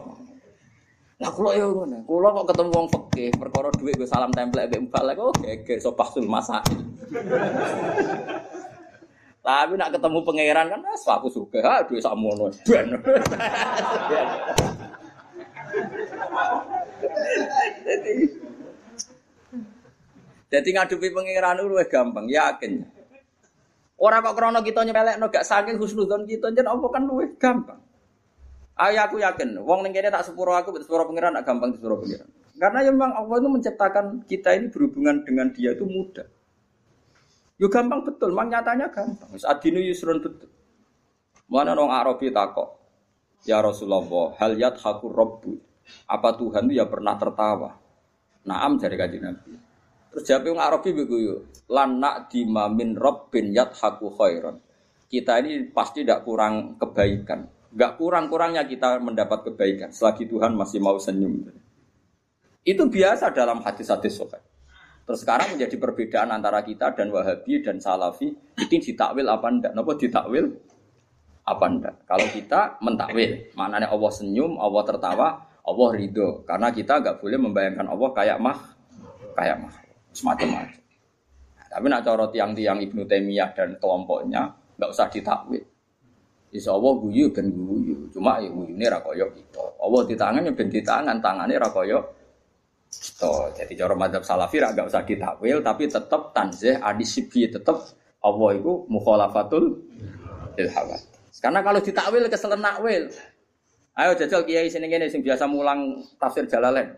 Nah 1.22 1.30
kalau 1.30 1.52
ya 1.54 1.66
ngono, 1.68 2.06
kalau 2.06 2.30
kok 2.42 2.48
ketemu 2.54 2.70
wong 2.70 2.88
fakih, 2.90 3.30
perkara 3.34 3.70
duit 3.76 3.98
gue 3.98 4.06
salam 4.10 4.32
template 4.32 4.72
mbek 4.74 4.90
mbak 4.90 5.18
oh 5.18 5.34
geger 5.42 5.78
so 5.82 5.92
pasul 5.98 6.26
masak. 6.30 6.62
Tapi 9.42 9.74
nak 9.74 9.90
ketemu 9.98 10.22
pangeran 10.22 10.70
kan, 10.70 10.86
ah, 10.86 11.18
aku 11.18 11.26
suka, 11.34 11.66
ah, 11.66 11.82
duit 11.82 11.98
samono, 11.98 12.54
ben. 12.62 12.94
Jadi 17.82 18.16
ngadepi 20.52 21.08
pangeran 21.16 21.64
itu 21.64 21.80
gampang, 21.88 22.26
yakin. 22.28 22.84
Orang 24.02 24.26
kok 24.26 24.36
krono 24.36 24.60
kita 24.66 24.82
nyepelekno 24.82 25.30
gak 25.30 25.46
saking 25.46 25.78
husnudzon 25.78 26.26
kita 26.26 26.50
jen 26.52 26.66
apa 26.66 26.86
kan 26.90 27.06
luwih 27.06 27.38
gampang. 27.38 27.78
Ayo 28.82 28.98
aku 29.06 29.22
yakin, 29.22 29.62
wong 29.62 29.86
kene 29.94 30.10
tak 30.10 30.26
sepuro 30.26 30.58
aku 30.58 30.74
sepuro 30.82 31.06
pangeran 31.06 31.38
tak 31.38 31.46
gampang 31.46 31.78
sepuro 31.78 32.02
pangeran. 32.02 32.26
Karena 32.58 32.82
ya 32.82 32.90
memang 32.90 33.14
Allah 33.14 33.38
itu 33.38 33.50
menciptakan 33.50 34.06
kita 34.26 34.58
ini 34.58 34.74
berhubungan 34.74 35.22
dengan 35.22 35.54
dia 35.54 35.78
itu 35.78 35.86
mudah. 35.86 36.26
Yo 37.62 37.70
gampang 37.70 38.02
betul, 38.02 38.34
mang 38.34 38.50
nyatanya 38.50 38.90
gampang. 38.90 39.30
Wis 39.38 39.46
adinu 39.46 39.78
yusrun 39.78 40.18
betul. 40.18 40.50
Mana 41.46 41.78
orang 41.78 41.94
Arabi 41.94 42.34
takok, 42.34 42.82
ya 43.46 43.62
Rasulullah, 43.62 44.34
hal 44.42 44.58
yat 44.58 44.82
haku 44.82 45.14
robbu. 45.14 45.62
Apa 46.10 46.34
Tuhan 46.42 46.72
itu 46.72 46.82
ya 46.82 46.90
pernah 46.90 47.14
tertawa? 47.22 47.78
Naam 48.50 48.82
dari 48.82 48.98
kaji 48.98 49.18
Nabi. 49.22 49.52
Terus 50.12 50.28
jawab 50.28 50.44
yang 50.44 50.60
Arabi 50.60 50.92
begitu, 50.92 51.48
lanak 51.72 52.28
dimamin 52.28 53.00
robbin 53.00 53.56
yat 53.56 53.72
haku 53.80 54.12
khairon. 54.12 54.60
Kita 55.08 55.40
ini 55.40 55.72
pasti 55.72 56.04
tidak 56.04 56.28
kurang 56.28 56.76
kebaikan. 56.76 57.48
Gak 57.72 57.96
kurang-kurangnya 57.96 58.68
kita 58.68 59.00
mendapat 59.00 59.48
kebaikan 59.48 59.96
selagi 59.96 60.28
Tuhan 60.28 60.52
masih 60.60 60.84
mau 60.84 61.00
senyum. 61.00 61.48
Itu 62.68 62.92
biasa 62.92 63.32
dalam 63.32 63.64
hadis-hadis 63.64 64.20
sokat. 64.20 64.44
Terus 65.08 65.24
sekarang 65.24 65.56
menjadi 65.56 65.80
perbedaan 65.80 66.36
antara 66.36 66.60
kita 66.60 66.92
dan 66.92 67.08
Wahabi 67.16 67.64
dan 67.64 67.80
Salafi 67.80 68.36
itu 68.60 68.76
ditakwil 68.92 69.28
apa 69.32 69.48
ndak? 69.48 69.72
Napa 69.72 69.96
ditakwil 69.96 70.46
apa 71.48 71.66
ndak? 71.72 71.96
Kalau 72.04 72.28
kita 72.28 72.60
mentakwil, 72.84 73.52
maknanya 73.56 73.88
Allah 73.88 74.12
senyum, 74.12 74.60
Allah 74.60 74.84
tertawa, 74.84 75.28
Allah 75.64 75.90
ridho. 75.96 76.44
Karena 76.44 76.68
kita 76.76 77.00
nggak 77.00 77.24
boleh 77.24 77.40
membayangkan 77.40 77.88
Allah 77.88 78.10
kayak 78.12 78.38
mah, 78.40 78.60
kayak 79.36 79.58
mah 79.64 79.81
semacam-macam. 80.12 80.80
Nah, 81.58 81.68
tapi 81.72 81.86
nak 81.88 82.02
cara 82.04 82.26
tiang-tiang 82.32 82.80
Ibnu 82.84 83.08
Taimiyah 83.08 83.56
dan 83.56 83.76
kelompoknya 83.80 84.52
nggak 84.76 84.90
usah 84.92 85.08
ditakwil. 85.12 85.64
Insya 86.52 86.76
Allah 86.76 86.94
guyu 87.00 87.32
ben 87.32 87.48
guyu, 87.48 88.12
cuma 88.12 88.44
ya 88.44 88.52
guyu 88.52 88.76
ini 88.76 88.84
rakoyok 88.92 89.32
itu. 89.40 89.64
Allah 89.80 90.02
di 90.04 90.16
tangan 90.20 90.44
ya 90.44 90.52
ben 90.52 90.68
di 90.68 90.82
tangan, 90.84 91.18
tangannya 91.24 91.56
itu. 91.56 92.00
Jadi 93.56 93.74
cara 93.80 93.96
madhab 93.96 94.20
salafi 94.20 94.60
nggak 94.60 94.84
usah 94.84 95.08
ditakwil, 95.08 95.64
tapi 95.64 95.88
tetap 95.88 96.36
tanzih 96.36 96.76
adisibi 96.84 97.48
tetap 97.48 97.80
Allah 98.20 98.50
itu 98.52 98.84
mukhalafatul 98.92 99.80
ilhawat. 100.60 101.02
Karena 101.40 101.64
kalau 101.64 101.80
ditakwil 101.80 102.28
keselen 102.28 102.60
nakwil. 102.60 103.08
Ayo 103.92 104.16
jajal 104.16 104.48
kiai 104.48 104.72
sini 104.72 104.88
gini 104.88 105.08
biasa 105.08 105.48
mulang 105.48 106.04
tafsir 106.20 106.48
Jalalain. 106.48 106.96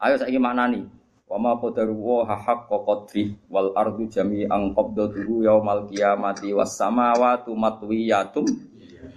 Ayo 0.00 0.20
saya 0.20 0.28
gimana 0.28 0.68
nih? 0.68 0.84
Wa 1.26 1.42
ma 1.42 1.58
qadaru 1.58 1.94
wa 1.98 2.22
haqqa 2.22 2.76
qadri 2.86 3.34
wal 3.50 3.74
ardu 3.74 4.06
jami'an 4.06 4.70
qabdatuhu 4.78 5.42
yaumal 5.42 5.90
qiyamati 5.90 6.54
was 6.54 6.78
samawati 6.78 7.50
matwiyatum 7.50 8.46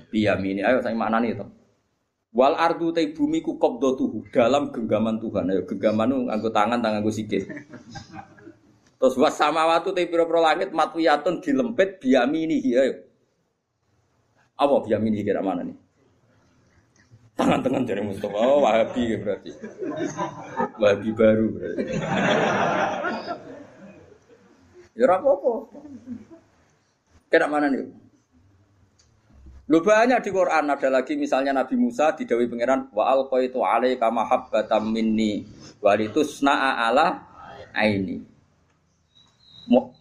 biyamini. 0.10 0.66
Ayo 0.66 0.82
saya 0.82 0.98
mana 0.98 1.22
nih 1.22 1.38
toh? 1.38 1.46
Wal 2.34 2.58
ardu 2.58 2.90
te 2.98 3.06
bumi 3.14 3.46
ku 3.46 3.62
qabdatuhu 3.62 4.34
dalam 4.34 4.74
genggaman 4.74 5.22
Tuhan. 5.22 5.54
Ayo 5.54 5.62
genggaman 5.70 6.34
nganggo 6.34 6.50
tangan 6.50 6.82
tangan 6.82 7.06
nganggo 7.06 7.14
sikil. 7.14 7.46
Terus 8.98 9.16
was 9.16 9.38
samawati 9.38 9.94
te 9.94 10.10
pira-pira 10.10 10.42
langit 10.42 10.74
matwiyatun 10.74 11.46
dilempit 11.46 12.02
biyamini 12.02 12.58
ayo. 12.74 13.06
Apa 14.58 14.82
biyamini 14.82 15.22
kira 15.22 15.46
mana 15.46 15.62
nih? 15.62 15.78
Tangan-tangan 17.40 17.88
dari 17.88 18.04
Mustafa, 18.04 18.36
oh, 18.36 18.68
Wahabi 18.68 19.16
berarti. 19.16 19.52
Wahabi 20.76 21.10
baru 21.16 21.46
berarti. 21.56 21.84
ya 25.00 25.08
apa-apa. 25.08 25.54
Kira 27.32 27.48
mana 27.48 27.72
nih? 27.72 27.88
Lu 29.70 29.80
banyak 29.86 30.20
di 30.26 30.34
Quran 30.34 30.66
ada 30.66 30.90
lagi 30.90 31.14
misalnya 31.14 31.54
Nabi 31.54 31.78
Musa 31.78 32.12
di 32.18 32.26
Dawi 32.26 32.50
Pangeran 32.50 32.90
wa 32.90 33.06
alqaitu 33.14 33.62
alaika 33.62 34.10
mahabbatan 34.10 34.90
minni 34.90 35.46
wa 35.78 35.94
litusna'a 35.94 36.90
ala 36.90 37.22
aini. 37.78 38.18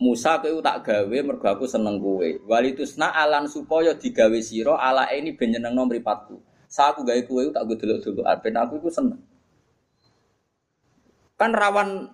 Musa 0.01 0.41
kowe 0.41 0.64
tak 0.64 0.89
gawe 0.89 1.16
mergo 1.20 1.45
aku 1.45 1.68
seneng 1.68 2.01
kowe. 2.01 2.24
Wa 2.49 2.64
litusna 2.64 3.12
alan 3.12 3.45
supaya 3.45 3.93
digawe 3.93 4.41
sira 4.41 4.80
ala 4.80 5.12
ini 5.12 5.36
ben 5.36 5.53
nyenengno 5.53 5.84
mripatku. 5.84 6.47
Sa 6.69 6.93
aku 6.93 7.01
gawe 7.03 7.21
kowe 7.25 7.43
tak 7.49 7.64
gue 7.64 7.77
delok-delok 7.81 8.29
ben 8.45 8.57
aku 8.61 8.77
iku 8.77 8.89
seneng. 8.93 9.21
Kan 11.41 11.57
rawan 11.57 12.12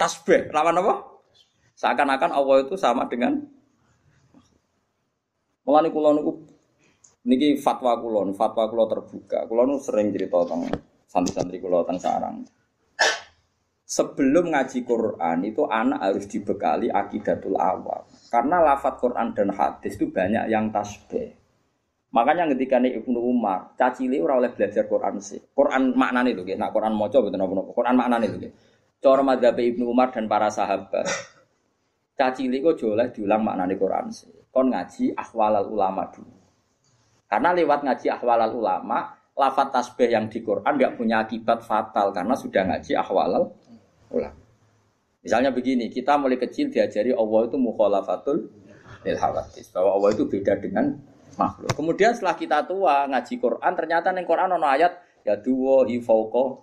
tasbih, 0.00 0.48
rawan 0.48 0.80
apa? 0.80 0.94
Seakan-akan 1.76 2.32
Allah 2.32 2.56
itu 2.64 2.76
sama 2.80 3.04
dengan 3.08 3.40
Mulane 5.60 5.92
kula 5.92 6.16
niku 6.16 6.40
niki 7.28 7.60
fatwa 7.60 7.94
kula, 8.00 8.32
fatwa 8.32 8.64
kula 8.66 8.84
terbuka. 8.88 9.44
Kula 9.46 9.68
nu 9.68 9.76
sering 9.76 10.10
cerita 10.10 10.40
tentang 10.48 10.72
santri-santri 11.06 11.60
kula 11.60 11.84
tentang 11.84 12.00
sarang. 12.00 12.36
Sebelum 13.90 14.54
ngaji 14.54 14.86
Quran 14.86 15.38
itu 15.42 15.66
anak 15.66 15.98
harus 15.98 16.24
dibekali 16.30 16.88
akidatul 16.88 17.58
awal. 17.58 18.06
Karena 18.30 18.62
lafat 18.62 19.02
Quran 19.02 19.34
dan 19.34 19.50
hadis 19.50 19.98
itu 19.98 20.06
banyak 20.08 20.46
yang 20.46 20.70
tasbih. 20.70 21.39
Makanya 22.10 22.50
ketika 22.50 22.82
nih 22.82 22.98
Ibnu 22.98 23.22
Umar, 23.22 23.78
caci 23.78 24.10
ora 24.18 24.42
oleh 24.42 24.50
belajar 24.50 24.90
Quran 24.90 25.22
sih. 25.22 25.38
Quran 25.54 25.94
makna 25.94 26.26
itu, 26.26 26.42
nah 26.58 26.74
Quran 26.74 26.90
moco 26.98 27.22
betul 27.22 27.38
nopo 27.38 27.70
Quran 27.70 27.94
makna 27.94 28.18
itu. 28.18 28.50
Cara 28.98 29.22
madhab 29.22 29.54
Ibnu 29.54 29.86
Umar 29.86 30.10
dan 30.10 30.26
para 30.26 30.50
sahabat. 30.50 31.06
Caci 32.18 32.50
kok 32.50 32.74
joleh 32.76 33.14
diulang 33.14 33.46
makna 33.46 33.70
Quran 33.78 34.10
sih. 34.10 34.28
Kon 34.50 34.74
ngaji 34.74 35.14
ahwalal 35.14 35.70
ulama 35.70 36.10
dulu. 36.10 36.34
Karena 37.30 37.54
lewat 37.54 37.86
ngaji 37.86 38.06
ahwalal 38.10 38.58
ulama, 38.58 39.14
lafat 39.38 39.70
tasbih 39.70 40.10
yang 40.10 40.26
di 40.26 40.42
Quran 40.42 40.74
nggak 40.74 40.98
punya 40.98 41.22
akibat 41.22 41.62
fatal 41.62 42.10
karena 42.10 42.34
sudah 42.34 42.66
ngaji 42.74 42.92
ahwalal 42.98 43.54
ulama. 44.10 44.42
Misalnya 45.22 45.54
begini, 45.54 45.86
kita 45.92 46.18
mulai 46.18 46.42
kecil 46.42 46.74
diajari 46.74 47.14
Allah 47.14 47.40
itu 47.46 47.56
mukhalafatul 47.60 48.50
lil 49.06 49.16
bahwa 49.16 49.90
Allah 49.96 50.10
itu 50.12 50.24
beda 50.26 50.58
dengan 50.58 50.98
makhluk. 51.36 51.70
Kemudian 51.74 52.14
setelah 52.14 52.34
kita 52.38 52.64
tua 52.66 53.06
ngaji 53.10 53.34
Quran, 53.38 53.72
ternyata 53.76 54.10
ning 54.10 54.26
Quran 54.26 54.56
ono 54.56 54.66
ayat 54.66 54.92
ya 55.26 55.36
duwa 55.36 55.86
hi 55.86 56.00
fauqa 56.00 56.58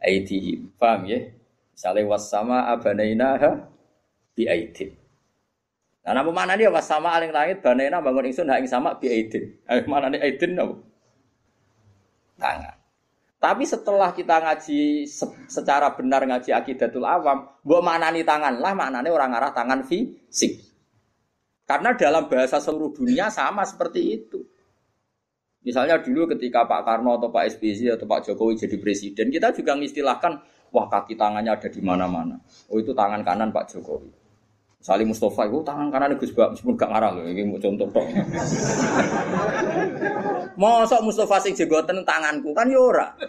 aidihim. 0.00 0.72
Paham 0.78 1.08
ya? 1.08 1.20
Misalnya 1.76 2.08
wasama 2.08 2.70
abanainaha 2.72 3.68
bi 4.32 4.48
aidin. 4.48 4.96
Nah, 6.06 6.22
nama 6.22 6.30
mana 6.30 6.54
dia 6.54 6.70
wasama 6.70 7.10
aling 7.18 7.34
langit 7.34 7.58
banaina 7.60 7.98
bangun 7.98 8.30
ingsun 8.30 8.46
ha 8.46 8.62
ing 8.62 8.70
sama 8.70 8.94
bi 8.96 9.10
aidin. 9.14 9.58
Eh, 9.66 9.82
mana 9.84 10.08
nih 10.08 10.22
aidin 10.22 10.54
no? 10.54 10.80
Tangan. 12.38 12.76
Tapi 13.36 13.62
setelah 13.68 14.16
kita 14.16 14.40
ngaji 14.40 15.04
secara 15.46 15.92
benar 15.92 16.24
ngaji 16.24 16.50
akidatul 16.56 17.04
awam, 17.04 17.44
mbok 17.62 17.82
maknani 17.84 18.24
tangan 18.24 18.58
lah 18.58 18.72
maknane 18.72 19.12
orang 19.12 19.36
arah 19.36 19.52
tangan 19.52 19.84
fisik. 19.84 20.56
Karena 21.66 21.98
dalam 21.98 22.30
bahasa 22.30 22.62
seluruh 22.62 22.94
dunia 22.94 23.26
sama 23.26 23.66
seperti 23.66 24.00
itu. 24.14 24.38
Misalnya 25.66 25.98
dulu 25.98 26.30
ketika 26.30 26.62
Pak 26.62 26.86
Karno 26.86 27.18
atau 27.18 27.26
Pak 27.26 27.58
SBY 27.58 27.98
atau 27.98 28.06
Pak 28.06 28.30
Jokowi 28.30 28.54
jadi 28.54 28.78
presiden, 28.78 29.34
kita 29.34 29.50
juga 29.50 29.74
mengistilahkan, 29.74 30.38
wah 30.70 30.86
kaki 30.86 31.18
tangannya 31.18 31.50
ada 31.50 31.66
di 31.66 31.82
mana-mana. 31.82 32.38
Oh 32.70 32.78
itu 32.78 32.94
tangan 32.94 33.26
kanan 33.26 33.50
Pak 33.50 33.74
Jokowi. 33.74 34.06
Salim 34.78 35.10
Mustafa 35.10 35.50
itu 35.50 35.66
tangan 35.66 35.90
kanan 35.90 36.14
Gus 36.14 36.30
Bak 36.30 36.54
meskipun 36.54 36.78
gak 36.78 36.86
ngarah 36.94 37.10
loh, 37.18 37.26
ini 37.26 37.42
mau 37.42 37.58
contoh 37.58 37.90
dong. 37.90 38.06
Mosok 40.62 41.00
Mustafa 41.02 41.42
sing 41.42 41.58
jenggoten 41.58 42.06
tanganku 42.06 42.54
kan 42.54 42.70
yora. 42.70 43.10
Ya 43.18 43.26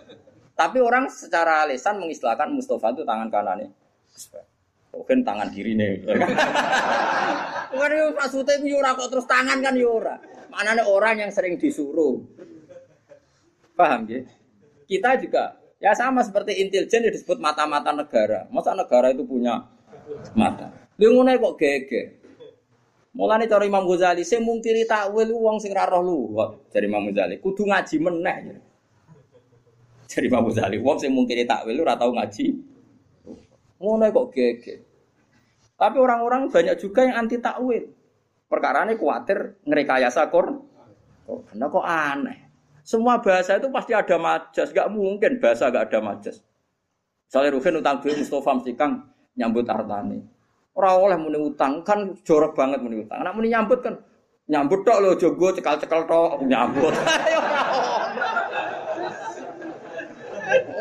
Tapi 0.58 0.82
orang 0.82 1.06
secara 1.10 1.70
lisan 1.70 2.02
mengistilahkan 2.02 2.50
Mustafa 2.50 2.90
itu 2.94 3.06
tangan 3.06 3.30
kanannya. 3.30 3.70
Mungkin 4.98 5.22
tangan 5.22 5.54
kiri 5.54 5.78
nih. 5.78 6.02
Bukan 7.72 7.90
itu 7.94 8.08
maksudnya 8.18 8.54
itu 8.58 8.66
yura 8.74 8.98
kok 8.98 9.14
terus 9.14 9.30
tangan 9.30 9.62
kan 9.62 9.78
yura. 9.78 10.18
Mana 10.50 10.74
ada 10.74 10.90
orang 10.90 11.22
yang 11.22 11.30
sering 11.30 11.62
disuruh. 11.62 12.18
Paham 13.78 14.10
ya? 14.10 14.26
Kita 14.90 15.22
juga 15.22 15.62
ya 15.78 15.94
sama 15.94 16.26
seperti 16.26 16.58
intelijen 16.58 17.06
yang 17.06 17.14
disebut 17.14 17.38
mata-mata 17.38 17.94
negara. 17.94 18.50
Masa 18.50 18.74
negara 18.74 19.14
itu 19.14 19.22
punya 19.22 19.70
mata? 20.34 20.74
Lu 20.98 21.14
ngono 21.14 21.30
kok 21.38 21.56
gege. 21.62 22.02
Mulane 23.14 23.50
cara 23.50 23.66
Imam 23.66 23.86
Ghazali, 23.86 24.22
saya 24.22 24.46
mungkiri 24.46 24.86
takwil 24.86 25.34
wong 25.34 25.58
sing 25.58 25.74
ra 25.74 25.90
roh 25.90 26.06
luwat. 26.06 26.70
Dari 26.70 26.86
Imam 26.86 27.02
Ghazali, 27.10 27.42
kudu 27.42 27.66
ngaji 27.66 27.98
meneh. 27.98 28.38
Jadi 30.06 30.26
Imam 30.30 30.46
Ghazali, 30.46 30.78
wong 30.78 30.98
sing 31.02 31.14
mungkiri 31.14 31.46
takwil 31.50 31.82
ora 31.82 31.98
tau 31.98 32.14
ngaji. 32.14 32.46
Ngono 33.82 34.06
kok 34.10 34.28
gege. 34.34 34.87
Tapi 35.78 35.98
orang-orang 36.02 36.50
banyak 36.50 36.76
juga 36.82 37.06
yang 37.06 37.22
anti 37.22 37.38
takwil. 37.38 37.94
Perkara 38.50 38.82
ini 38.90 38.98
khawatir 38.98 39.62
ngerekayasa 39.62 40.34
kor. 40.34 40.66
Oh, 41.30 41.46
karena 41.46 41.70
kok 41.70 41.86
aneh. 41.86 42.38
Semua 42.82 43.22
bahasa 43.22 43.62
itu 43.62 43.70
pasti 43.70 43.94
ada 43.94 44.18
majas. 44.18 44.74
Gak 44.74 44.90
mungkin 44.90 45.38
bahasa 45.38 45.70
gak 45.70 45.94
ada 45.94 46.00
majas. 46.02 46.42
Misalnya 47.28 47.60
Ruhin 47.60 47.84
utang 47.84 48.00
duit 48.00 48.16
Mustafa 48.18 48.56
mesti 48.58 48.72
kang 48.74 49.04
nyambut 49.36 49.68
artani. 49.68 50.24
Orang 50.74 51.12
oleh 51.12 51.18
muni 51.20 51.38
utang 51.38 51.84
kan 51.84 52.16
jorok 52.24 52.56
banget 52.56 52.80
muni 52.80 53.04
utang. 53.04 53.20
Anak 53.22 53.36
muni 53.36 53.52
nyambut 53.52 53.84
kan 53.84 54.00
nyambut 54.48 54.88
tok 54.88 55.04
lo 55.04 55.20
jogo 55.20 55.52
cekal-cekal 55.52 56.08
tok 56.08 56.40
nyambut. 56.48 56.96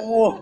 oh. 0.07 0.39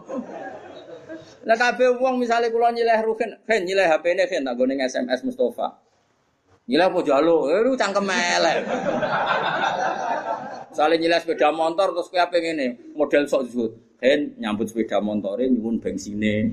Lah 1.45 1.57
kabeh 1.61 2.01
wong 2.01 2.17
misale 2.17 2.49
kula 2.49 2.73
nyileh 2.73 3.05
Ruhin, 3.05 3.37
ben 3.45 3.69
nyileh 3.69 3.85
HP-ne 3.85 4.25
ben 4.25 4.49
tak 4.49 4.57
gone 4.57 4.75
SMS 4.81 5.21
Mustafa. 5.29 5.77
Nyileh 6.65 6.89
apa 6.89 6.99
jaluk? 7.05 7.53
Eh 7.53 7.61
lu 7.61 7.77
cangkem 7.77 8.09
elek. 8.09 8.65
Saling 10.73 11.05
nyileh 11.05 11.21
sepeda 11.21 11.53
motor 11.53 11.93
terus 11.93 12.09
kowe 12.09 12.17
apa 12.17 12.41
ngene, 12.41 12.97
model 12.97 13.29
sok 13.29 13.43
zuhud. 13.53 13.73
Hen 14.01 14.41
nyambut 14.41 14.73
sepeda 14.73 15.05
motore 15.05 15.45
nyuwun 15.53 15.85
bengsine. 15.85 16.49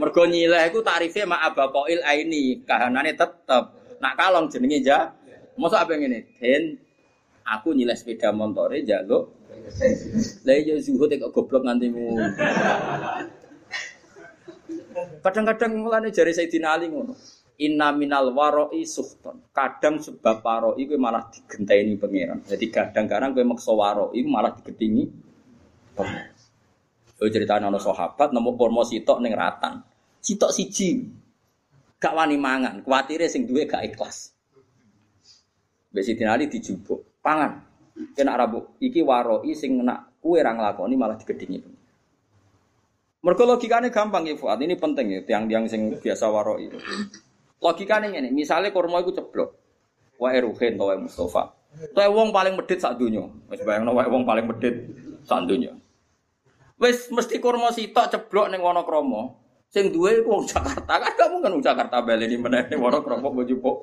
Mergo 0.00 0.24
nyileh 0.24 0.72
iku 0.72 0.80
tarife 0.80 1.28
mak 1.28 1.52
abakoil 1.52 2.00
aini, 2.08 2.64
kahanane 2.64 3.12
tetep. 3.12 3.64
Nak 4.00 4.14
kalong 4.16 4.48
jenenge 4.48 4.80
ja. 4.80 5.12
Mosok 5.60 5.84
apa 5.84 5.92
ngene? 5.92 6.40
Hen 6.40 6.80
aku 7.44 7.76
nyileh 7.76 7.92
sepeda 7.92 8.32
motore 8.32 8.80
jaluk. 8.80 9.35
Lah 10.46 10.56
iya 10.56 10.78
zuhud 10.78 11.10
kok 11.10 11.32
goblok 11.34 11.66
nganti. 11.66 11.90
Kadang-kadang 15.20 15.72
mulane 15.82 16.14
jari 16.14 16.32
Sayyidina 16.32 16.78
Ali 16.78 16.86
ngono. 16.88 17.12
Inna 17.56 17.88
minal 17.90 18.36
waroi 18.36 18.84
suhton. 18.84 19.48
Kadang 19.50 19.98
sebab 19.98 20.44
waroi 20.44 20.86
itu 20.86 20.94
malah 21.00 21.26
digenteni 21.32 21.96
pangeran. 21.96 22.44
Jadi 22.44 22.66
kadang-kadang 22.68 23.32
gue 23.32 23.44
maksa 23.44 23.72
waroi 23.72 24.20
malah 24.22 24.54
pangeran. 24.54 25.10
Gue 27.16 27.32
cerita 27.32 27.56
nono 27.56 27.80
sahabat 27.80 28.30
nemu 28.30 28.50
kurma 28.60 28.84
sitok 28.84 29.18
neng 29.24 29.32
ratan. 29.32 29.80
Sitok 30.20 30.52
siji. 30.52 31.00
Gak 31.96 32.12
wani 32.12 32.36
mangan. 32.36 32.84
Kuatirnya 32.84 33.24
sing 33.24 33.48
duwe 33.48 33.64
gak 33.64 33.88
ikhlas. 33.88 34.36
Besi 35.88 36.12
tinali 36.12 36.44
dijubuk. 36.52 37.24
Pangan. 37.24 37.65
Kena 38.12 38.36
rabu. 38.36 38.76
Iki 38.80 39.00
waroi 39.00 39.52
sing 39.56 39.80
nak 39.80 40.20
kue 40.20 40.40
rang 40.44 40.60
lakoni 40.60 40.96
malah 40.96 41.16
digedingi. 41.16 41.60
Mereka 43.24 43.42
logikanya 43.42 43.90
gampang 43.90 44.28
ya 44.28 44.38
Fuad. 44.38 44.60
Ini 44.62 44.78
penting 44.78 45.06
ya. 45.10 45.20
Tiang-tiang 45.24 45.66
sing 45.66 45.96
biasa 45.98 46.30
waroi. 46.30 46.70
Logikane 47.58 48.12
ngene, 48.12 48.28
misale 48.30 48.70
kurma 48.70 49.00
iku 49.00 49.10
ceblok. 49.16 49.50
Wae 50.20 50.38
Ruhin 50.40 50.76
to 50.76 50.84
wae 50.86 51.00
Mustofa. 51.00 51.50
Wae 51.96 52.08
wong 52.08 52.30
paling 52.32 52.54
medhit 52.56 52.80
sak 52.80 53.00
donya. 53.00 53.24
Wis 53.50 53.60
bayangno 53.64 53.96
wae 53.96 54.08
wong 54.08 54.24
paling 54.28 54.46
medhit 54.46 54.92
sak 55.24 55.48
donya. 55.48 55.72
Wis 56.76 57.08
mesti 57.08 57.40
kurma 57.40 57.72
sitok 57.72 58.12
ceblok 58.12 58.52
ning 58.52 58.60
Wonokrama. 58.60 59.32
Sing 59.72 59.90
duwe 59.90 60.22
iku 60.22 60.40
wong 60.40 60.44
Jakarta. 60.46 61.00
Kan 61.00 61.12
gak 61.16 61.28
mungkin 61.32 61.58
wong 61.58 61.64
Jakarta 61.64 62.04
baleni 62.04 62.36
meneh 62.36 62.68
ning 62.68 62.78
Wonokrama 62.78 63.26
mbok 63.26 63.44
jupuk. 63.48 63.76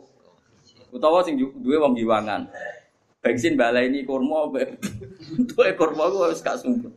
Utawa 0.93 1.26
sing 1.26 1.36
duwe 1.36 1.78
wong 1.82 1.97
Giwangan. 1.97 2.47
Bensin 3.24 3.55
baleni 3.55 4.03
kurma 4.03 4.51
duwe 4.51 5.69
kurma 5.80 6.11
ku 6.11 6.28
wis 6.28 6.43
gak 6.43 6.59
sumpah. 6.59 6.91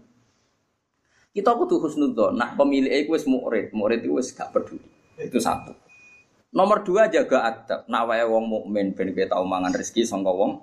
Kita 1.30 1.54
kudu 1.54 1.78
husnudzon, 1.78 2.34
nak 2.34 2.58
pemilik 2.58 3.06
iku 3.06 3.14
wis 3.14 3.28
murid, 3.30 3.70
murid 3.70 4.02
iku 4.02 4.18
wis 4.18 4.34
gak 4.34 4.50
peduli. 4.50 4.82
Itu 5.22 5.38
satu. 5.38 5.70
Nomor 6.50 6.82
dua 6.82 7.06
jaga 7.06 7.46
adab. 7.46 7.80
Nak 7.86 8.02
wae 8.10 8.24
wong 8.24 8.44
mukmin 8.48 8.90
ben 8.96 9.14
kowe 9.14 9.26
tau 9.28 9.44
mangan 9.46 9.70
rezeki 9.70 10.02
sangka 10.02 10.32
wong. 10.32 10.58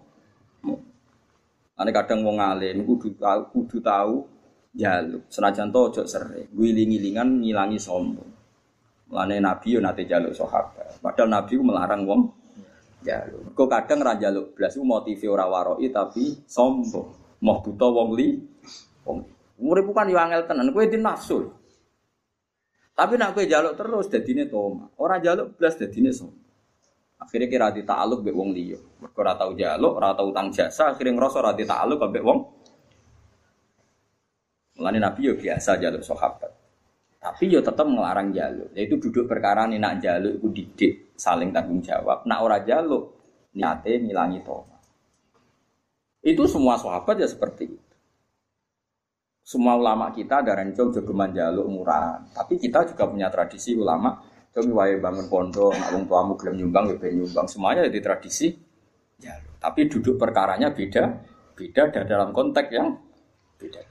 Ane 1.79 1.89
kadang 1.95 2.25
wong 2.27 2.43
alim 2.43 2.83
kudu 2.83 3.15
tahu 3.15 3.41
kudu 3.53 3.77
tahu 3.79 4.25
jaluk. 4.73 5.23
Senajan 5.29 5.69
to 5.69 5.79
ojo 5.79 6.03
sering. 6.03 6.49
Guling-gilingan 6.51 7.39
ngilangi 7.39 7.77
sombong. 7.77 8.31
Mulane 9.13 9.37
Nabi 9.39 9.77
yo 9.77 9.79
nate 9.79 10.09
jaluk 10.09 10.33
sahabat. 10.33 10.97
Padahal 10.99 11.29
Nabi 11.29 11.61
melarang 11.61 12.03
wong 12.09 12.21
jaluk. 13.03 13.51
Kok 13.53 13.67
kadang 13.67 13.99
ra 14.01 14.15
jaluk 14.15 14.55
blas 14.55 14.73
motif 14.79 15.19
ora 15.27 15.45
waroi 15.45 15.91
tapi 15.91 16.47
sombong. 16.47 17.39
Mau 17.43 17.59
buta 17.59 17.87
wong 17.91 18.09
li. 18.15 18.39
Wong 19.03 19.19
bukan 19.59 20.09
yo 20.09 20.17
angel 20.17 20.47
tenan, 20.47 20.71
kowe 20.71 20.87
di 20.87 20.97
nafsu. 20.97 21.51
Tapi 22.93 23.13
nak 23.17 23.33
kue 23.33 23.49
jaluk 23.49 23.73
terus 23.73 24.05
dadine 24.07 24.47
toma. 24.47 24.85
Orang 25.01 25.19
jaluk 25.19 25.57
belas 25.57 25.75
dadine 25.75 26.13
som. 26.13 26.29
Akhirnya 27.17 27.47
kira 27.47 27.67
di 27.71 27.81
ta'aluk 27.87 28.19
be 28.19 28.35
wong 28.35 28.51
liya. 28.51 28.75
Mergo 28.99 29.23
ora 29.23 29.33
tau 29.39 29.55
jaluk, 29.55 29.95
ora 29.95 30.11
tau 30.11 30.27
utang 30.27 30.51
jasa, 30.51 30.91
akhirnya 30.91 31.15
ngerasa 31.15 31.37
ora 31.39 31.51
di 31.55 31.63
ta'aluk 31.63 31.99
be 32.11 32.19
wong. 32.19 32.39
Mulane 34.77 34.99
Nabi 34.99 35.31
yo 35.31 35.33
biasa 35.39 35.79
jaluk 35.79 36.03
sahabat. 36.03 36.51
Tapi 37.23 37.43
yo 37.47 37.63
tetap 37.63 37.87
ngelarang 37.87 38.35
jaluk. 38.35 38.69
Yaitu 38.75 38.99
duduk 38.99 39.25
perkara 39.25 39.63
nih 39.71 39.79
nak 39.79 40.03
jaluk 40.03 40.43
iku 40.43 40.47
didik, 40.51 40.93
saling 41.15 41.53
tanggung 41.53 41.81
jawab. 41.81 42.25
Nak 42.25 42.39
ora 42.41 42.61
jaluk 42.61 43.17
niate 43.53 44.01
ngilangi 44.01 44.41
toma. 44.41 44.77
Itu 46.23 46.47
semua 46.47 46.79
sahabat 46.79 47.19
ya 47.19 47.27
seperti 47.27 47.63
itu. 47.67 47.93
Semua 49.43 49.75
ulama 49.75 50.07
kita 50.15 50.39
ada 50.39 50.55
rencong 50.55 50.95
jogeman 50.95 51.35
jaluk 51.35 51.67
murah. 51.67 52.23
Tapi 52.31 52.55
kita 52.55 52.87
juga 52.87 53.11
punya 53.11 53.27
tradisi 53.27 53.75
ulama. 53.75 54.23
Kami 54.53 54.69
wae 54.69 55.01
bangun 55.01 55.27
pondok, 55.27 55.73
nak 55.73 55.89
wong 55.97 56.03
tuamu 56.05 56.33
gelem 56.37 56.61
nyumbang, 56.63 56.93
ya 56.93 57.09
nyumbang. 57.11 57.45
Semuanya 57.49 57.89
di 57.89 57.99
tradisi 57.99 58.55
jaluk. 59.19 59.59
Tapi 59.59 59.81
duduk 59.91 60.15
perkaranya 60.15 60.71
beda, 60.71 61.03
beda 61.59 61.83
dan 61.91 62.03
dalam 62.07 62.29
konteks 62.31 62.69
yang 62.71 62.95
beda. 63.59 63.81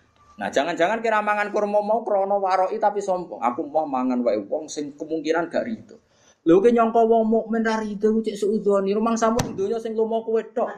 Nah, 0.41 0.49
jangan-jangan 0.49 0.99
kira 1.05 1.21
mangan 1.21 1.55
kurma 1.55 1.85
mau 1.85 2.01
krono 2.03 2.41
waroi 2.41 2.75
tapi 2.81 2.99
sombong. 2.99 3.45
Aku 3.45 3.69
mau 3.69 3.87
mangan 3.87 4.25
wae 4.25 4.41
wong 4.43 4.67
sing 4.67 4.97
kemungkinan 4.97 5.53
gak 5.53 5.63
rido. 5.69 6.02
Lho 6.43 6.59
ki 6.59 6.75
nyangka 6.75 7.07
wong 7.07 7.23
mukmin 7.31 7.63
ra 7.63 7.79
rido 7.79 8.19
cek 8.19 8.35
suudoni, 8.35 8.91
rumang 8.91 9.15
samu 9.15 9.39
donya 9.55 9.79
sing 9.79 9.95
lumo 9.95 10.27
kowe 10.27 10.43
tok. 10.43 10.71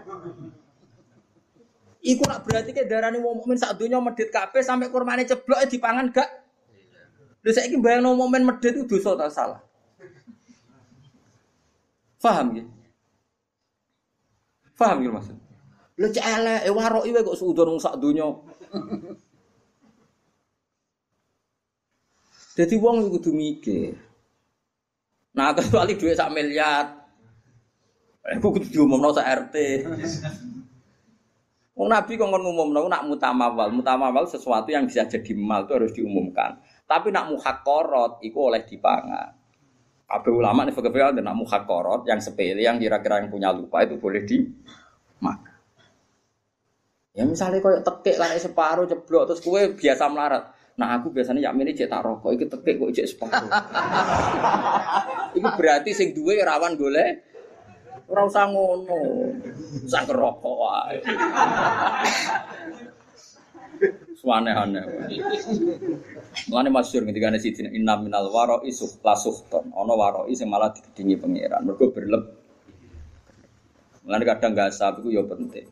Iku 2.05 2.21
nak 2.29 2.45
berarti 2.45 2.77
ke 2.77 2.85
darah 2.85 3.09
wong 3.17 3.41
mukmin 3.41 3.57
sak 3.57 3.81
donya 3.81 3.97
medit 3.97 4.29
kabeh 4.29 4.61
sampai 4.61 4.93
kurmane 4.93 5.25
ceblok 5.25 5.65
e 5.65 5.67
dipangan 5.73 6.12
gak? 6.12 6.29
Lha 7.41 7.51
saiki 7.57 7.81
bayangno 7.81 8.12
mukmin 8.12 8.45
medit 8.45 8.77
itu 8.77 8.85
dosa 8.85 9.17
ta 9.17 9.33
salah. 9.33 9.61
Paham 12.21 12.61
ya? 12.61 12.65
Paham 14.77 15.01
ya 15.01 15.11
maksud? 15.17 15.37
Lha 15.97 16.09
cek 16.12 16.27
elek 16.29 16.61
e 16.69 16.71
waroki 16.77 17.09
wae 17.09 17.25
kok 17.25 17.41
suudon 17.41 17.73
wong 17.73 17.81
sak 17.81 17.97
donya. 17.97 18.29
Jadi 22.53 22.75
wong 22.77 23.09
kudu 23.17 23.33
mikir. 23.33 23.97
Nah, 25.35 25.51
kecuali 25.51 25.99
duit 25.99 26.14
sak 26.14 26.30
miliar. 26.30 26.95
Aku 28.24 28.55
kudu 28.55 28.70
diumumno 28.70 29.11
sak 29.11 29.26
RT. 29.51 29.57
Wong 31.74 31.91
Nabi 31.91 32.14
kok 32.14 32.30
ngomong 32.30 32.87
nak 32.87 33.03
mutamawal, 33.03 33.74
mutamawal 33.74 34.30
sesuatu 34.30 34.70
yang 34.70 34.87
bisa 34.87 35.11
jadi 35.11 35.35
mal 35.35 35.66
itu 35.66 35.74
harus 35.74 35.91
diumumkan. 35.91 36.62
Tapi 36.87 37.11
nak 37.11 37.35
muhakorot 37.35 38.22
itu 38.22 38.39
oleh 38.39 38.62
dipangan. 38.62 39.35
Kabeh 40.07 40.30
ulama 40.30 40.62
nih 40.62 40.70
fikih 40.70 41.03
ada 41.03 41.18
nak 41.18 41.35
muhakorot 41.35 42.07
yang 42.07 42.22
sepele 42.22 42.62
yang 42.62 42.78
kira-kira 42.78 43.18
yang 43.18 43.26
punya 43.26 43.51
lupa 43.51 43.82
itu 43.82 43.99
boleh 43.99 44.22
di 44.22 44.47
makan. 45.18 45.59
Ya 47.18 47.26
misalnya 47.26 47.59
kau 47.59 47.74
tekek 47.74 48.22
lah 48.22 48.30
separuh 48.39 48.87
jeblok 48.87 49.26
terus 49.26 49.43
kue 49.43 49.74
biasa 49.74 50.07
melarat. 50.07 50.53
Nah 50.75 50.99
aku 50.99 51.14
biasanya 51.14 51.51
yakin 51.51 51.62
ini 51.62 51.72
cetak 51.79 52.03
rokok, 52.03 52.35
itu 52.35 52.51
tekek 52.51 52.75
kok 52.83 52.91
cek 52.91 53.07
separuh. 53.07 53.47
itu 55.39 55.49
berarti 55.55 55.91
sing 55.95 56.11
duwe 56.11 56.43
rawan 56.43 56.75
golek 56.75 57.35
ora 58.11 58.22
usah 58.27 58.45
ngono. 58.51 59.01
Usah 59.87 60.03
ngerokok 60.05 60.55
wae. 60.61 60.99
Suane-ane. 64.18 64.81
Mulane 66.49 66.68
masyhur 66.72 67.05
ketika 67.09 67.31
ana 67.31 67.39
inna 67.70 67.95
minal 68.01 68.29
waro 68.31 68.62
isuh 68.66 68.91
lasuhton. 69.01 69.72
Ana 69.72 69.95
waro 69.95 70.27
sing 70.35 70.51
malah 70.51 70.72
digedingi 70.75 71.16
pangeran. 71.20 71.64
Mergo 71.64 71.91
berleb. 71.95 72.22
Mulane 74.05 74.25
kadang 74.27 74.53
gasap 74.53 75.01
iku 75.01 75.09
ya 75.14 75.22
penting. 75.25 75.66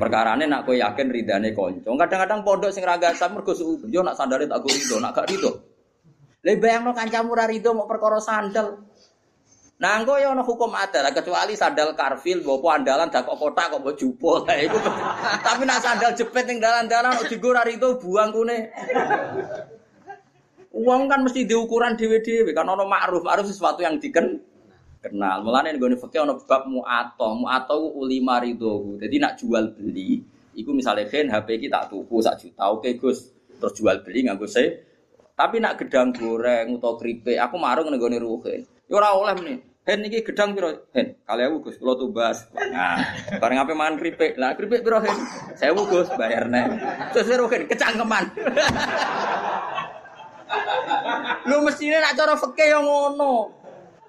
Perkara 0.00 0.36
ini 0.38 0.48
nak 0.48 0.64
kowe 0.64 0.74
yakin 0.74 1.08
ridane 1.12 1.52
kanca. 1.52 1.90
Kadang-kadang 1.90 2.40
pondok 2.44 2.70
sing 2.72 2.84
ra 2.84 2.96
gasap 2.96 3.32
mergo 3.32 3.52
suudzon 3.52 3.92
yo 3.92 4.00
nak 4.00 4.16
sandale 4.16 4.48
tak 4.48 4.60
go 4.60 4.68
rido, 4.68 4.96
nak 5.00 5.12
gak 5.16 5.28
rido. 5.28 5.50
Lah 6.40 6.54
bayangno 6.56 6.90
kancamu 6.96 7.36
ra 7.36 7.44
rido 7.44 7.76
mau 7.76 7.84
perkara 7.84 8.16
sandal. 8.18 8.80
Nah, 9.80 9.96
engko 9.96 10.20
ya 10.20 10.36
ana 10.36 10.44
hukum 10.44 10.76
adat 10.76 11.08
kecuali 11.16 11.56
sandal 11.56 11.96
karfil 11.96 12.44
bopo 12.44 12.68
andalan 12.68 13.08
dak 13.08 13.24
kok 13.24 13.32
kotak 13.40 13.72
kok 13.72 13.80
mbok 13.80 13.96
jupuk. 13.96 14.44
iku. 14.44 14.76
Tapi 15.46 15.64
nak 15.64 15.80
sandal 15.80 16.12
jepit 16.12 16.44
ning 16.44 16.60
dalan-dalan 16.60 17.16
kok 17.16 17.32
itu 17.32 17.88
buang 17.96 18.28
kune. 18.28 18.68
Uang 20.70 21.08
kan 21.08 21.24
mesti 21.24 21.48
diukuran 21.48 21.96
dhewe-dhewe 21.96 22.52
kan 22.52 22.68
ana 22.68 22.84
ma'ruf, 22.84 23.24
ma'ruf 23.24 23.48
sesuatu 23.48 23.80
yang 23.80 23.96
diken 23.96 24.38
kenal. 25.00 25.42
Mulane 25.42 25.74
nggone 25.74 25.96
fikih 25.96 26.22
ana 26.22 26.36
bab 26.36 26.68
mu'ato, 26.68 27.34
mu'ato 27.34 27.74
ulima 27.96 28.38
ridho. 28.38 29.00
Jadi 29.00 29.16
nak 29.16 29.40
jual 29.40 29.72
beli, 29.72 30.20
iku 30.54 30.70
misalnya 30.76 31.08
kan 31.08 31.32
HP 31.32 31.66
kita 31.66 31.88
tuku 31.88 32.20
sak 32.20 32.44
juta, 32.44 32.68
oke 32.68 32.86
Gus, 33.00 33.32
terus 33.56 33.74
jual 33.74 34.04
beli 34.04 34.28
nganggo 34.28 34.46
se. 34.46 34.86
Tapi 35.34 35.56
nak 35.56 35.80
gedang 35.80 36.12
goreng 36.12 36.76
atau 36.76 37.00
keripik, 37.00 37.40
aku 37.40 37.56
marung 37.56 37.88
nggone 37.88 38.20
ruhen. 38.20 38.60
Ya 38.84 38.94
ora 39.00 39.16
oleh 39.16 39.34
meneh. 39.40 39.58
Hen 39.88 40.04
iki 40.04 40.20
gedang 40.20 40.52
piro? 40.52 40.92
Hen, 40.92 41.16
kali 41.24 41.40
aku 41.48 41.64
Gus, 41.64 41.80
kula 41.80 41.96
tumbas. 41.96 42.52
Nah, 42.52 43.00
bareng 43.40 43.64
ape 43.64 43.72
mangan 43.72 43.96
kripik. 43.96 44.36
Lah 44.36 44.52
kripik 44.52 44.84
piro 44.84 45.00
hen? 45.00 45.16
Saya 45.56 45.72
Gus, 45.72 46.12
bayar 46.20 46.52
nek. 46.52 46.68
Terus 47.16 47.32
hen? 47.32 47.64
Kecangkeman. 47.64 48.24
Lu 51.48 51.64
mestine 51.64 51.98
nak 51.98 52.14
cara 52.14 52.34
fikih 52.36 52.68
yang 52.70 52.84
ngono. 52.84 53.59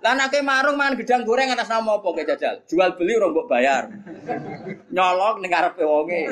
Lah 0.01 0.17
marung 0.41 0.81
mangan 0.81 0.97
gedang 0.97 1.21
goreng 1.21 1.53
atas 1.53 1.69
nama 1.69 2.01
apa 2.01 2.09
ke 2.17 2.25
jajal? 2.25 2.55
Jual 2.65 2.97
beli 2.97 3.13
ora 3.21 3.29
mbok 3.29 3.45
bayar. 3.45 3.85
Nyolong 4.89 5.45
ning 5.45 5.53
ngarepe 5.53 5.83
wonge. 5.85 6.25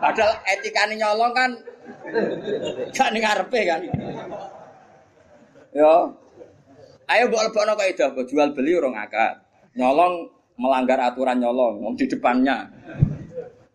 Padahal 0.00 0.32
etikane 0.48 0.96
nyolong 0.96 1.32
kan 1.36 1.50
gak 2.96 3.08
ning 3.12 3.20
ngarepe 3.20 3.60
kan. 3.68 3.80
Yo, 5.76 6.16
Ayo 7.08 7.28
mbok 7.28 7.52
lebokno 7.52 7.72
kaidah 7.76 8.16
mbok 8.16 8.24
jual 8.28 8.48
beli 8.56 8.72
orang 8.80 8.96
akad. 8.96 9.44
Nyolong 9.76 10.28
melanggar 10.56 11.00
aturan 11.04 11.44
nyolong 11.44 11.96
di 12.00 12.08
depannya. 12.08 12.68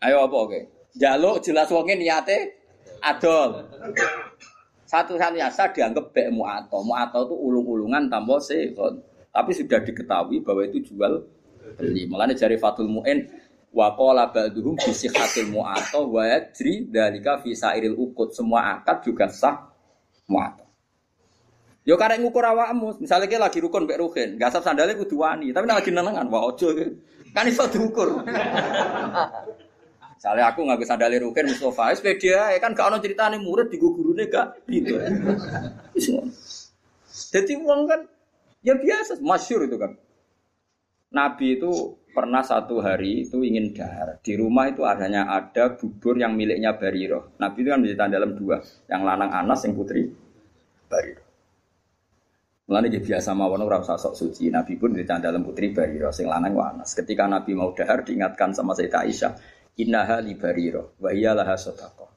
Ayo 0.01 0.25
apa 0.25 0.37
oke? 0.37 0.59
Jaluk 0.97 1.45
jelas 1.45 1.69
wonge 1.69 1.93
niate 1.93 2.57
adol. 3.05 3.69
Satu-satunya 4.93 5.49
sah 5.49 5.73
dianggap 5.73 6.13
bek 6.13 6.29
mu'ato. 6.29 6.85
Mu'ato 6.85 7.25
itu 7.25 7.33
ulung-ulungan 7.33 8.13
tanpa 8.13 8.37
sekon. 8.37 9.01
Tapi 9.33 9.49
sudah 9.49 9.81
diketahui 9.81 10.45
bahwa 10.45 10.61
itu 10.69 10.93
jual 10.93 11.17
beli. 11.81 12.05
Mulanya 12.05 12.37
jari 12.37 12.61
Fatul 12.61 12.93
Mu'in 12.93 13.25
wa 13.73 13.97
qala 13.97 14.29
ba'duhum 14.29 14.77
bi 14.77 15.41
mu'ato 15.49 16.13
wa 16.13 16.21
yajri 16.29 16.93
dalika 16.93 17.41
fi 17.41 17.57
sairil 17.57 17.97
ukut. 17.97 18.37
Semua 18.37 18.77
akad 18.77 19.01
juga 19.01 19.25
sah 19.33 19.65
mu'ato. 20.29 20.61
Yo 21.83 21.97
karek 21.99 22.21
ngukur 22.21 22.45
awakmu, 22.47 23.01
misalnya 23.03 23.27
kita 23.27 23.43
lagi 23.43 23.59
rukun 23.59 23.83
mbek 23.83 23.99
ruhin, 23.99 24.29
gasap 24.39 24.63
sandalnya 24.63 24.95
kudu 24.95 25.19
wani, 25.19 25.51
tapi 25.51 25.67
lagi 25.67 25.91
nenengan, 25.91 26.31
wah 26.31 26.47
ojo 26.47 26.71
kan 27.35 27.43
iso 27.43 27.67
diukur. 27.67 28.23
Misalnya 30.23 30.55
aku 30.55 30.63
nggak 30.63 30.79
bisa 30.79 30.95
dalil 30.95 31.19
rukin 31.27 31.51
Mustafa, 31.51 31.91
sepeda 31.99 32.55
ya 32.55 32.59
kan 32.63 32.71
gak 32.71 32.87
ono 32.87 33.03
ceritane 33.03 33.43
murid 33.43 33.67
di 33.67 33.75
gurune 33.75 34.31
gak 34.31 34.55
gitu. 34.71 34.95
Jadi 37.11 37.59
uang 37.59 37.81
kan 37.83 38.07
ya 38.63 38.71
biasa, 38.79 39.19
masyur 39.19 39.67
itu 39.67 39.75
kan. 39.75 39.99
Nabi 41.11 41.59
itu 41.59 41.99
pernah 42.15 42.39
satu 42.39 42.79
hari 42.79 43.27
itu 43.27 43.43
ingin 43.43 43.75
dahar. 43.75 44.23
Di 44.23 44.39
rumah 44.39 44.71
itu 44.71 44.87
adanya 44.87 45.27
ada 45.27 45.75
bubur 45.75 46.15
yang 46.15 46.39
miliknya 46.39 46.71
Bariro. 46.79 47.35
Nabi 47.43 47.59
itu 47.59 47.67
kan 47.75 47.83
menceritakan 47.83 48.11
dalam 48.15 48.31
dua, 48.39 48.63
yang 48.87 49.03
lanang 49.03 49.27
Anas, 49.27 49.67
yang 49.67 49.75
putri 49.75 50.07
Bariro. 50.87 51.19
Mulane 52.71 52.87
dia 52.87 53.03
biasa 53.03 53.35
mawon 53.35 53.59
ora 53.59 53.83
usah 53.83 53.99
sok 53.99 54.15
suci. 54.15 54.47
Nabi 54.47 54.79
pun 54.79 54.95
di 54.95 55.03
dalam 55.03 55.43
putri 55.43 55.75
Bariro 55.75 56.15
sing 56.15 56.31
lanang 56.31 56.55
wanas. 56.55 56.95
Ketika 56.95 57.27
Nabi 57.27 57.51
mau 57.51 57.75
dahar 57.75 58.07
diingatkan 58.07 58.55
sama 58.55 58.71
Sayyidah 58.71 59.03
Aisyah, 59.03 59.31
"Innaha 59.79 60.21
li 60.21 60.33
Bariro 60.37 60.97
wa 61.01 61.09
hiya 61.09 61.33
laha 61.33 61.55
sadaqah." 61.57 62.09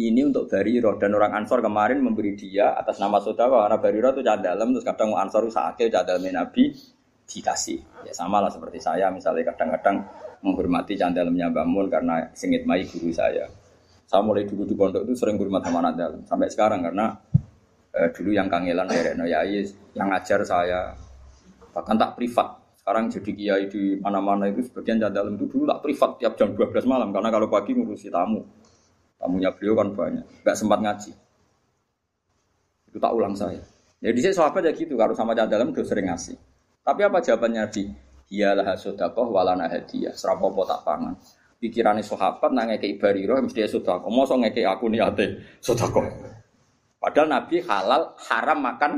Ini 0.00 0.32
untuk 0.32 0.48
Bariro 0.48 0.96
dan 0.96 1.12
orang 1.12 1.44
Ansor 1.44 1.60
kemarin 1.60 2.00
memberi 2.00 2.32
dia 2.32 2.72
atas 2.72 2.96
nama 2.96 3.20
saudara 3.20 3.68
karena 3.68 3.78
Bariro 3.82 4.08
itu 4.16 4.22
dalam 4.24 4.72
terus 4.72 4.86
kadang 4.86 5.12
Ansor 5.12 5.52
sakit 5.52 5.92
cah 5.92 6.04
dalam 6.06 6.24
Nabi 6.24 6.72
dikasih. 7.28 8.08
Ya 8.08 8.12
sama 8.16 8.40
lah 8.40 8.48
seperti 8.48 8.80
saya 8.80 9.12
misalnya 9.12 9.52
kadang-kadang 9.52 10.00
menghormati 10.40 10.96
cah 10.96 11.12
dalamnya 11.12 11.52
bangun 11.52 11.92
karena 11.92 12.32
sengit 12.32 12.64
mai 12.64 12.88
guru 12.88 13.12
saya. 13.12 13.44
Saya 14.08 14.24
mulai 14.24 14.48
dulu 14.48 14.64
di 14.64 14.72
pondok 14.72 15.04
itu 15.04 15.14
sering 15.14 15.36
hormat 15.36 15.62
sama 15.68 15.84
anak 15.84 15.94
dalam 16.00 16.20
sampai 16.24 16.48
sekarang 16.48 16.80
karena 16.80 17.06
eh, 17.92 18.08
dulu 18.10 18.30
yang 18.32 18.48
kangelan 18.48 18.88
dari 18.88 19.12
Yai 19.14 19.60
yang 19.94 20.08
ngajar 20.10 20.40
saya 20.48 20.96
bahkan 21.70 21.94
tak 21.94 22.18
privat 22.18 22.58
sekarang 22.90 23.06
jadi 23.06 23.30
kiai 23.38 23.64
di 23.70 23.82
mana-mana 24.02 24.50
itu 24.50 24.66
sebagian 24.66 24.98
dalam 24.98 25.38
itu 25.38 25.46
dulu 25.46 25.62
tak 25.62 25.78
privat 25.78 26.10
tiap 26.18 26.34
jam 26.34 26.58
12 26.58 26.90
malam. 26.90 27.14
Karena 27.14 27.30
kalau 27.30 27.46
pagi 27.46 27.70
ngurusi 27.70 28.10
tamu. 28.10 28.42
Tamunya 29.14 29.54
beliau 29.54 29.78
kan 29.78 29.94
banyak. 29.94 30.26
Nggak 30.42 30.56
sempat 30.58 30.82
ngaji. 30.82 31.14
Itu 32.90 32.98
tak 32.98 33.14
ulang 33.14 33.38
saya. 33.38 33.62
Jadi 34.02 34.18
saya 34.18 34.34
sahabat 34.42 34.66
ya 34.66 34.74
gitu. 34.74 34.98
Kalau 34.98 35.14
sama 35.14 35.38
dalam 35.38 35.70
udah 35.70 35.86
sering 35.86 36.10
ngasih. 36.10 36.34
Tapi 36.82 37.00
apa 37.06 37.22
jawabannya 37.22 37.62
di 37.70 37.86
Iyalah 38.34 38.74
sodakoh 38.74 39.30
walana 39.30 39.70
hadiah. 39.70 40.10
Serapopo 40.10 40.66
tak 40.66 40.82
pangan? 40.82 41.14
Pikirannya 41.62 42.02
sahabat 42.02 42.50
nang 42.50 42.74
ngekei 42.74 42.98
bariro 42.98 43.38
mesti 43.38 43.70
sodakoh 43.70 44.10
mau 44.10 44.26
so 44.26 44.34
ngekei 44.34 44.66
aku 44.66 44.90
niate 44.90 45.38
sodakoh 45.62 46.02
Padahal 46.98 47.30
Nabi 47.30 47.62
halal 47.62 48.18
haram 48.18 48.58
makan 48.58 48.92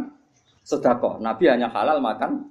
sodako. 0.64 1.20
Nabi 1.20 1.52
hanya 1.52 1.68
halal 1.68 2.00
makan 2.00 2.48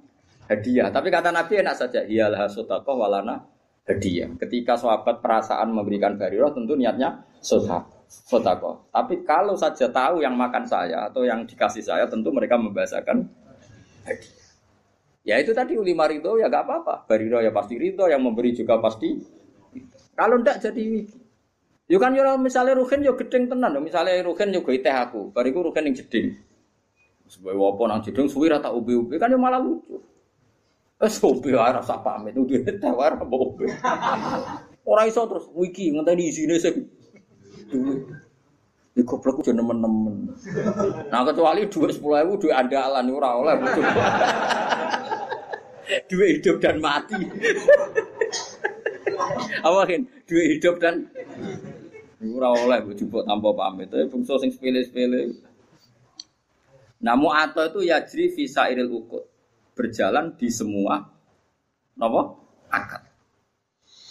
hadiah. 0.48 0.88
Tapi 0.90 1.08
kata 1.10 1.30
Nabi 1.30 1.62
enak 1.62 1.76
saja. 1.76 2.00
Iyalah 2.02 2.48
sodako 2.50 2.98
walana 2.98 3.42
hadiah. 3.86 4.30
Ketika 4.38 4.78
sahabat 4.78 5.22
perasaan 5.22 5.70
memberikan 5.74 6.14
bariroh 6.14 6.50
tentu 6.54 6.74
niatnya 6.78 7.22
sodako. 7.42 8.06
sodako. 8.06 8.70
Tapi 8.90 9.22
kalau 9.22 9.54
saja 9.54 9.88
tahu 9.88 10.22
yang 10.22 10.34
makan 10.34 10.64
saya 10.66 11.08
atau 11.08 11.22
yang 11.24 11.46
dikasih 11.46 11.84
saya 11.84 12.04
tentu 12.06 12.30
mereka 12.34 12.58
membahasakan 12.58 13.26
hadiah. 14.06 14.40
Ya 15.22 15.38
itu 15.38 15.54
tadi 15.54 15.78
ulima 15.78 16.10
ridho 16.10 16.34
ya 16.34 16.50
gak 16.50 16.66
apa-apa. 16.66 17.06
Bariroh 17.06 17.38
ya 17.38 17.54
pasti 17.54 17.78
ridho, 17.78 18.10
yang 18.10 18.26
memberi 18.26 18.50
juga 18.58 18.82
pasti. 18.82 19.22
Kalau 20.18 20.42
ndak 20.42 20.58
jadi 20.58 21.06
Yo 21.90 22.00
kan 22.00 22.16
yo 22.16 22.24
misalnya 22.40 22.78
Ruhin 22.78 23.04
yo 23.04 23.12
gedeng 23.20 23.52
tenan, 23.52 23.76
misalnya 23.84 24.22
Ruhin 24.24 24.48
yo 24.48 24.64
gawe 24.64 24.78
teh 24.80 24.94
aku, 24.96 25.28
bariku 25.28 25.66
Ruhin 25.66 25.92
yang 25.92 25.96
jeding. 25.98 26.40
Sebagai 27.28 27.60
wopo 27.60 27.84
nang 27.84 28.00
jeding 28.00 28.32
suwi 28.32 28.48
rata 28.48 28.72
ubi-ubi 28.72 29.20
kan 29.20 29.28
yo 29.28 29.36
malah 29.36 29.60
lucu. 29.60 30.00
Eh 31.02 31.10
ubi 31.26 31.50
ora 31.50 31.82
rasa 31.82 31.98
pamit, 31.98 32.38
udah 32.38 32.62
ora 32.94 33.18
apa. 33.18 33.34
Ora 34.86 35.02
iso 35.10 35.26
terus 35.26 35.50
wiki 35.50 35.90
ngenteni 35.90 36.30
isine 36.30 36.54
sing 36.62 36.86
Di 38.92 39.00
goblok 39.02 39.40
udah 39.40 39.56
nemen-nemen. 39.56 40.36
Nah 41.08 41.24
kecuali 41.24 41.64
dua 41.66 41.88
sepuluh 41.90 42.22
ribu 42.22 42.46
dua 42.46 42.62
andalan 42.62 43.08
ora 43.10 43.30
oleh. 43.34 43.54
Dua 46.06 46.26
hidup 46.28 46.60
dan 46.60 46.76
mati. 46.78 47.18
Apa 49.64 49.80
kan? 49.88 50.02
Dua 50.28 50.42
hidup 50.44 50.76
dan 50.78 51.08
Ora 52.22 52.54
oleh 52.54 52.78
jupuk 52.94 53.26
tanpa 53.26 53.50
pamit. 53.56 53.90
Tapi 53.90 54.06
bungsu 54.06 54.38
sing 54.38 54.54
sepele-sepele. 54.54 55.34
Namu 57.02 57.34
atau 57.34 57.66
itu 57.66 57.90
yajri 57.90 58.30
visa 58.30 58.70
iril 58.70 58.92
ukut. 58.92 59.26
Berjalan 59.72 60.36
di 60.36 60.48
semua 60.52 61.00
napa? 61.96 62.42
akad. 62.72 63.02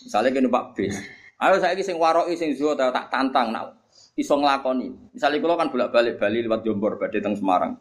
Misalnya 0.05 0.29
gini 0.33 0.49
Pak 0.49 0.65
Bis. 0.77 0.95
Ayo 1.41 1.57
saya 1.57 1.73
sing 1.81 1.97
waroi 1.97 2.37
sing 2.37 2.53
zuhud 2.53 2.77
tak 2.77 3.09
tantang 3.09 3.49
nak 3.49 3.81
iso 4.13 4.37
nglakoni. 4.37 5.17
Misalnya 5.17 5.41
kalau 5.41 5.57
kan 5.57 5.67
bolak-balik 5.73 6.21
Bali 6.21 6.45
lewat 6.45 6.61
Jombor 6.61 7.01
badhe 7.01 7.17
teng 7.17 7.33
Semarang. 7.33 7.73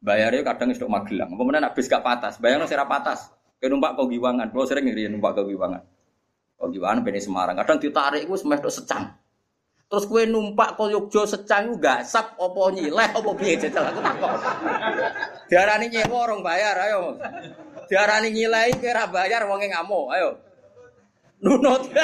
Bayarnya 0.00 0.44
kadang 0.44 0.72
istok 0.72 0.88
Magelang. 0.88 1.34
Apa 1.34 1.42
mana 1.42 1.72
bis 1.72 1.88
gak 1.88 2.04
patas? 2.04 2.40
Bayarnya 2.40 2.68
sira 2.68 2.88
patas. 2.88 3.32
Kayak 3.58 3.76
numpak 3.76 3.96
kau 3.96 4.06
giwangan. 4.06 4.52
Kalau 4.52 4.64
sering 4.68 4.88
ngiri 4.88 5.08
numpak 5.08 5.36
kau 5.36 5.48
giwangan. 5.48 5.82
Kau 6.56 6.68
giwangan 6.68 7.00
bene 7.04 7.20
Semarang. 7.20 7.56
Kadang 7.58 7.80
ditarik 7.80 8.24
gue 8.28 8.38
semeh 8.38 8.60
secang. 8.68 9.12
Terus 9.86 10.04
kue 10.10 10.26
numpak 10.26 10.74
kau 10.74 10.90
Yogyo 10.90 11.22
secang 11.30 11.78
gak 11.78 12.02
sap 12.02 12.34
opo 12.42 12.74
nyileh 12.74 13.14
opo 13.14 13.38
piye 13.38 13.54
jajal 13.54 13.86
aku 13.86 14.02
takut. 14.02 14.34
Diarani 15.46 15.86
nyewa 15.94 16.26
orang 16.26 16.42
bayar 16.42 16.74
ayo. 16.90 17.14
Diarani 17.86 18.34
nyilai 18.34 18.74
kira 18.82 19.06
bayar 19.06 19.46
wonge 19.46 19.70
ngamuk 19.70 20.10
ayo. 20.10 20.42
Nunut. 21.38 21.86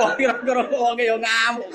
Wong 0.00 0.12
kira-kira 0.18 0.62
wonge 0.74 1.04
yo 1.06 1.16
ngamuk. 1.22 1.70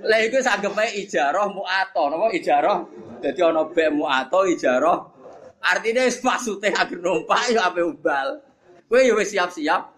Lah 0.00 0.18
iku 0.24 0.40
sanggepe 0.40 0.96
ijarah 0.96 1.44
muato, 1.52 2.08
napa 2.08 2.32
ijarah? 2.32 2.88
Dadi 3.20 3.40
ana 3.44 3.68
bek 3.68 3.92
muato 3.92 4.48
ijarah. 4.48 5.19
Artinya 5.60 6.08
maksudnya 6.08 6.72
agar 6.72 6.98
numpak 6.98 7.52
ya 7.52 7.68
ape 7.68 7.84
ubal. 7.84 8.40
Kowe 8.88 9.00
ya 9.00 9.12
wis 9.14 9.30
siap-siap 9.30 9.92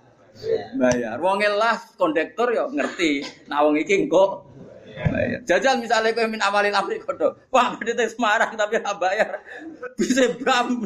bayar. 0.76 1.16
Wong 1.22 1.38
lah 1.54 1.78
kondektor 1.94 2.50
ya 2.50 2.66
ngerti. 2.66 3.22
Nah 3.46 3.62
wong 3.62 3.78
iki 3.78 4.10
bayar. 4.10 5.40
Jajal 5.46 5.78
misalnya 5.78 6.12
kowe 6.12 6.26
min 6.26 6.42
amalin 6.42 6.74
amri 6.74 6.98
kodo. 6.98 7.38
Wah, 7.54 7.78
berarti 7.78 8.10
Semarang 8.10 8.58
tapi 8.58 8.82
ora 8.82 8.92
bayar. 8.98 9.38
Bisa 9.94 10.28
bam. 10.42 10.82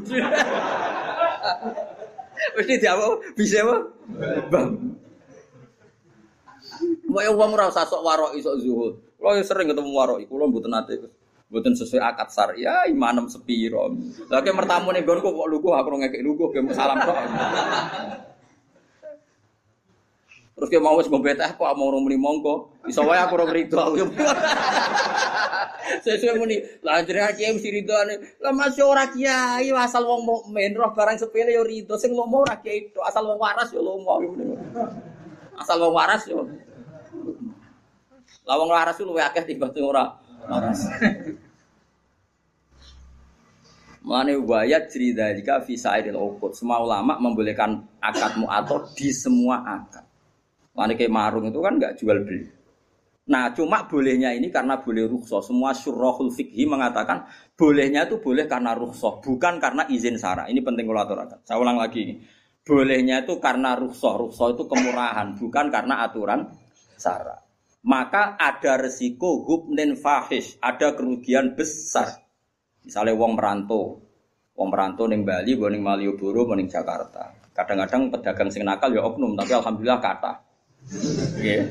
Mesti 2.56 2.74
jawab 2.84 3.24
bisa 3.32 3.64
apa? 3.64 3.76
Bam. 4.52 4.68
Mau 7.08 7.24
uang 7.24 7.52
rasa 7.56 7.88
sok 7.88 8.04
warok 8.04 8.36
isok 8.36 8.60
zuhud. 8.60 8.94
Kalau 9.16 9.40
sering 9.40 9.72
ketemu 9.72 9.90
warok, 9.96 10.20
lo 10.28 10.44
butuh 10.52 10.68
Butuh 11.46 11.78
sesuai 11.78 12.02
akad 12.02 12.28
sar. 12.34 12.48
Ya 12.58 12.90
imanem 12.90 13.30
sepiro. 13.30 13.94
Lagi 14.26 14.50
mertamu 14.50 14.90
nih 14.90 15.06
gonku 15.06 15.30
kok 15.30 15.46
lugu 15.46 15.70
aku 15.70 15.94
ngekek 15.94 16.22
lugu 16.26 16.50
ke 16.50 16.58
salam 16.74 16.98
kok. 16.98 17.16
Terus 20.56 20.68
dia 20.72 20.80
mau 20.80 20.98
sebab 20.98 21.20
betah 21.22 21.54
kok 21.54 21.68
mau 21.78 21.92
orang 21.92 22.02
muni 22.02 22.18
mongko. 22.18 22.82
Iso 22.90 23.06
aku 23.06 23.32
ora 23.38 23.46
rido 23.54 23.78
aku. 23.78 24.10
Sesuai 26.02 26.38
muni, 26.38 26.58
lah 26.82 26.98
jenengan 27.06 27.30
kiai 27.30 27.54
mesti 27.54 27.70
rido 27.70 27.94
ane. 27.94 28.18
Lah 28.42 28.50
masih 28.50 28.82
ora 28.82 29.06
kiai 29.06 29.70
asal 29.70 30.02
wong 30.02 30.26
mukmin 30.26 30.74
roh 30.74 30.90
barang 30.90 31.14
sepele 31.14 31.54
yo 31.54 31.62
rido 31.62 31.94
sing 31.94 32.10
lomo 32.10 32.42
ora 32.42 32.58
kiai 32.58 32.90
itu 32.90 32.98
asal 33.06 33.22
wong 33.22 33.38
waras 33.38 33.70
yo 33.70 33.86
lomo. 33.86 34.18
Asal 35.54 35.78
wong 35.78 35.94
waras 35.94 36.26
yo. 36.26 36.42
Lah 38.42 38.54
wong 38.58 38.70
waras 38.74 38.98
luwe 38.98 39.22
akeh 39.22 39.46
sing 39.46 39.62
ora 39.62 39.78
waras. 39.78 40.25
Mane 44.06 44.38
wayat 44.38 44.86
cerita 44.86 45.34
jika 45.34 45.58
fisaidil 45.66 46.14
ukut. 46.14 46.54
Semua 46.54 46.78
ulama 46.78 47.18
membolehkan 47.18 47.82
akadmu 47.98 48.46
atau 48.46 48.86
di 48.94 49.10
semua 49.10 49.66
akad. 49.66 50.06
Mane 50.78 50.94
kayak 50.94 51.10
marung 51.10 51.50
itu 51.50 51.58
kan 51.58 51.74
nggak 51.74 51.98
jual 51.98 52.22
beli. 52.22 52.46
Nah, 53.26 53.50
cuma 53.50 53.90
bolehnya 53.90 54.30
ini 54.30 54.54
karena 54.54 54.78
boleh 54.78 55.10
rukhsah. 55.10 55.42
Semua 55.42 55.74
syurahul 55.74 56.30
fikhi 56.30 56.62
mengatakan 56.62 57.26
bolehnya 57.58 58.06
itu 58.06 58.22
boleh 58.22 58.46
karena 58.46 58.70
rukhsah, 58.78 59.18
bukan 59.18 59.58
karena 59.58 59.82
izin 59.90 60.14
sara. 60.14 60.46
Ini 60.46 60.62
penting 60.62 60.86
kalau 60.86 61.02
aturakan. 61.02 61.42
Saya 61.42 61.58
ulang 61.58 61.82
lagi. 61.82 62.22
Bolehnya 62.62 63.26
itu 63.26 63.42
karena 63.42 63.74
rukhsah. 63.74 64.14
Rukhsah 64.22 64.54
itu 64.54 64.70
kemurahan, 64.70 65.34
bukan 65.34 65.66
karena 65.74 66.06
aturan 66.06 66.46
sara. 66.94 67.45
Maka 67.86 68.34
ada 68.34 68.82
resiko 68.82 69.46
hubnin 69.46 69.94
fahish, 69.94 70.58
ada 70.58 70.98
kerugian 70.98 71.54
besar. 71.54 72.18
Misalnya 72.82 73.14
wong 73.14 73.38
merantau, 73.38 74.02
wong 74.58 74.68
merantau 74.74 75.06
neng 75.06 75.22
Bali, 75.22 75.54
neng 75.54 75.82
Malioboro, 75.86 76.50
neng 76.58 76.66
Jakarta. 76.66 77.30
Kadang-kadang 77.54 78.10
pedagang 78.10 78.50
sing 78.50 78.66
nakal 78.66 78.90
ya 78.90 79.06
oknum, 79.06 79.38
tapi 79.38 79.54
alhamdulillah 79.54 80.02
kata. 80.02 80.32
Yeah. 81.38 81.70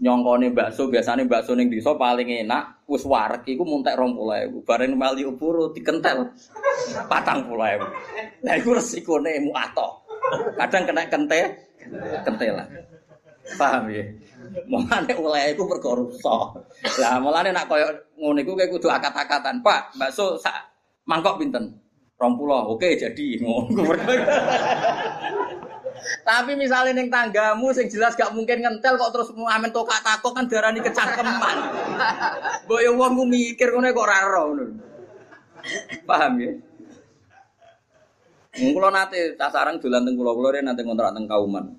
Nyongkone 0.00 0.52
bakso 0.56 0.88
biasanya 0.88 1.28
bakso 1.28 1.52
ning 1.52 1.68
desa 1.68 1.92
paling 1.92 2.24
enak 2.44 2.88
wis 2.88 3.04
warek 3.04 3.44
iku 3.48 3.68
muntek 3.68 3.96
20.000. 3.96 4.64
Bareng 4.64 4.92
Malioboro 4.96 5.72
dikentel 5.72 6.36
40.000. 7.04 8.44
Lah 8.44 8.54
iku 8.56 8.76
resikone 8.76 9.40
muato. 9.44 10.04
Kadang 10.56 10.84
kena 10.88 11.04
kente 11.08 11.40
kentelan. 12.28 12.68
Paham 13.58 13.90
ya? 13.90 14.04
Mulane 14.66 15.12
oleh 15.14 15.54
iku 15.54 15.66
perkara 15.66 16.02
rusak. 16.02 16.42
Lah 16.98 17.18
mulane 17.22 17.50
nak 17.54 17.70
koyo 17.70 17.86
ngono 18.18 18.38
iku 18.42 18.58
kudu 18.58 18.90
akat-akatan. 18.90 19.62
Pak, 19.62 19.94
bakso 19.98 20.38
sak 20.38 20.54
mangkok 21.06 21.38
pinten? 21.38 21.78
20. 22.20 22.74
Oke, 22.76 23.00
jadi 23.00 23.26
ngono. 23.40 23.80
Tapi 26.20 26.52
misalnya 26.56 26.96
neng 26.96 27.08
tanggamu 27.12 27.72
sing 27.72 27.88
jelas 27.88 28.16
gak 28.16 28.32
mungkin 28.32 28.60
ngentel 28.60 28.96
kok 28.96 29.12
terus 29.12 29.32
amen 29.36 29.72
tokak 29.72 30.00
takok 30.04 30.32
kan 30.36 30.44
darani 30.48 30.80
kecangkeman. 30.84 31.56
Mbok 32.66 32.80
yo 32.84 32.90
wong 32.96 33.24
mikir 33.28 33.72
ngono 33.72 33.88
kok 33.92 34.06
ngono. 34.06 34.64
Paham 36.08 36.32
ya? 36.40 36.52
Mungkin 38.50 38.82
nate 38.90 39.38
tak 39.38 39.54
sarang 39.54 39.78
dolan 39.78 40.02
teng 40.02 40.18
kula-kula 40.18 40.58
nanti 40.58 40.82
ngontrak 40.82 41.14
teng 41.14 41.30
Kauman 41.30 41.70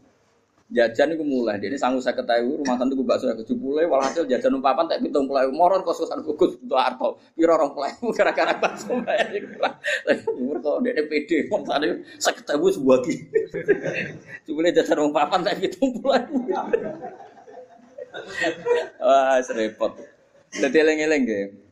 jajan 0.71 1.13
itu 1.13 1.23
mulai. 1.27 1.59
Dia 1.59 1.67
ini 1.67 1.77
sanggup 1.77 1.99
saya 1.99 2.15
ketahui 2.15 2.63
rumah 2.63 2.79
tante 2.79 2.95
gue 2.95 3.03
bakso 3.03 3.27
ke 3.35 3.43
jupule 3.43 3.83
walhasil 3.85 4.23
jajan 4.23 4.57
umpapan 4.57 4.87
tak 4.87 5.03
hitung 5.03 5.27
mulai 5.27 5.51
moron 5.51 5.83
kosan 5.83 6.23
gugus 6.23 6.55
untuk 6.57 6.79
arto. 6.79 7.19
Piro 7.35 7.53
orang 7.59 7.75
mulai 7.75 7.91
gara-gara 8.17 8.55
bakso 8.55 8.95
bayar 9.03 9.29
umur 10.31 10.57
kok 10.63 10.79
dia 10.87 11.03
pede. 11.05 11.51
Mau 11.51 11.61
tadi 11.67 11.91
saya 12.17 12.33
ketahui 12.39 12.71
sebuah 12.71 12.97
ki 13.03 13.13
jupule 14.47 14.71
jajan 14.71 15.11
umpapan 15.11 15.43
tak 15.43 15.59
hitung 15.59 15.91
mulai 15.99 16.23
wah 18.99 19.39
serempet 19.39 19.91
jadi 20.51 20.83
eleng-eleng 20.83 21.23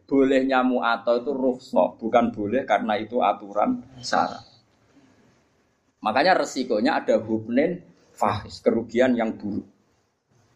boleh 0.07 0.41
nyamu 0.47 0.81
atau 0.81 1.21
itu 1.21 1.31
rukhsah 1.35 1.99
bukan 2.01 2.31
boleh 2.33 2.65
karena 2.65 2.97
itu 2.97 3.21
aturan 3.21 3.83
syarat. 4.01 4.41
Makanya 5.99 6.39
resikonya 6.39 7.03
ada 7.03 7.19
hubnen 7.21 7.83
fahis, 8.19 8.59
kerugian 8.59 9.15
yang 9.15 9.39
buruk. 9.39 9.63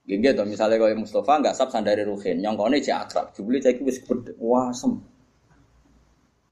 Gini 0.04 0.20
gitu, 0.20 0.44
misalnya 0.44 0.76
kalau 0.76 1.00
Mustafa 1.00 1.40
nggak 1.40 1.56
sab 1.56 1.72
sandari 1.72 2.04
Ruhin, 2.04 2.44
yang 2.44 2.60
kau 2.60 2.68
ini 2.68 2.84
akrab, 2.92 3.32
jubli 3.32 3.64
cek 3.64 3.80
wis 3.88 4.04
wah 4.36 4.68
sem, 4.76 5.00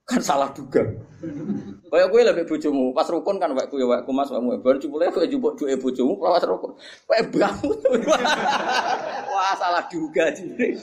kan 0.07 0.23
salah 0.23 0.55
juga. 0.55 0.87
Kayak 1.91 2.07
gue 2.15 2.21
lebih 2.23 2.43
bujumu, 2.47 2.95
pas 2.95 3.03
rukun 3.11 3.43
kan 3.43 3.51
waktu 3.51 3.75
ya 3.75 3.91
waktu 3.91 4.11
mas 4.15 4.31
kamu, 4.31 4.63
baru 4.63 4.79
jubli 4.79 5.03
gue 5.03 5.27
jubuk 5.35 5.59
dua 5.59 5.75
bujumu, 5.75 6.15
pas 6.15 6.47
rukun, 6.47 6.79
kayak 7.11 7.27
bangun, 7.27 7.75
wah 9.35 9.51
salah 9.59 9.83
juga 9.91 10.31
jubli. 10.31 10.79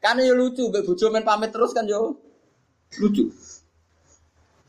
kan 0.00 0.16
ya 0.16 0.32
lucu, 0.32 0.72
gue 0.72 0.80
bujuk 0.80 1.12
main 1.12 1.28
pamit 1.28 1.52
terus 1.52 1.76
kan 1.76 1.84
yo 1.84 2.16
lucu. 2.96 3.28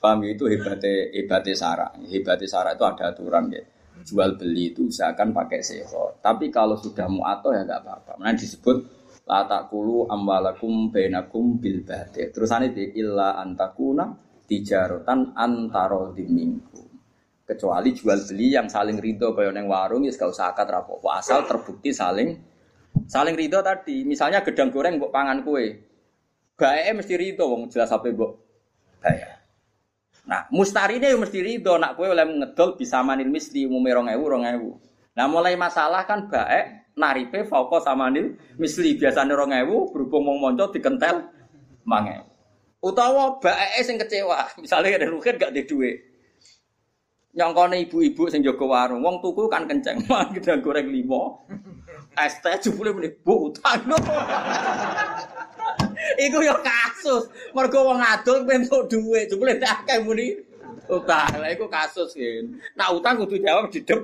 Paham 0.03 0.27
ya? 0.27 0.35
itu 0.35 0.51
hebatnya 0.51 1.15
hebatnya 1.15 1.55
Sarah. 1.55 1.91
Hebatnya 1.95 2.47
Sarah 2.51 2.75
itu 2.75 2.83
ada 2.83 3.15
aturan 3.15 3.47
ya. 3.55 3.63
Jual 4.03 4.35
beli 4.35 4.75
itu 4.75 4.91
usahakan 4.91 5.31
pakai 5.31 5.63
seho. 5.63 6.19
Tapi 6.19 6.51
kalau 6.51 6.75
sudah 6.75 7.07
muato 7.07 7.55
ya 7.55 7.63
nggak 7.63 7.79
apa-apa. 7.87 8.19
Nah 8.19 8.35
disebut 8.35 8.83
la 9.23 9.47
takulu 9.47 10.03
amwalakum 10.11 10.91
bainakum 10.91 11.55
bil 11.55 11.87
batil. 11.87 12.35
Terusan 12.35 12.67
itu 12.67 12.83
illa 12.99 13.39
antakuna 13.39 14.11
tijarotan 14.43 15.31
antaro 15.39 16.11
diminggu. 16.11 16.83
Kecuali 17.47 17.95
jual 17.95 18.27
beli 18.27 18.59
yang 18.59 18.67
saling 18.67 18.99
ridho 18.99 19.31
kaya 19.31 19.55
neng 19.55 19.71
warung 19.71 20.03
ya 20.03 20.11
gak 20.11 20.35
usah 20.35 20.51
akad 20.51 20.67
rapopo. 20.67 21.07
Asal 21.15 21.47
terbukti 21.47 21.95
saling 21.95 22.35
saling 23.07 23.39
ridho 23.39 23.63
tadi. 23.63 24.03
Misalnya 24.03 24.43
gedang 24.43 24.67
goreng 24.67 24.99
mbok 24.99 25.15
pangan 25.15 25.47
kue. 25.47 25.79
Bae 26.59 26.91
mesti 26.91 27.15
ridho 27.15 27.47
wong 27.47 27.71
jelas 27.71 27.87
apa 27.95 28.11
mbok 28.11 28.31
bayar. 28.99 29.32
Nah, 30.23 30.47
mustarine 30.55 31.11
yo 31.11 31.19
mesti 31.19 31.43
ridho 31.43 31.75
nak 31.75 31.99
kowe 31.99 32.07
oleh 32.07 32.23
ngedol 32.23 32.79
bisa 32.79 33.03
manil 33.03 33.27
misli 33.27 33.67
umume 33.67 33.91
2000 33.91 34.15
2000. 34.15 35.19
Nah, 35.19 35.25
mulai 35.27 35.59
masalah 35.59 36.07
kan 36.07 36.31
baik 36.31 36.83
naripe 36.93 37.43
fauqa 37.49 37.81
samanil 37.81 38.37
misli 38.55 38.95
biasane 38.95 39.33
2000 39.33 39.91
berhubung 39.91 40.39
monco 40.39 40.69
dikentel 40.71 41.27
mange. 41.83 42.23
Utawa 42.83 43.39
bae 43.39 43.79
sing 43.83 43.95
kecewa, 43.95 44.47
misalnya 44.63 44.99
ada 44.99 45.07
rugen 45.07 45.39
gak 45.39 45.51
ada 45.55 45.63
duit. 45.63 46.03
Nyongkone 47.33 47.89
ibu-ibu 47.89 48.29
sing 48.29 48.45
jaga 48.45 48.61
warung, 48.61 49.01
wong 49.01 49.17
tuku 49.23 49.49
kan 49.49 49.65
kenceng, 49.65 50.03
mah 50.11 50.29
gedang 50.35 50.61
goreng 50.61 50.91
limo. 50.91 51.47
Teh 52.13 52.55
jebule 52.61 52.93
meneh 52.93 53.09
bu 53.09 53.49
utang. 53.49 53.89
Iku 56.21 56.37
yo 56.45 56.55
kasus. 56.61 57.25
Mergo 57.57 57.89
wong 57.89 57.99
adol 58.01 58.45
entuk 58.45 58.85
dhuwit, 58.85 59.33
jebule 59.33 59.57
tak 59.57 59.81
akeh 59.83 59.97
muni. 60.05 60.37
Utang. 60.85 61.41
Lah 61.41 61.49
iku 61.49 61.65
kasus 61.65 62.13
yen. 62.13 62.61
Nah 62.77 62.93
utang 62.93 63.17
kudu 63.17 63.41
jawab 63.41 63.73
di 63.73 63.81
dep 63.81 64.01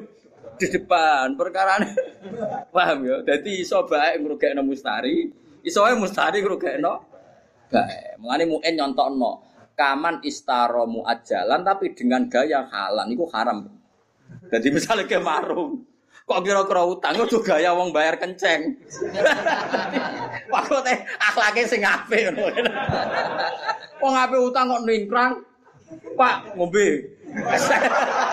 di 0.57 0.67
depan. 0.73 1.37
Perkara 1.37 1.77
paham 2.73 3.05
ya 3.05 3.21
jadi 3.21 3.51
iso 3.61 3.85
baik 3.85 4.25
ngrugekno 4.25 4.65
mustari. 4.65 5.29
Iso 5.61 5.85
ae 5.85 5.93
mustari 5.93 6.41
ngrugekno 6.41 6.93
baik 7.69 8.17
mengane 8.17 8.43
muen 8.49 8.73
nyontokno 8.73 9.31
kaman 9.77 10.25
istaro 10.25 10.89
muajalan 10.89 11.61
tapi 11.61 11.93
dengan 11.93 12.25
gaya 12.25 12.65
halan. 12.65 13.13
Itu 13.13 13.29
haram. 13.29 13.69
Jadi 14.49 14.67
misalnya 14.73 15.05
ke 15.05 15.21
marung 15.21 15.88
kok 16.29 16.45
kira-kira 16.45 16.85
utang 16.85 17.17
itu 17.17 17.41
gaya 17.41 17.73
wong 17.73 17.89
bayar 17.89 18.13
kenceng 18.21 18.77
teh 20.85 20.97
akhlaknya 21.17 21.63
sing 21.65 21.81
apik 21.81 22.29
wong 23.97 24.13
apik 24.13 24.37
utang 24.37 24.69
kok 24.69 24.85
ningkrang 24.85 25.33
Pak 25.89 26.53
ngombe 26.53 27.09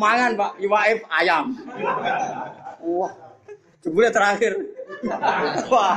Mangan 0.00 0.32
Pak, 0.38 0.52
iwaif 0.62 1.00
ayam. 1.12 1.52
Wah, 2.80 3.12
jebule 3.84 4.08
terakhir. 4.08 4.56
Wah. 5.68 5.96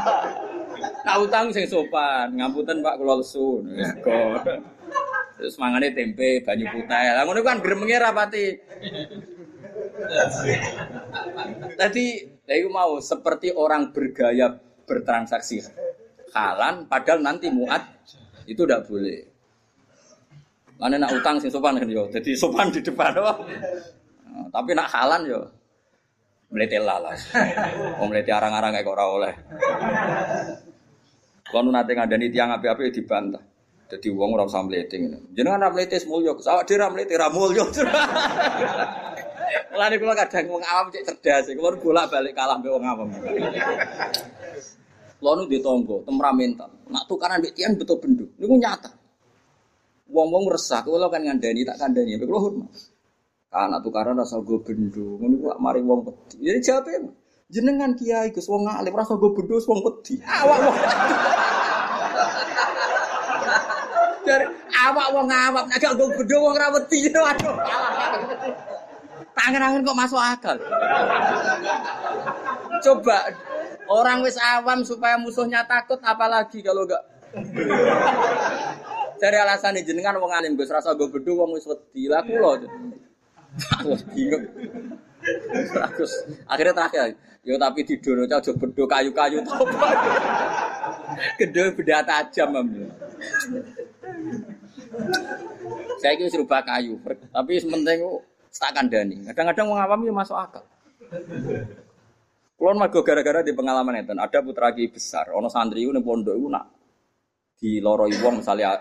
Nah 1.04 1.16
utang 1.20 1.52
sing 1.56 1.68
sopan, 1.68 2.36
ngapunten 2.36 2.84
Pak 2.84 3.00
kula 3.00 3.24
lesu. 3.24 3.64
Terus 5.38 5.56
mangane 5.58 5.92
tempe, 5.92 6.46
banyu 6.46 6.66
putih. 6.70 7.10
Lah 7.14 7.24
ngono 7.26 7.42
kan 7.42 7.60
gremenge 7.60 7.98
rapati. 7.98 8.46
Tadi 11.80 12.06
saya 12.44 12.68
mau 12.70 13.00
seperti 13.00 13.50
orang 13.56 13.96
bergaya 13.96 14.52
bertransaksi 14.84 15.64
halan 16.36 16.90
padahal 16.92 17.24
nanti 17.24 17.48
muat 17.48 17.82
itu 18.50 18.68
tidak 18.68 18.90
boleh. 18.90 19.24
Mana 20.82 21.00
nak 21.00 21.16
utang 21.16 21.40
sing 21.40 21.48
sopan 21.48 21.80
kan 21.80 21.88
yo. 21.88 22.10
Jadi 22.12 22.36
sopan 22.36 22.74
di 22.74 22.84
depan 22.84 23.16
apa? 23.16 23.34
Nah, 24.28 24.48
tapi 24.52 24.76
nak 24.76 24.90
halan 24.92 25.22
yo. 25.30 25.42
Melete 26.52 26.78
lalas. 26.78 27.32
Mau 27.98 28.06
melete 28.06 28.30
arang-arang 28.30 28.76
kayak 28.78 28.90
ora 28.92 29.06
oleh. 29.10 29.34
Kalau 31.50 31.70
nanti 31.70 31.94
ngandani 31.94 32.28
tiang 32.30 32.54
api-api 32.54 32.94
dibantah. 32.94 33.53
Jadi 33.94 34.08
uang 34.10 34.34
ora 34.34 34.50
usah 34.50 34.66
mlete 34.66 34.98
ngene. 34.98 35.38
Jenengan 35.38 35.62
ora 35.62 35.70
mlete 35.70 36.02
mulya, 36.10 36.34
awak 36.34 36.66
dhewe 36.66 36.82
ora 36.82 36.90
mlete 36.90 37.14
ra 37.14 37.30
mulya. 37.30 37.64
Mulane 39.74 39.96
kula 40.02 40.14
kadang 40.18 40.46
wong 40.50 40.64
awam 40.66 40.90
cek 40.90 41.06
cerdas, 41.06 41.50
kula 41.54 41.78
bolak-balik 41.78 42.34
kalah 42.34 42.58
mbek 42.58 42.74
wong 42.74 42.86
awam. 42.90 43.08
Kula 45.18 45.32
nu 45.38 45.46
di 45.46 45.62
tonggo, 45.62 46.02
temperamental. 46.06 46.70
Nak 46.90 47.06
tukaran 47.06 47.38
mbek 47.38 47.54
tiang 47.54 47.78
betul 47.78 48.02
bendu. 48.02 48.26
Niku 48.42 48.58
nyata. 48.58 48.90
Wong-wong 50.14 50.46
resah, 50.50 50.86
kalau 50.86 51.10
kan 51.10 51.26
ngandani 51.26 51.66
tak 51.66 51.78
kandani, 51.82 52.18
kalau 52.22 52.50
hormat. 52.50 52.70
Karena 53.54 53.78
tukaran 53.82 54.18
rasa 54.18 54.42
gue 54.42 54.62
bendu, 54.66 55.22
ngono 55.22 55.36
gua 55.38 55.54
mari 55.62 55.82
wong 55.86 56.06
peti. 56.06 56.42
Jadi 56.42 56.60
jawabnya, 56.62 56.98
jenengan 57.54 57.94
kiai 57.94 58.34
gus 58.34 58.50
wong 58.50 58.66
alim 58.66 58.94
rasa 58.94 59.14
gue 59.18 59.30
bendu 59.30 59.58
wong 59.58 59.80
peti. 59.86 60.18
Awak 60.42 60.58
wong. 60.58 60.78
Dari 64.24 64.46
awak 64.90 65.08
wong 65.16 65.28
awak, 65.32 65.66
nek 65.70 65.80
gak 65.80 65.96
bendu 65.96 66.38
wong 66.40 66.56
ra 66.60 66.68
wedi. 66.76 67.08
Aduh. 67.12 67.56
Tangan-tangan 69.34 69.82
kok 69.82 69.98
masuk 69.98 70.22
akal. 70.22 70.58
Coba 72.84 73.18
orang 73.90 74.22
wis 74.22 74.38
awam 74.38 74.86
supaya 74.86 75.18
musuhnya 75.18 75.66
takut 75.66 75.98
apalagi 76.04 76.62
kalau 76.62 76.86
gak 76.86 77.02
dari 79.18 79.38
alasan 79.40 79.80
jenengan 79.82 80.20
wong 80.20 80.30
alim 80.30 80.54
Gus 80.54 80.70
rasa 80.70 80.94
gue 80.94 81.10
bedu 81.10 81.40
wong 81.40 81.58
wis 81.58 81.66
wedi. 81.66 82.12
Lah 82.12 82.22
kula. 82.22 82.62
Bingung. 84.14 84.46
Terus 85.98 86.14
akhirnya 86.52 86.74
terakhir, 86.76 87.16
yo 87.48 87.56
tapi 87.56 87.88
di 87.88 87.96
dono 88.04 88.28
aja 88.28 88.52
bedo 88.52 88.84
kayu-kayu 88.84 89.40
to. 89.42 89.56
Gede 91.40 91.64
beda 91.74 92.04
tajam 92.04 92.60
am. 92.60 92.68
Saya 96.02 96.14
kira 96.20 96.30
serubah 96.30 96.62
kayu, 96.66 97.00
tapi 97.32 97.58
sementing 97.58 98.04
tak 98.54 98.72
kandani. 98.76 99.24
Kadang-kadang 99.32 99.72
wong 99.72 99.80
awam 99.80 100.00
yo 100.06 100.14
masuk 100.14 100.38
akal. 100.38 100.64
Kulon 102.60 102.78
mago 102.78 103.02
gara-gara 103.02 103.42
di 103.42 103.56
pengalaman 103.56 104.04
itu, 104.04 104.14
ada 104.14 104.40
putra 104.44 104.72
ki 104.72 104.94
besar, 104.94 105.34
ono 105.34 105.50
santri 105.50 105.84
itu 105.84 105.92
nih 105.92 106.04
pondok 106.06 106.36
itu 106.38 106.48
nak 106.48 106.66
di 107.58 107.80
loroi 107.80 108.14
wong 108.20 108.44
misalnya 108.44 108.76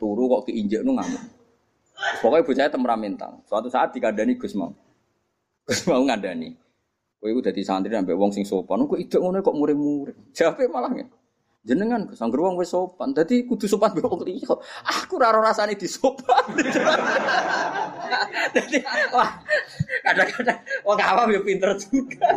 turu 0.00 0.26
kok 0.26 0.50
keinjek 0.50 0.82
nu 0.82 0.96
ngamuk. 0.96 1.22
Pokoknya 2.18 2.42
bocahnya 2.42 2.70
temperamental. 2.72 3.32
Suatu 3.46 3.70
saat 3.70 3.94
dikandani 3.94 4.34
Gus 4.34 4.58
mau. 4.58 4.74
Gus 5.62 5.86
mau 5.86 6.02
ngandani. 6.02 6.50
Kowe 7.22 7.30
iku 7.30 7.38
dadi 7.38 7.62
santri 7.62 7.94
ambek 7.94 8.18
wong 8.18 8.34
sing 8.34 8.42
sopan, 8.42 8.82
kok 8.90 8.98
idek 8.98 9.20
ngono 9.22 9.38
kok 9.38 9.54
muring-muring. 9.54 10.34
Jawabe 10.34 10.66
malah 10.66 10.90
ngene. 10.90 11.21
Jenengan 11.62 12.10
Gus 12.10 12.18
anggere 12.18 12.42
wong 12.42 12.58
sopan, 12.66 13.14
dadi 13.14 13.46
kudu 13.46 13.70
sopan 13.70 13.94
mbek 13.94 14.02
wong 14.02 14.26
liya. 14.26 14.50
Aku 14.82 15.14
ora 15.14 15.30
ora 15.30 15.54
rasane 15.54 15.78
disopan. 15.78 16.58
Dadi 18.54 18.82
wah 19.14 19.30
kadang-kadang 20.02 20.58
wong 20.82 20.98
awam 20.98 21.30
ya 21.30 21.38
pinter 21.46 21.70
juga. 21.78 22.34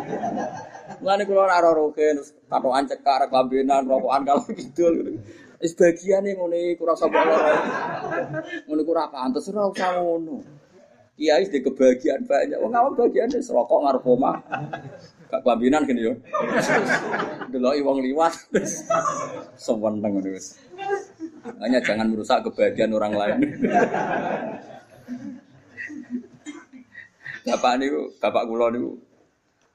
Mulane 1.02 1.26
kula 1.26 1.42
ora 1.42 1.58
ora 1.58 1.90
katokan 2.46 2.86
cekar, 2.86 3.26
kelambenan, 3.26 3.90
rokokan 3.90 4.22
kalau 4.22 4.46
gitu. 4.54 5.18
Wis 5.58 5.74
bagiane 5.74 6.38
ngono 6.38 6.54
iku 6.54 6.86
ora 6.86 6.94
usah 6.94 7.10
lara. 7.10 7.54
Ngono 8.70 8.78
iku 8.78 8.90
ora 8.94 9.10
pantes 9.10 9.50
ora. 9.50 9.74
Kiai 11.18 11.50
di 11.50 11.58
kebahagiaan 11.66 12.22
banyak. 12.30 12.62
Wong 12.62 12.70
awam 12.78 12.94
bagian 12.94 13.34
wis 13.34 13.50
rokok 13.50 13.90
ngarep. 13.90 14.06
Gak 15.36 15.44
kelambinan 15.44 15.84
gini 15.84 16.08
yo. 16.08 16.16
Deloki 17.52 17.84
wong 17.84 18.00
liwat. 18.00 18.32
Seweneng 19.60 20.16
ngono 20.16 20.32
wis. 20.32 20.56
Hanya 21.60 21.84
jangan 21.84 22.08
merusak 22.08 22.40
kebahagiaan 22.48 22.96
orang 22.96 23.12
lain. 23.12 23.38
Bapak 27.44 27.72
niku, 27.76 28.16
bapak 28.16 28.42
kula 28.48 28.72
niku 28.72 28.96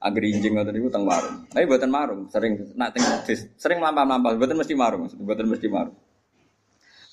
Angger 0.02 0.26
injing 0.26 0.58
ngoten 0.58 0.74
niku 0.74 0.90
teng 0.90 1.06
marung. 1.06 1.46
Tapi 1.46 1.62
mboten 1.62 1.90
marung, 1.94 2.20
sering 2.26 2.58
nak 2.74 2.90
teng 2.90 3.06
sering 3.54 3.78
lampah-lampah, 3.78 4.34
mboten 4.34 4.58
mesti 4.58 4.74
marung, 4.74 5.06
mboten 5.06 5.46
mesti 5.46 5.70
marung. 5.70 5.94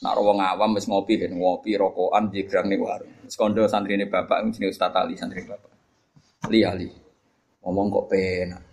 Nak 0.01 0.17
wong 0.17 0.41
awam 0.41 0.73
wis 0.73 0.89
ngopi 0.89 1.21
kan 1.21 1.37
ngopi 1.37 1.77
rokokan 1.77 2.33
di 2.33 2.49
gerang 2.49 2.65
ning 2.65 2.81
warung. 2.81 3.13
Sekondo 3.29 3.69
santrine 3.69 4.09
bapak 4.09 4.41
jenenge 4.49 4.73
Ustaz 4.73 4.89
Ali 4.97 5.13
santri 5.13 5.45
bapak. 5.45 5.69
Li 6.49 6.65
Ali. 6.65 6.89
Ngomong 7.63 7.87
kok 7.91 8.07
penak. 8.11 8.63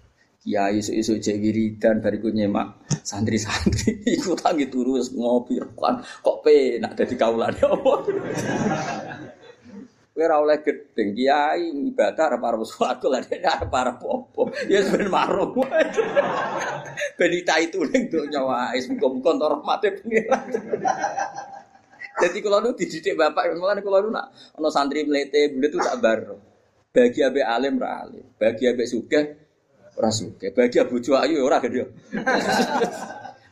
Kiai 0.47 0.79
isu-isu 0.79 1.19
cek 1.19 1.43
wiridan 1.43 1.99
bariku 1.99 2.31
nyemak 2.31 2.87
santri-santri 3.03 3.99
ikut 4.15 4.47
lagi 4.47 4.71
turu 4.71 4.95
ngopi 5.03 5.59
rokokan 5.59 6.07
kok 6.23 6.39
penak 6.47 6.95
dadi 6.95 7.19
kaulane 7.19 7.59
apa. 7.67 7.93
Kowe 10.17 10.25
ora 10.25 10.41
oleh 10.41 10.63
gedeng 10.63 11.19
kiai 11.19 11.93
ibadah 11.93 12.25
arep 12.31 12.41
arep 12.47 12.63
swarga 12.63 13.07
lah 13.11 13.21
dene 13.27 13.43
arep 13.43 13.69
arep 13.75 13.99
apa. 14.01 14.43
Ya 14.71 14.81
ben 14.87 15.11
marung. 15.11 15.53
Ben 17.21 17.33
itu 17.33 17.81
ning 17.93 18.09
donya 18.13 18.41
wae 18.45 18.81
muga-muga 18.93 19.31
entuk 19.37 19.49
rahmate 19.53 19.89
pengiran. 20.01 20.47
Jadi 22.17 22.39
kalau 22.45 22.61
nu 22.61 22.77
dididik 22.77 23.17
bapak, 23.17 23.57
kalau 23.57 24.01
nu 24.05 24.09
nak 24.13 24.33
ono 24.57 24.69
santri 24.69 25.05
melete, 25.05 25.53
bule 25.53 25.69
tuh 25.73 25.81
tak 25.81 25.97
baru. 26.01 26.37
Bagi 26.97 27.21
abe 27.21 27.45
alim 27.45 27.77
ra 27.77 28.09
alim, 28.09 28.25
bagi 28.41 28.65
abe 28.65 28.89
suge, 28.89 29.21
ora 30.01 30.09
suge, 30.09 30.49
bagi 30.57 30.81
abu 30.81 30.97
ayu 30.97 31.45
ora 31.45 31.61
gede. 31.61 31.85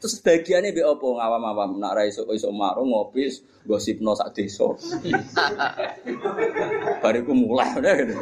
Terus 0.01 0.21
bagiannya 0.21 0.73
be 0.73 0.85
opo 0.85 1.21
ngawam-awam 1.21 1.77
nak 1.77 1.93
ra 1.97 2.03
iso 2.09 2.25
iso 2.33 2.49
marung 2.53 2.93
ngopi 2.93 3.29
gosipno 3.69 4.17
sak 4.17 4.37
desa. 4.37 4.69
Bariku 7.05 7.33
mulai 7.37 7.69
udah 7.77 7.93
gitu. 8.01 8.17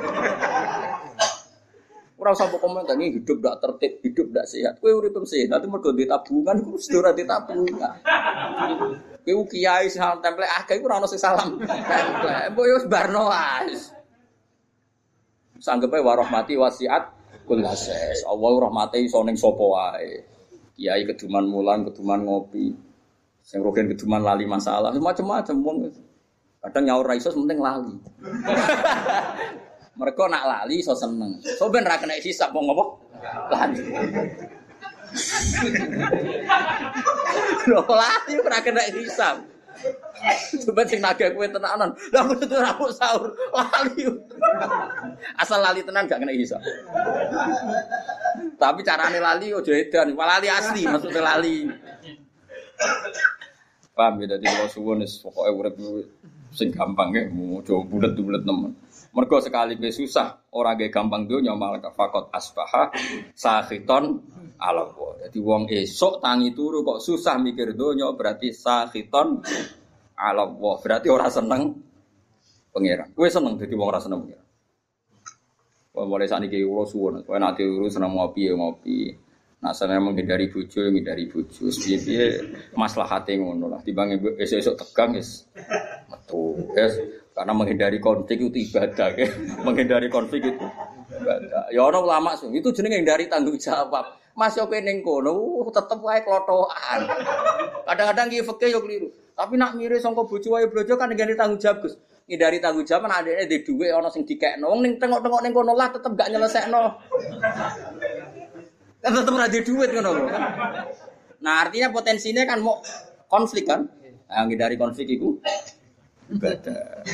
Ora 2.22 2.38
usah 2.38 2.54
komentar 2.54 2.94
ini 2.94 3.18
hidup 3.18 3.42
tidak 3.42 3.58
tertib, 3.58 3.92
hidup 3.98 4.26
tidak 4.30 4.46
sehat. 4.46 4.74
Kowe 4.78 4.94
urip 4.94 5.18
sehat, 5.26 5.50
nanti 5.50 5.66
mergo 5.66 5.90
di 5.90 6.06
tabungan 6.06 6.54
iku 6.62 6.78
mesti 6.78 6.94
ora 6.94 7.10
di 7.10 7.26
tabungan. 7.26 7.94
Kowe 9.26 9.42
kiai 9.50 9.90
sing 9.90 10.02
template 10.22 10.54
akeh 10.62 10.78
iku 10.78 10.86
ora 10.86 11.02
ono 11.02 11.10
sing 11.10 11.18
salam. 11.18 11.58
Mbok 12.54 12.66
yo 12.66 12.76
barno 12.86 13.26
wis. 13.26 13.90
Sanggepe 15.62 16.02
warahmati 16.02 16.58
wasiat 16.58 17.06
kulases. 17.46 18.26
Allah 18.26 18.50
rahmati 18.66 19.06
iso 19.06 19.22
ning 19.22 19.38
sapa 19.38 19.62
wae. 19.62 20.18
Kiai 20.74 21.06
keduman 21.06 21.46
mulan, 21.46 21.86
keduman 21.86 22.26
ngopi. 22.26 22.74
Sing 23.46 23.62
rogen 23.62 23.86
keduman 23.94 24.26
lali 24.26 24.42
masalah, 24.42 24.90
macam-macam 24.90 25.56
wong. 25.62 25.86
Kadang 26.66 26.82
nyaur 26.82 27.06
ra 27.06 27.14
iso 27.14 27.30
penting 27.30 27.62
lali. 27.62 27.94
Mereka 30.02 30.26
nak 30.26 30.46
lali 30.50 30.82
so 30.82 30.98
seneng. 30.98 31.38
So 31.58 31.70
ben 31.70 31.86
ra 31.86 31.94
kena 31.94 32.18
hisap 32.18 32.50
wong 32.50 32.66
apa? 32.74 32.84
Lali. 33.54 33.78
Lho 37.70 37.82
lali 37.86 38.34
ora 38.42 38.58
kena 38.66 38.82
hisap. 38.90 39.51
Coba 40.66 40.86
sing 40.86 41.02
naga 41.02 41.32
kue 41.34 41.46
tenanan. 41.50 41.90
Lah 42.14 42.20
aku 42.22 42.34
tuh 42.46 42.62
aku 42.62 42.86
sahur 42.94 43.30
lali. 43.50 44.06
Asal 45.38 45.58
lali 45.62 45.82
tenan 45.82 46.06
gak 46.06 46.22
kena 46.22 46.32
hisap. 46.34 46.62
Tapi 48.58 48.80
carane 48.86 49.18
lali 49.18 49.50
ojo 49.50 49.72
edan, 49.74 50.14
lali 50.14 50.48
asli 50.48 50.86
maksudnya 50.86 51.22
lali. 51.22 51.66
Paham 53.92 54.24
ya 54.24 54.36
dadi 54.36 54.46
kalau 54.48 54.68
suwun 54.72 55.04
wis 55.04 55.20
pokoke 55.20 55.50
urip 55.52 55.76
sing 56.52 56.72
gampang 56.72 57.12
ya, 57.12 57.28
mau 57.32 57.60
coba 57.60 57.84
bulet-bulet 57.88 58.44
nemen. 58.44 58.72
Mergo 59.12 59.44
sekali 59.44 59.76
gue 59.76 59.92
susah, 59.92 60.48
orang 60.56 60.80
gue 60.80 60.88
gampang 60.88 61.28
dunya 61.28 61.52
malah 61.52 61.92
fakot 61.92 62.32
asbaha 62.32 62.88
sahiton 63.36 64.24
ala 64.56 64.88
Jadi 65.28 65.36
wong 65.36 65.68
esok 65.68 66.24
tangi 66.24 66.56
turu 66.56 66.80
kok 66.80 67.04
susah 67.04 67.36
mikir 67.36 67.76
dunya 67.76 68.08
berarti 68.16 68.56
sahiton 68.56 69.44
ala 70.16 70.48
Berarti 70.56 71.12
orang 71.12 71.28
seneng 71.28 71.62
pangeran. 72.72 73.12
Gue 73.12 73.28
seneng 73.28 73.60
jadi 73.60 73.76
wong 73.76 73.88
ora 73.92 74.00
seneng 74.00 74.24
pangeran. 74.24 74.48
Wah, 75.92 76.08
mulai 76.08 76.24
saat 76.24 76.40
ini 76.48 76.64
kalo 76.64 76.88
suwon, 76.88 77.20
kau 77.20 77.36
nanti 77.36 77.68
urus 77.68 77.92
seneng 77.92 78.16
ngopi 78.16 78.48
ya 78.48 78.56
ngopi. 78.56 79.12
Nah, 79.62 79.70
saya 79.70 80.00
menghindari 80.00 80.48
menghindari 80.50 81.28
bucu. 81.30 81.70
Sebiye 81.70 82.40
masalah 82.74 83.06
hati 83.06 83.38
ngono 83.38 83.70
lah. 83.70 83.78
Timbang 83.84 84.10
esok-esok 84.40 84.74
tegang, 84.74 85.14
es. 85.14 85.46
Metu, 86.10 86.58
es. 86.74 87.21
Karena 87.32 87.52
menghindari 87.56 87.96
konflik 87.96 88.44
itu 88.44 88.68
ibadah, 88.68 89.08
ya. 89.16 89.28
menghindari 89.66 90.12
konflik 90.12 90.52
itu 90.52 90.66
ibadah. 91.16 91.72
Ya 91.72 91.80
orang 91.80 92.04
ulama 92.04 92.36
itu 92.36 92.68
jenenge 92.76 93.00
dari 93.08 93.24
tanggung 93.28 93.56
jawab. 93.56 94.20
Mas 94.32 94.56
yo 94.56 94.64
ning 94.68 95.04
kono 95.04 95.32
uh, 95.32 95.68
tetep 95.68 96.00
wae 96.00 96.20
klotokan. 96.24 97.00
Kadang-kadang 97.84 98.26
ki 98.32 98.44
fikih 98.44 98.68
yo 98.72 98.80
keliru. 98.80 99.08
Tapi 99.32 99.56
nak 99.60 99.76
mirip 99.76 100.00
sangka 100.00 100.24
bojo 100.24 100.48
wae 100.56 100.68
brojo 100.68 100.96
kan 100.96 101.12
ngene 101.12 101.36
tanggung 101.36 101.60
jawab, 101.60 101.84
Gus. 101.84 101.96
Ngindari 102.28 102.60
tanggung 102.60 102.84
jawab 102.84 103.08
kan 103.08 103.24
adekne 103.24 103.44
di 103.48 103.56
dhuwit 103.64 103.92
ana 103.92 104.08
sing 104.08 104.24
dikekno. 104.24 104.72
Wong 104.72 104.80
ning 104.84 104.96
tengok-tengok 104.96 105.40
ning 105.44 105.52
kono 105.52 105.72
lah 105.76 105.88
tetep 105.92 106.12
gak 106.16 106.28
nyelesekno. 106.32 106.82
Kan 109.04 109.10
tetep 109.12 109.32
ora 109.32 109.48
duit 109.48 109.90
ngono 109.92 110.10
Nah, 111.42 111.66
artinya 111.66 111.90
potensinya 111.90 112.46
kan 112.46 112.62
mau 112.62 112.78
konflik 113.26 113.66
kan. 113.66 113.84
Nah, 114.30 114.46
ngindari 114.46 114.78
konflik 114.78 115.18
itu 115.18 115.42
ibadah. 116.32 117.04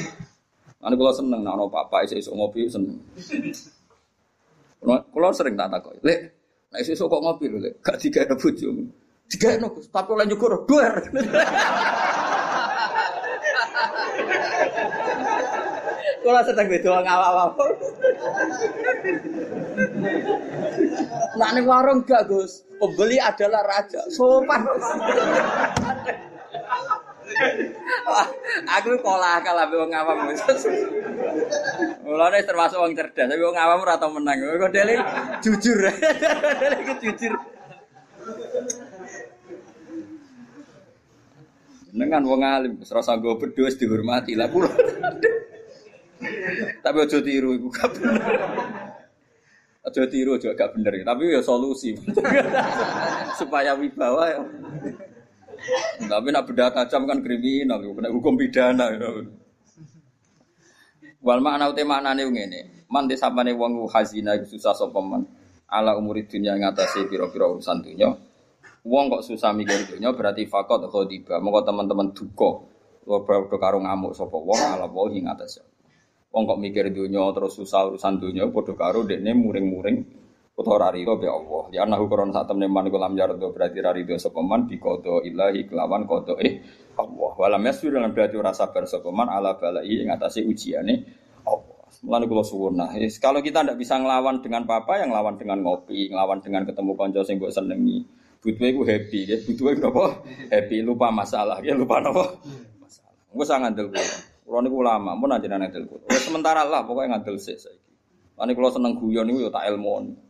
Ane 0.78 0.94
kula 0.94 1.10
seneng 1.10 1.42
nek 1.42 1.54
ana 1.58 1.66
bapak 1.66 2.06
isuk 2.06 2.34
ngopi 2.38 2.70
seneng. 2.70 3.02
Kula 4.84 5.34
sering 5.34 5.58
tak 5.58 5.74
takok, 5.74 5.98
"Lek, 6.06 6.18
nek 6.70 6.80
isuk 6.86 7.10
kok 7.10 7.22
ngopi 7.22 7.50
lho, 7.50 7.58
Lek, 7.58 7.82
gak 7.82 7.98
digawe 7.98 8.34
bojomu." 8.38 8.86
Digawe 9.28 9.68
Gus, 9.74 9.92
tapi 9.92 10.08
oleh 10.14 10.24
nyukur 10.24 10.64
duer. 10.64 10.94
Kula 16.24 16.40
sedang 16.44 16.68
beda 16.68 17.04
ngawak-awak. 17.04 17.56
Nak 21.36 21.50
ning 21.52 21.64
warung 21.68 22.00
gak, 22.08 22.24
Gus. 22.28 22.64
Pembeli 22.78 23.18
adalah 23.18 23.66
raja. 23.66 24.00
Sopan 24.08 24.62
aku 28.66 28.88
pola 29.04 29.38
akal 29.38 29.56
ambek 29.56 29.78
wong 29.78 29.92
awam. 29.92 30.16
Mulane 32.04 32.38
termasuk 32.44 32.78
wong 32.80 32.92
cerdas, 32.96 33.26
tapi 33.28 33.42
wong 33.42 33.58
awam 33.58 33.84
ora 33.84 34.00
tau 34.00 34.12
menang. 34.12 34.38
Kok 34.40 34.72
dele 34.72 34.94
jujur. 35.44 35.78
dele 36.60 36.78
jujur. 37.02 37.32
Dengan 41.88 42.22
wong 42.22 42.42
alim, 42.44 42.74
serasa 42.84 43.16
gue 43.16 43.32
berdua 43.34 43.72
dihormati 43.72 44.36
lah 44.36 44.46
pulau. 44.46 44.70
Tapi 46.84 46.96
ojo 46.98 47.18
tiru 47.22 47.54
iku 47.54 47.68
gak 47.70 47.88
bener. 47.96 48.16
Ojo 49.88 50.02
tiru 50.10 50.30
ojo 50.36 50.52
gak 50.52 50.76
bener, 50.76 51.00
tapi 51.02 51.32
ya 51.32 51.40
solusi. 51.40 51.96
Supaya 53.40 53.72
wibawa 53.78 54.24
ya. 54.30 54.40
Tapi 55.98 56.28
nak 56.30 56.46
beda 56.46 56.70
tajam 56.70 57.04
kan 57.04 57.18
kriminal, 57.20 57.82
kena 57.82 58.08
hukum 58.08 58.38
pidana. 58.38 58.94
Wal 61.18 61.40
makna 61.42 61.68
uti 61.68 61.82
maknane 61.82 62.22
ngene. 62.30 62.60
Man 62.88 63.10
desapane 63.10 63.52
wong 63.52 63.90
hazina 63.90 64.38
susah 64.46 64.72
sapa 64.72 65.02
man. 65.02 65.26
Ala 65.68 65.98
umuri 66.00 66.24
dunya 66.24 66.56
ngatasi 66.56 67.10
pira-pira 67.10 67.50
urusan 67.50 67.84
dunya. 67.84 68.08
Wong 68.86 69.04
kok 69.12 69.26
susah 69.26 69.52
mikir 69.52 69.84
dunya 69.84 70.14
berarti 70.16 70.48
fakot 70.48 70.88
khodiba. 70.88 71.36
Monggo 71.42 71.66
teman-teman 71.66 72.14
duka. 72.16 72.64
Padha 73.04 73.56
karo 73.60 73.84
ngamuk 73.84 74.16
sapa 74.16 74.36
wong 74.36 74.56
ala 74.56 74.88
wae 74.88 75.20
ing 75.20 75.28
atas. 75.28 75.60
Wong 76.32 76.48
kok 76.48 76.60
mikir 76.62 76.88
dunya 76.94 77.20
terus 77.36 77.58
susah 77.58 77.92
urusan 77.92 78.16
dunya 78.16 78.48
padha 78.48 78.72
karo 78.72 79.04
dekne 79.04 79.36
muring-muring 79.36 80.27
utawa 80.58 80.90
rarido 80.90 81.14
be 81.14 81.30
Allah. 81.30 81.70
Ya 81.70 81.86
anahu 81.86 82.10
koron 82.10 82.34
sak 82.34 82.50
temne 82.50 82.66
man 82.66 82.90
kulam 82.90 83.14
jardo 83.14 83.54
berarti 83.54 83.78
rarido 83.78 84.18
sapa 84.18 84.42
man 84.42 84.66
bi 84.66 84.82
ilahi 84.82 85.70
kelawan 85.70 86.02
qada 86.10 86.34
eh 86.42 86.58
Allah. 86.98 87.30
Walam 87.38 87.62
yasfir 87.62 87.94
lan 87.94 88.10
berarti 88.10 88.34
ora 88.34 88.50
sabar 88.50 88.82
sapa 88.90 89.06
man 89.14 89.30
ala 89.30 89.54
balai 89.54 90.02
ing 90.02 90.10
atase 90.10 90.42
ujiane 90.42 90.94
Allah. 91.46 91.78
Mulane 92.02 92.26
kula 92.30 92.44
suwun 92.46 92.78
nah, 92.78 92.92
kalau 93.18 93.42
kita 93.42 93.64
ndak 93.64 93.74
bisa 93.74 93.98
ngelawan 93.98 94.38
dengan 94.38 94.62
papa 94.68 95.02
yang 95.02 95.10
ngelawan 95.10 95.34
dengan 95.34 95.66
ngopi, 95.66 96.12
ngelawan 96.12 96.38
dengan 96.38 96.62
ketemu 96.62 96.92
kanca 96.94 97.26
sing 97.26 97.42
mbok 97.42 97.50
senengi. 97.50 98.06
Butuh 98.38 98.70
iku 98.70 98.86
happy, 98.86 99.20
ya. 99.26 99.36
Butuh 99.42 99.74
iku 99.74 99.90
apa? 99.90 100.04
Happy, 100.46 100.78
lupa 100.78 101.10
masalah, 101.10 101.58
ya 101.58 101.74
lupa 101.74 101.98
apa? 101.98 102.38
Masalah. 102.78 103.34
Engko 103.34 103.42
sak 103.42 103.58
ngandel 103.66 103.90
kula. 103.90 104.04
Kula 104.46 104.58
niku 104.62 104.76
ulama, 104.78 105.18
mun 105.18 105.34
aja 105.34 105.50
ngandel 105.50 105.90
kula. 105.90 106.06
sementara 106.22 106.62
lah 106.62 106.86
pokoknya 106.86 107.18
ngandel 107.18 107.34
sik 107.34 107.58
saiki. 107.58 107.90
Lan 108.38 108.54
kula 108.54 108.70
seneng 108.70 108.94
guyon 108.94 109.26
niku 109.26 109.42
ya 109.42 109.50
tak 109.50 109.66
ilmu. 109.74 110.27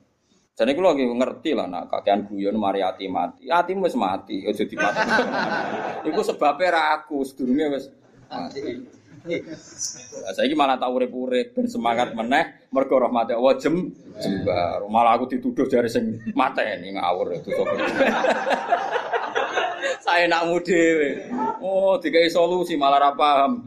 Jadi 0.59 0.75
kalau 0.75 0.91
lagi 0.91 1.07
ngerti 1.07 1.51
lah, 1.55 1.71
nak 1.71 1.87
kakean 1.87 2.27
guyon 2.27 2.59
mari 2.59 2.83
hati 2.83 3.07
mati, 3.07 3.47
hati 3.47 3.79
wes 3.79 3.95
mati, 3.95 4.43
ojo 4.43 4.67
mati. 4.75 5.07
Iku 6.11 6.21
sebabnya 6.27 6.75
ra 6.75 6.83
aku, 6.99 7.23
sedurunge 7.23 7.79
wes 7.79 7.87
mati. 8.27 8.83
Saya 10.35 10.51
malah 10.59 10.75
tahu 10.75 10.99
urip-urip 10.99 11.55
dan 11.55 11.71
semangat 11.71 12.11
meneh 12.11 12.67
mergo 12.75 12.99
rahmati 12.99 13.39
Allah 13.39 13.55
jem 13.63 13.95
jembar. 14.19 14.83
Malah 14.91 15.15
aku 15.15 15.31
dituduh 15.31 15.71
dari 15.71 15.87
sing 15.87 16.19
ini 16.27 16.89
ngawur 16.99 17.39
itu 17.39 17.55
Saya 20.07 20.27
nak 20.27 20.51
mude. 20.51 21.23
Oh, 21.63 22.03
dikai 22.03 22.27
solusi 22.27 22.75
malah 22.75 22.99
ra 22.99 23.11
paham 23.15 23.63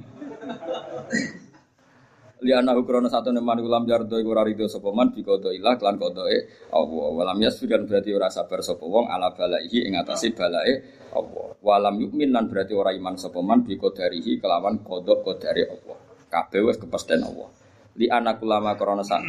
li 2.41 2.49
ana 2.57 2.73
ukrono 2.73 3.05
satu 3.05 3.29
neman 3.29 3.61
ulam 3.61 3.85
jardo 3.85 4.17
iku 4.17 4.33
ora 4.33 4.41
rido 4.41 4.65
sapa 4.65 4.89
man 4.89 5.13
bi 5.13 5.21
kodo 5.21 5.53
ilah 5.53 5.77
lan 5.77 5.95
kodoe 6.01 6.37
Allah. 6.73 7.07
Walam 7.13 7.37
yasfiran 7.37 7.85
berarti 7.85 8.09
ora 8.17 8.33
sabar 8.33 8.65
sapa 8.65 8.81
wong 8.81 9.05
ala 9.13 9.29
balaihi 9.37 9.85
ing 9.85 9.93
atase 9.93 10.33
balae 10.33 10.81
Allah. 11.13 11.53
Walam 11.61 12.01
yukmin 12.01 12.33
lan 12.33 12.49
berarti 12.49 12.73
ora 12.73 12.97
iman 12.97 13.13
sapa 13.13 13.37
man 13.45 13.61
bi 13.61 13.77
kodarihi 13.77 14.41
kelawan 14.41 14.81
kodok 14.81 15.21
kodare 15.21 15.69
Allah. 15.69 15.97
Kabeh 16.33 16.65
wis 16.65 16.81
kepesten 16.81 17.21
Allah. 17.21 17.49
Li 17.93 18.09
anak 18.09 18.41
ulama 18.41 18.73
krana 18.73 19.05
sak 19.05 19.21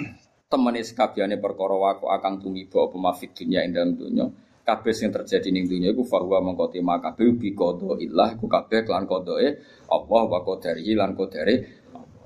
temene 0.48 0.80
sekabiane 0.80 1.36
perkara 1.36 1.76
waku 1.76 2.08
akang 2.08 2.40
tumiba 2.40 2.88
apa 2.88 2.96
mafid 2.96 3.36
dunya 3.36 3.60
ing 3.60 3.76
dalem 3.76 3.92
dunya. 3.92 4.26
Kabeh 4.62 4.94
sing 4.94 5.12
terjadi 5.12 5.52
ning 5.52 5.68
dunya 5.68 5.92
iku 5.92 6.06
fahuwa 6.06 6.40
mengko 6.40 6.70
tema 6.72 6.96
kabeh 6.96 7.34
bi 7.36 7.52
kodo 7.52 8.00
ilah 8.00 8.40
iku 8.40 8.48
kabeh 8.48 8.88
kelan 8.88 9.04
kodoe 9.04 9.58
Allah 9.90 10.22
wa 10.24 10.40
kodarihi 10.40 10.96
lan 10.96 11.12
kodare 11.18 11.82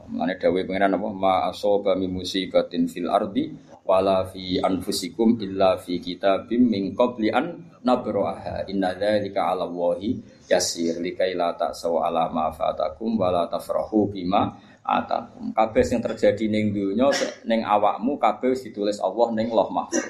Mengenai 0.07 0.39
dawai 0.39 0.63
pengiran 0.63 0.95
apa? 0.95 1.09
Ma 1.11 1.35
asoba 1.51 1.99
mi 1.99 2.07
musibatin 2.07 2.87
fil 2.87 3.11
ardi 3.11 3.51
wala 3.87 4.27
fi 4.27 4.59
anfusikum 4.59 5.39
illa 5.43 5.79
fi 5.79 5.99
kitabim 6.03 6.67
min 6.67 6.95
qabli 6.95 7.31
an 7.31 7.77
nabroaha 7.87 8.67
inna 8.67 8.95
dzalika 8.99 9.51
'ala 9.51 9.67
Allahi 9.67 10.19
yasir 10.51 10.99
likai 10.99 11.35
la 11.39 11.55
ta'saw 11.55 12.03
ala 12.03 12.31
ma 12.31 12.51
fatakum 12.51 13.15
wala 13.19 13.47
tafrahu 13.47 14.11
bima 14.11 14.55
atakum. 14.87 15.51
Kabeh 15.51 15.83
sing 15.83 15.99
terjadi 15.99 16.47
ning 16.47 16.71
dunya 16.71 17.11
ning 17.47 17.67
awakmu 17.67 18.19
kabeh 18.19 18.55
ditulis 18.55 19.03
Allah 19.03 19.35
ning 19.35 19.51
Loh 19.51 19.71
Mahfuz. 19.71 20.07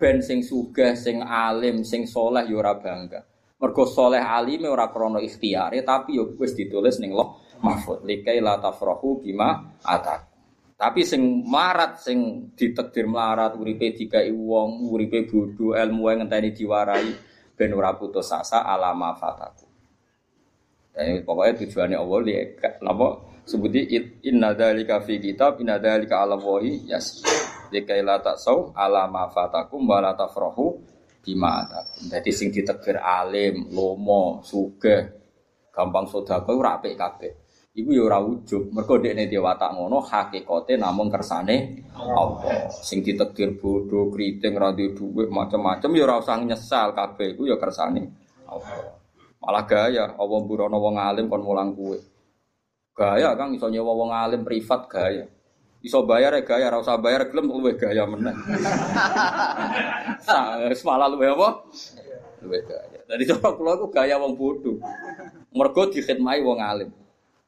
Ben 0.00 0.24
sing 0.24 0.40
sugih, 0.40 0.96
sing 0.96 1.20
alim, 1.20 1.84
sing 1.84 2.08
soleh 2.08 2.48
ya 2.48 2.56
ora 2.56 2.72
bangga. 2.72 3.20
Mergo 3.60 3.84
soleh 3.84 4.24
alime 4.24 4.72
ora 4.72 4.88
krana 4.88 5.20
ikhtiyare 5.20 5.84
tapi 5.84 6.16
ya 6.16 6.24
wis 6.24 6.56
ditulis 6.56 6.96
ning 6.98 7.12
Loh 7.12 7.38
mahfud 7.60 8.04
likai 8.04 8.40
la 8.40 8.56
tafrahu 8.58 9.20
bima 9.20 9.76
atak 9.84 10.28
tapi 10.80 11.04
sing 11.04 11.44
marat 11.44 12.00
sing 12.00 12.50
ditekdir 12.56 13.04
melarat 13.04 13.52
uripe 13.52 13.92
dikai 13.92 14.32
wong 14.32 14.88
uripe 14.88 15.28
bodho 15.28 15.76
ilmu 15.76 16.08
yang 16.08 16.24
ngenteni 16.24 16.56
diwarai 16.56 17.12
ben 17.52 17.76
ora 17.76 17.92
putus 17.92 18.32
asa 18.32 18.64
alama 18.64 19.12
fataku 19.12 19.68
Jadi 20.90 21.22
pokoknya 21.22 21.54
tujuannya 21.60 21.96
Allah 22.02 22.18
li 22.26 22.34
napa 22.82 23.08
sebuti 23.46 23.80
inna 24.26 24.56
dzalika 24.56 25.04
fi 25.04 25.22
kitab 25.22 25.62
inna 25.62 25.78
dzalika 25.78 26.24
ala 26.24 26.34
wahi 26.34 26.88
yas 26.88 27.22
likai 27.70 28.02
la 28.02 28.18
taksau 28.18 28.74
alama 28.74 29.30
fatakum 29.30 29.86
wa 29.86 30.02
la 30.02 30.18
tafrahu 30.18 30.82
bima 31.22 31.62
atakum. 31.62 32.10
Jadi 32.10 32.30
sing 32.32 32.48
ditekdir 32.50 32.98
alim, 32.98 33.70
lomo, 33.70 34.40
sugih, 34.42 35.06
gampang 35.70 36.08
sedekah 36.08 36.50
ora 36.50 36.80
apik 36.80 36.96
kabeh. 36.98 37.32
Iku 37.70 37.94
ya 37.94 38.02
ora 38.02 38.18
ujug, 38.18 38.74
mergo 38.74 38.98
dekne 38.98 39.30
dhewe 39.30 39.46
watak 39.46 39.78
ngono 39.78 40.02
hakikate 40.02 40.74
namung 40.74 41.06
kersane 41.06 41.86
Allah. 41.94 42.66
Sing 42.66 42.98
ditegir 42.98 43.54
bodoh, 43.54 44.10
kriting, 44.10 44.58
ra 44.58 44.74
duwe 44.74 44.90
dhuwit, 44.90 45.30
macam-macam 45.30 45.90
ya 45.94 46.02
ora 46.02 46.18
usah 46.18 46.42
nyesal 46.42 46.90
kabeh 46.98 47.38
iku 47.38 47.46
ya 47.46 47.54
kersane 47.62 48.10
Allah. 48.50 48.90
Malah 49.38 49.64
gaya 49.70 50.04
Allah 50.18 50.40
burono 50.42 50.82
wong 50.82 50.98
alim 50.98 51.30
kon 51.30 51.46
mulang 51.46 51.70
kuwe. 51.78 52.02
Gaya 52.90 53.38
Kang 53.38 53.54
iso 53.54 53.70
nyewa 53.70 53.94
wong 53.94 54.10
alim 54.10 54.42
privat 54.42 54.90
gaya. 54.90 55.30
Iso 55.78 56.02
bayar 56.02 56.34
ya 56.36 56.42
gaya, 56.42 56.74
ora 56.74 56.82
usah 56.82 56.98
bayar 56.98 57.30
gelem 57.30 57.54
luwih 57.54 57.78
gaya 57.78 58.02
meneh. 58.02 58.34
Wis 60.74 60.82
malah 60.82 61.06
luwih 61.06 61.38
apa? 61.38 61.70
Luwih 62.42 62.66
gaya. 62.66 62.98
Dadi 63.06 63.22
cara 63.30 63.54
kula 63.54 63.78
iku 63.78 63.86
gaya 63.94 64.18
wong 64.18 64.34
bodoh. 64.34 64.82
Mergo 65.54 65.86
dikhidmati 65.86 66.42
wong 66.42 66.58
alim. 66.58 66.90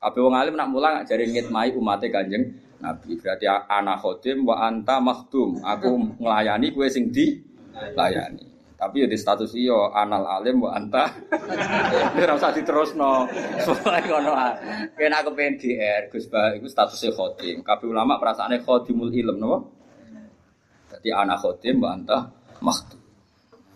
Kabeh 0.03 0.18
wong 0.18 0.34
alim 0.34 0.59
nak 0.59 0.66
mulang 0.66 1.07
jare 1.07 1.22
ngitmai 1.30 1.78
umate 1.78 2.11
Kanjeng 2.11 2.50
Nabi. 2.82 3.14
Berarti 3.22 3.46
ana 3.46 3.94
khodim 3.94 4.42
wa 4.42 4.59
anta 4.66 4.98
makhdum. 4.98 5.62
Aku 5.62 6.18
nglayani 6.18 6.74
kowe 6.74 6.90
sing 6.90 7.14
di 7.14 7.38
layani. 7.94 8.50
Tapi 8.74 8.98
ya 8.98 9.07
di 9.07 9.14
status 9.14 9.55
iyo 9.55 9.94
anal 9.94 10.26
alim 10.26 10.59
wa 10.59 10.74
anta. 10.74 11.07
Ora 12.18 12.34
usah 12.34 12.50
diterusno. 12.50 13.30
Soale 13.62 14.03
ngono 14.03 14.34
Kena 14.98 15.22
aku 15.22 15.38
pengen 15.38 15.55
GR 15.62 16.11
Gus 16.11 16.26
Ba 16.26 16.50
iku 16.59 16.66
statusnya 16.66 17.14
khodim. 17.14 17.62
Kabeh 17.62 17.86
ulama 17.86 18.18
perasaane 18.18 18.59
khodimul 18.59 19.14
ilm 19.14 19.38
napa? 19.38 19.59
Jadi 20.98 21.14
anak 21.14 21.38
khodim 21.38 21.78
wa 21.78 21.94
anta 21.94 22.26
makhdum. 22.59 22.98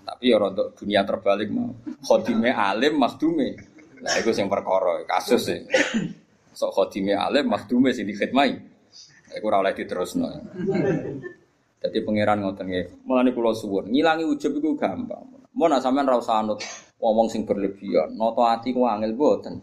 Tapi 0.03 0.35
ya 0.35 0.43
untuk 0.43 0.75
dunia 0.75 1.07
terbalik 1.07 1.55
mau. 1.55 1.71
Khodime 2.03 2.51
alim 2.51 2.99
makhdume. 2.99 3.66
Nah, 3.97 4.13
itu 4.21 4.29
yang 4.37 4.53
perkara, 4.53 5.01
kasus 5.09 5.49
sih. 5.49 5.61
Sok 6.53 6.73
khodime 6.73 7.17
alim, 7.17 7.49
makdume 7.49 7.93
sing 7.93 8.05
dikhidmai. 8.05 8.57
Iku 9.37 9.45
ora 9.49 9.61
oleh 9.61 9.77
diterusno. 9.77 10.29
Jadi 11.81 11.99
pangeran 12.01 12.41
ngoten 12.41 12.65
nggih. 12.65 12.87
Mulane 13.05 13.31
kula 13.37 13.53
suwun, 13.53 13.93
ngilangi 13.93 14.25
ujub 14.25 14.53
iku 14.57 14.77
gampang. 14.77 15.49
Mau 15.57 15.69
nak 15.69 15.81
sampean 15.81 16.09
ra 16.09 16.21
usah 16.21 16.45
anut 16.45 16.61
sing 17.33 17.45
berlebihan. 17.45 18.17
Noto 18.17 18.45
ati 18.45 18.73
ku 18.73 18.85
angel 18.85 19.13
boten. 19.17 19.61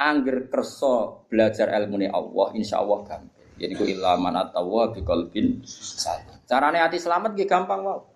Angger 0.00 0.50
kersa 0.50 1.24
belajar 1.28 1.70
ilmu 1.72 2.00
Allah, 2.08 2.48
insya 2.56 2.80
Allah 2.80 3.04
gampang. 3.04 3.44
Jadi 3.60 3.72
ku 3.76 3.84
ilaman 3.84 4.34
atawa 4.36 4.92
bi 4.92 5.04
qalbin 5.04 5.60
salim. 5.64 6.40
Carane 6.48 6.80
ati 6.80 6.96
selamat 7.00 7.36
nggih 7.36 7.48
gampang 7.48 7.80
wae. 7.84 8.11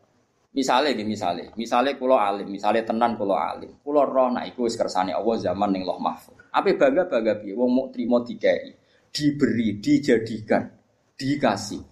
Misalnya 0.57 0.96
gini 0.96 1.12
misalnya, 1.12 1.52
misalnya 1.52 1.92
kulo 2.00 2.16
alim, 2.16 2.48
misalnya 2.48 2.80
tenan 2.80 3.12
kulo 3.20 3.36
alim, 3.36 3.76
kulo 3.84 4.09
roh 4.09 4.32
nak 4.32 4.48
iku 4.48 4.64
kersane 4.64 5.12
Allah 5.12 5.36
zaman 5.36 5.68
ning 5.68 5.84
loh 5.84 6.00
mahfud. 6.00 6.48
Apa 6.48 6.72
bangga 6.72 7.04
bangga 7.04 7.36
bi, 7.44 7.52
wong 7.52 7.68
mau 7.68 7.86
terima 7.92 8.24
dikai, 8.24 8.72
diberi, 9.12 9.76
dijadikan, 9.76 10.64
dikasih. 11.12 11.84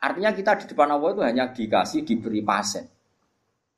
Artinya 0.00 0.32
kita 0.32 0.56
di 0.56 0.72
depan 0.72 0.88
Allah 0.88 1.08
itu 1.12 1.20
hanya 1.20 1.44
dikasih, 1.52 2.00
diberi 2.00 2.40
pasen. 2.40 2.88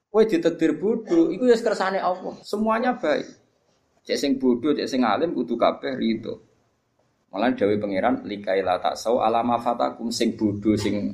Kue 0.07 0.31
ditetir 0.31 0.79
bodoh, 0.79 1.35
itu 1.35 1.51
ya 1.51 1.59
kersane 1.59 1.99
Allah. 1.99 2.39
Semuanya 2.47 2.95
baik. 2.95 3.27
Cek 4.07 4.15
sing 4.15 4.39
bodoh, 4.39 4.79
cek 4.79 4.87
sing 4.87 5.03
alim, 5.03 5.35
kudu 5.35 5.59
kabeh 5.59 5.99
rito. 5.99 6.47
Malah 7.35 7.51
Dewi 7.51 7.77
Pangeran 7.83 8.23
likaila 8.25 8.79
tak 8.79 8.95
sau 8.95 9.21
alama 9.21 9.59
fatakum 9.59 10.09
sing 10.09 10.39
bodoh 10.39 10.79
sing 10.79 11.13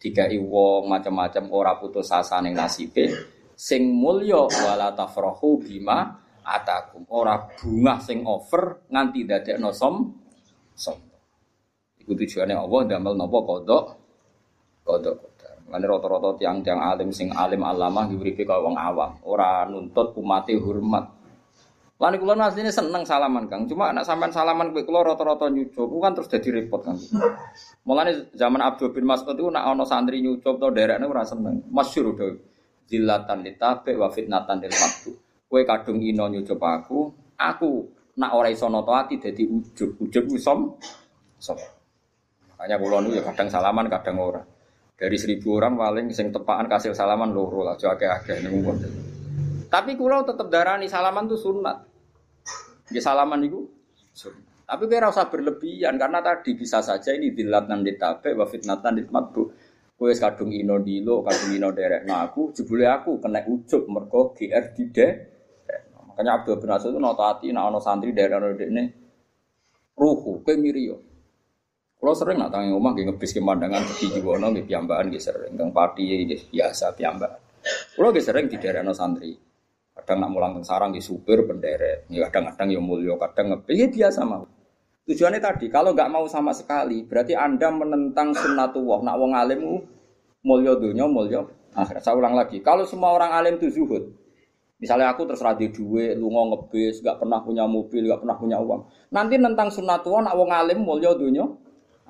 dikai 0.00 0.40
wong 0.40 0.88
macam-macam 0.88 1.44
ora 1.52 1.76
putus 1.76 2.08
asa 2.08 2.40
ning 2.40 2.56
nasibe 2.56 3.12
sing 3.52 3.92
mulya 3.92 4.48
wala 4.48 4.96
tafrahu 4.96 5.60
bima 5.60 6.16
atakum. 6.40 7.04
Ora 7.12 7.36
bunga 7.60 8.00
sing 8.00 8.24
over 8.24 8.88
nganti 8.88 9.28
dadekno 9.28 9.70
som 9.76 10.08
som. 10.72 10.96
Iku 12.00 12.16
tujuane 12.16 12.56
Allah 12.56 12.80
damel 12.88 13.14
napa 13.14 13.38
kodok 13.44 13.84
kodok 14.88 15.30
Lan 15.70 15.86
rata-rata 15.86 16.34
tiang-tiang 16.34 16.82
alim 16.82 17.14
sing 17.14 17.30
alim 17.30 17.62
alamah 17.62 18.10
diuripe 18.10 18.42
kaya 18.42 18.58
wong 18.58 18.74
awam, 18.74 19.22
ora 19.22 19.62
nuntut 19.70 20.18
umate 20.18 20.58
hormat. 20.58 21.19
Lan 22.00 22.16
kula 22.16 22.32
asline 22.48 22.72
seneng 22.72 23.04
salaman 23.04 23.44
Kang, 23.44 23.68
cuma 23.68 23.92
anak 23.92 24.08
sampean 24.08 24.32
salaman 24.32 24.72
kowe 24.72 24.80
kula 24.88 25.04
rata-rata 25.04 25.52
nyucup, 25.52 25.84
kan 26.00 26.16
terus 26.16 26.32
dadi 26.32 26.48
repot 26.48 26.80
kan. 26.80 26.96
Mulane 27.84 28.32
zaman 28.32 28.64
Abdul 28.64 28.96
bin 28.96 29.04
Mas'ud 29.04 29.36
itu 29.36 29.44
nak 29.52 29.68
ana 29.68 29.84
santri 29.84 30.24
nyucup 30.24 30.56
to 30.56 30.72
derekne 30.72 31.04
ora 31.04 31.28
seneng. 31.28 31.60
Masyhur 31.68 32.16
do. 32.16 32.40
Zillatan 32.88 33.44
litabe 33.44 34.00
wa 34.00 34.08
fitnatan 34.08 34.64
lil 34.64 34.72
maqdu. 34.72 35.12
Kowe 35.44 35.60
kadung 35.68 36.00
ino 36.00 36.24
nyucup 36.32 36.56
aku, 36.56 37.12
aku 37.36 37.70
nak 38.16 38.32
ora 38.32 38.48
iso 38.48 38.72
nata 38.72 38.96
ati 38.96 39.20
dadi 39.20 39.44
ujub. 39.44 40.00
Ujub 40.00 40.24
ku 40.24 40.40
som. 40.40 40.72
Makanya 42.56 42.80
kula 42.80 43.12
ya 43.12 43.20
kadang 43.28 43.52
salaman 43.52 43.92
kadang 43.92 44.16
ora. 44.16 44.40
Dari 44.96 45.16
seribu 45.20 45.60
orang 45.60 45.76
paling 45.76 46.16
sing 46.16 46.32
tepakan 46.32 46.64
kasih 46.64 46.96
salaman 46.96 47.36
loro 47.36 47.60
lah, 47.60 47.76
jauh 47.76 47.92
akeh 47.92 48.40
ning 48.40 48.64
Tapi 49.68 50.00
kula 50.00 50.24
tetep 50.24 50.48
darani 50.48 50.88
salaman 50.88 51.28
tuh 51.28 51.36
sunat. 51.36 51.89
Nggih 52.90 53.02
salaman 53.02 53.38
niku. 53.40 53.60
Tapi 54.70 54.82
kira 54.86 55.10
usah 55.10 55.26
berlebihan 55.26 55.98
karena 55.98 56.22
tadi 56.22 56.54
bisa 56.54 56.78
saja 56.78 57.10
ini 57.10 57.34
dilatan 57.34 57.82
ditabe 57.82 58.34
wa 58.38 58.46
fitnatan 58.46 59.02
ditmatbu. 59.02 59.42
Kue 59.98 60.16
kadung 60.16 60.54
ino 60.54 60.80
dilo, 60.80 61.20
kadung 61.26 61.52
ino 61.54 61.68
derek. 61.74 62.06
Nah 62.06 62.24
aku 62.30 62.54
jebule 62.54 62.86
aku 62.86 63.18
kena 63.18 63.42
ujub 63.44 63.84
mergo 63.90 64.32
GR 64.32 64.64
dide. 64.72 65.08
Makanya 66.08 66.40
Abdul 66.40 66.56
bin 66.62 66.70
Asad 66.72 66.90
itu 66.92 67.00
nota 67.02 67.32
hati, 67.32 67.48
nah 67.52 67.68
ono 67.68 67.80
santri 67.80 68.14
daerah 68.14 68.40
ono 68.40 68.52
ini 68.56 68.84
ruhu, 69.96 70.40
kue 70.40 70.56
mirio. 70.56 70.96
Kalau 72.00 72.16
sering 72.16 72.40
nak 72.40 72.48
tangi 72.48 72.72
rumah, 72.72 72.96
gak 72.96 73.12
ngebis 73.12 73.36
pemandangan 73.36 73.84
di 73.84 74.08
Jiwono, 74.08 74.48
gak 74.56 74.64
piambaan, 74.64 75.12
gak 75.12 75.20
sering. 75.20 75.52
Padi, 75.52 76.24
gak 76.24 76.48
biasa 76.48 76.96
piambaan. 76.96 77.36
Kalau 77.92 78.08
gak 78.08 78.24
sering 78.24 78.48
di 78.48 78.56
daerah 78.56 78.88
santri. 78.96 79.36
Kadang 80.10 80.26
nak 80.26 80.34
mulang 80.34 80.52
sarang 80.66 80.90
di 80.90 80.98
supir 80.98 81.46
penderet, 81.46 82.10
ya 82.10 82.26
kadang-kadang 82.26 82.74
yang 82.74 82.82
mulia, 82.82 83.14
kadang 83.14 83.54
ngebis, 83.54 83.78
ya 83.78 83.86
biasa 83.86 84.26
mau. 84.26 84.42
Tujuannya 85.06 85.38
tadi, 85.38 85.70
kalau 85.70 85.94
nggak 85.94 86.10
mau 86.10 86.26
sama 86.26 86.50
sekali, 86.50 87.06
berarti 87.06 87.38
Anda 87.38 87.70
menentang 87.70 88.34
sunnatullah. 88.34 89.06
Nak 89.06 89.14
wong 89.14 89.32
alim 89.38 89.62
mulya 90.42 90.74
dunia, 90.74 91.06
mulya 91.06 91.46
akhirat. 91.78 92.02
Saya 92.02 92.18
ulang 92.18 92.34
lagi, 92.34 92.58
kalau 92.58 92.82
semua 92.90 93.14
orang 93.14 93.30
alim 93.38 93.62
itu 93.62 93.70
zuhud, 93.70 94.10
misalnya 94.82 95.14
aku 95.14 95.30
terus 95.30 95.46
radi 95.46 95.70
duwe, 95.70 96.18
lu 96.18 96.26
ngebis, 96.26 97.06
nggak 97.06 97.22
pernah 97.22 97.38
punya 97.46 97.70
mobil, 97.70 98.10
nggak 98.10 98.26
pernah 98.26 98.34
punya 98.34 98.58
uang. 98.58 99.14
Nanti 99.14 99.38
nentang 99.38 99.70
sunnatullah, 99.70 100.26
nak 100.26 100.34
wong 100.34 100.50
alim 100.50 100.82
mulya 100.82 101.14
dunia, 101.14 101.46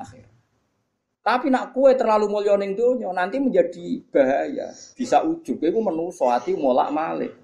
akhirat. 0.01 0.33
Tapi 1.21 1.53
nak 1.53 1.77
kue 1.77 1.93
terlalu 1.93 2.33
mulya 2.33 2.57
ning 2.57 2.73
nanti 3.13 3.37
menjadi 3.37 4.09
bahaya. 4.09 4.73
Bisa 4.97 5.21
ujub, 5.21 5.61
itu 5.61 5.81
menuso 5.85 6.33
hati 6.33 6.57
molak 6.57 6.89
malik. 6.97 7.37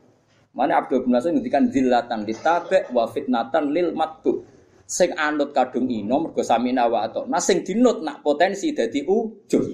Mana 0.57 0.81
Abdul 0.81 1.05
bin 1.05 1.13
Nasir 1.13 1.37
ngendikan 1.37 1.69
zillatan 1.69 2.25
ditabek 2.25 2.89
wa 2.97 3.05
fitnatan 3.05 3.69
lil 3.69 3.93
matbu 3.93 4.41
sing 4.89 5.13
anut 5.13 5.53
kadung 5.53 5.85
ino 5.93 6.17
mergo 6.17 6.41
samina 6.41 6.89
wa 6.89 7.05
atau. 7.05 7.29
Nah 7.29 7.43
sing 7.43 7.61
dinut 7.61 8.01
nak 8.01 8.25
potensi 8.25 8.73
dadi 8.73 9.05
ujub. 9.05 9.65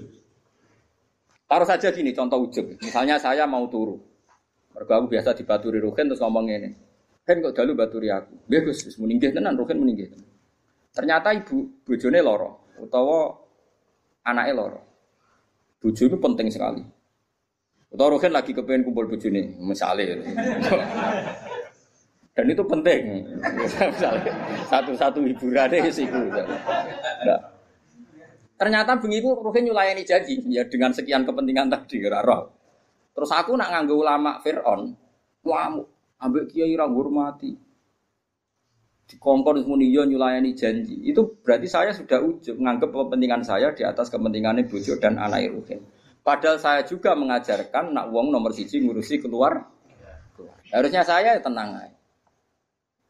Taruh 1.47 1.69
saja 1.69 1.95
gini 1.95 2.11
contoh 2.11 2.43
ujub. 2.43 2.83
Misalnya 2.83 3.15
saya 3.23 3.47
mau 3.47 3.63
turu. 3.71 3.95
Mergo 4.75 4.91
aku 4.91 5.07
biasa 5.07 5.39
dibaturi 5.39 5.79
Ruhin 5.79 6.11
terus 6.11 6.19
ngomong 6.19 6.51
ini. 6.51 6.75
Kan 7.23 7.39
kok 7.39 7.55
dalu 7.55 7.79
baturi 7.79 8.11
aku. 8.11 8.51
Bagus, 8.51 8.83
wis 8.83 8.99
meninggi 8.99 9.31
tenan 9.31 9.55
Ruhin 9.55 9.79
meninggi 9.79 10.11
tenan. 10.11 10.27
Ternyata 10.91 11.31
ibu 11.31 11.87
bojone 11.87 12.19
loro 12.19 12.75
utawa 12.83 13.31
anaknya 14.27 14.53
loro. 14.59 14.81
Bojo 15.79 16.03
itu 16.07 16.17
penting 16.19 16.49
sekali. 16.51 16.83
Utawa 17.93 18.17
Ruhin 18.17 18.33
lagi 18.33 18.57
kepengen 18.57 18.89
kumpul 18.89 19.05
bojone, 19.05 19.61
misalnya. 19.61 20.17
Dan 22.33 22.49
itu 22.49 22.65
penting. 22.65 23.29
Satu-satu 24.73 25.21
hiburannya 25.21 25.93
sih 25.93 26.09
nah. 26.09 27.41
Ternyata 28.57 28.97
bengiku 28.97 29.37
Ruhin 29.45 29.69
nyulayani 29.69 30.09
janji 30.09 30.41
ya 30.49 30.65
dengan 30.65 30.97
sekian 30.97 31.29
kepentingan 31.29 31.69
tadi 31.69 32.01
roh. 32.09 32.49
Terus 33.13 33.29
aku 33.29 33.53
nak 33.61 33.69
nganggo 33.69 34.01
ulama 34.01 34.41
Fir'aun, 34.41 34.97
wamu 35.45 35.85
ambek 36.17 36.49
kiai 36.49 36.73
ra 36.73 36.89
hormati. 36.89 37.53
Dikongkon 39.13 39.69
muni 39.69 39.93
yo 39.93 40.09
nyulayani 40.09 40.57
janji. 40.57 40.97
Itu 41.05 41.37
berarti 41.45 41.69
saya 41.69 41.93
sudah 41.93 42.25
ujub 42.25 42.57
menganggap 42.57 42.89
kepentingan 42.89 43.45
saya 43.45 43.69
di 43.77 43.85
atas 43.85 44.09
kepentingan 44.09 44.65
bojo 44.65 44.97
dan 44.97 45.21
anak 45.21 45.53
Ruhin. 45.53 45.85
Padahal 46.23 46.59
saya 46.63 46.87
juga 46.87 47.19
mengajarkan 47.19 47.91
nak 47.91 48.15
wong 48.15 48.31
nomor 48.31 48.55
siji 48.55 48.79
ngurusi 48.83 49.19
keluar. 49.19 49.67
Harusnya 50.71 51.03
saya 51.03 51.37
tenang 51.43 51.77
aja. 51.77 51.99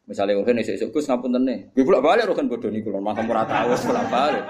Misalnya 0.03 0.35
mungkin 0.35 0.59
esok 0.59 0.75
esok 0.75 0.89
gus 0.99 1.07
ngapun 1.07 1.31
tene, 1.31 1.71
gue 1.71 1.83
pulang 1.87 2.03
balik 2.03 2.27
rokan 2.27 2.51
bodoh 2.51 2.67
nih 2.67 2.83
kulon, 2.83 2.99
makam 2.99 3.23
murah 3.23 3.47
tahu 3.47 3.71
pulang 3.87 4.09
balik. 4.11 4.43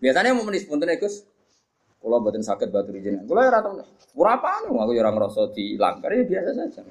Biasanya 0.00 0.32
mau 0.32 0.48
menis 0.48 0.64
pun 0.64 0.80
tene 0.80 0.96
gus, 0.96 1.28
kalau 2.00 2.24
batin 2.24 2.40
sakit 2.40 2.72
batu 2.72 2.88
jenengan, 2.96 3.28
kalau 3.28 3.44
ya 3.44 3.52
rata 3.52 3.68
berapa 4.16 4.50
nih, 4.64 4.72
aku 4.72 4.92
orang 4.96 5.16
rasa 5.20 5.42
di 5.52 5.76
langgar 5.76 6.08
ya 6.08 6.24
biasa 6.24 6.50
saja. 6.56 6.82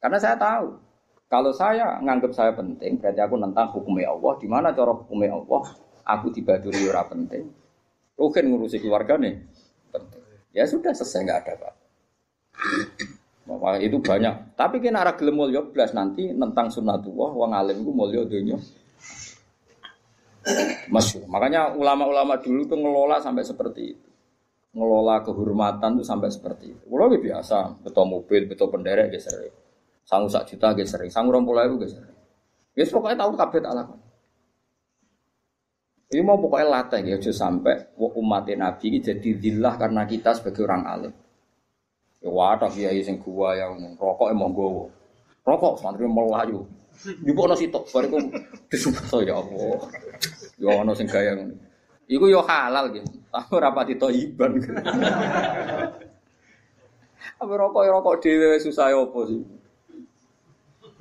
Karena 0.00 0.18
saya 0.18 0.36
tahu 0.40 0.88
Kalau 1.28 1.52
saya 1.52 2.00
nganggap 2.00 2.32
saya 2.32 2.56
penting, 2.56 2.96
berarti 2.96 3.20
aku 3.20 3.36
nentang 3.36 3.68
hukumnya 3.76 4.08
Allah. 4.08 4.32
Di 4.40 4.48
mana 4.48 4.72
cara 4.72 4.96
hukumnya 4.96 5.36
Allah? 5.36 5.76
Aku 6.08 6.32
dibaduri 6.32 6.88
ora 6.88 7.04
penting. 7.04 7.52
Rukin 8.18 8.50
ngurusi 8.50 8.82
keluarga 8.82 9.14
nih, 9.14 9.38
penting. 9.94 10.22
Ya 10.50 10.66
sudah 10.66 10.90
selesai 10.90 11.22
nggak 11.22 11.38
ada 11.46 11.52
pak. 11.54 11.74
Bapak 13.48 13.80
itu 13.80 13.96
banyak. 14.02 14.58
Tapi 14.58 14.82
kena 14.82 15.06
arah 15.06 15.14
gelem 15.16 15.38
mulya 15.38 15.62
blas 15.64 15.96
nanti 15.96 16.34
nentang 16.34 16.68
sunnatullah 16.68 17.30
wong 17.32 17.54
alim 17.54 17.80
ku 17.86 17.94
mulya 17.94 18.26
dunya. 18.26 18.58
Masyur. 20.92 21.24
Makanya 21.30 21.72
ulama-ulama 21.72 22.40
dulu 22.42 22.66
tuh 22.66 22.76
ngelola 22.76 23.22
sampai 23.22 23.44
seperti 23.46 23.82
itu. 23.94 24.08
Ngelola 24.76 25.24
kehormatan 25.24 26.00
tuh 26.00 26.06
sampai 26.06 26.28
seperti 26.28 26.76
itu. 26.76 26.84
Kalau 26.90 27.08
biasa, 27.08 27.58
betul 27.84 28.04
mobil, 28.04 28.44
betul 28.44 28.68
penderek, 28.68 29.14
sering. 29.16 29.54
Sangu 30.04 30.28
sak 30.28 30.48
juta 30.48 30.72
sering, 30.88 31.12
sangu 31.12 31.32
itu 31.32 31.74
gitu 31.84 32.00
sering. 32.00 32.16
Ya 32.72 32.84
pokoknya 32.88 33.16
tahu 33.20 33.36
kabeh 33.36 33.60
tak 33.60 33.74
lakukan. 33.76 34.07
Ini 36.08 36.24
mau 36.24 36.40
pokoknya 36.40 36.72
latih 36.72 37.04
ya, 37.04 37.20
jadi 37.20 37.36
sampai 37.36 37.92
umat 38.00 38.48
Nabi 38.48 38.84
ini 38.88 38.98
jadi 39.04 39.28
dillah 39.36 39.76
karena 39.76 40.08
kita 40.08 40.32
sebagai 40.32 40.64
orang 40.64 40.82
alim. 40.88 41.12
Ya 42.24 42.32
wadah 42.32 42.72
kiai 42.72 43.04
sing 43.04 43.20
gua 43.20 43.52
yang 43.52 43.92
rokok 44.00 44.32
emang 44.32 44.56
gua. 44.56 44.88
Rokok 45.44 45.84
santri 45.84 46.08
melayu. 46.08 46.64
Bawah 47.22 47.54
nasi 47.54 47.70
tok, 47.70 47.86
bariku 47.92 48.18
disumpah 48.72 49.22
ya 49.22 49.36
Allah. 49.36 49.78
Ya 50.56 50.68
ono 50.80 50.96
sing 50.96 51.06
gaya 51.06 51.36
ngono. 51.36 51.54
Iku 52.08 52.26
yo 52.26 52.40
halal 52.40 52.90
gitu. 52.90 53.06
Tapi 53.28 53.50
ora 53.52 53.70
pati 53.70 53.94
thayyiban. 53.94 54.58
Apa 57.38 57.52
rokok 57.52 57.84
ya 57.84 57.92
rokok 57.92 58.18
dhewe 58.24 58.56
susah 58.58 58.90
ya 58.90 59.04
sih? 59.28 59.40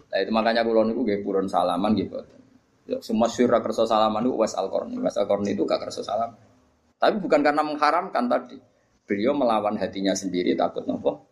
Nah 0.08 0.18
itu 0.20 0.32
makanya 0.36 0.68
kula 0.68 0.84
niku 0.84 1.02
nggih 1.08 1.24
purun 1.24 1.48
salaman 1.48 1.96
gitu. 1.96 2.20
Ya 2.20 2.28
semua 3.04 3.28
syura 3.28 3.60
kerso 3.60 3.84
salaman 3.84 4.24
itu 4.24 4.34
Wes 4.40 4.56
Al 4.56 4.72
Qarni. 4.72 4.96
Wes 5.00 5.16
Al 5.20 5.28
Qarni 5.28 5.52
itu 5.52 5.68
gak 5.68 5.84
kerso 5.84 6.02
salam. 6.04 6.32
Tapi 6.98 7.16
bukan 7.20 7.44
karena 7.44 7.62
mengharamkan 7.62 8.26
tadi. 8.32 8.58
Beliau 9.08 9.32
melawan 9.36 9.80
hatinya 9.80 10.12
sendiri 10.16 10.56
takut 10.56 10.84
nopo. 10.88 11.28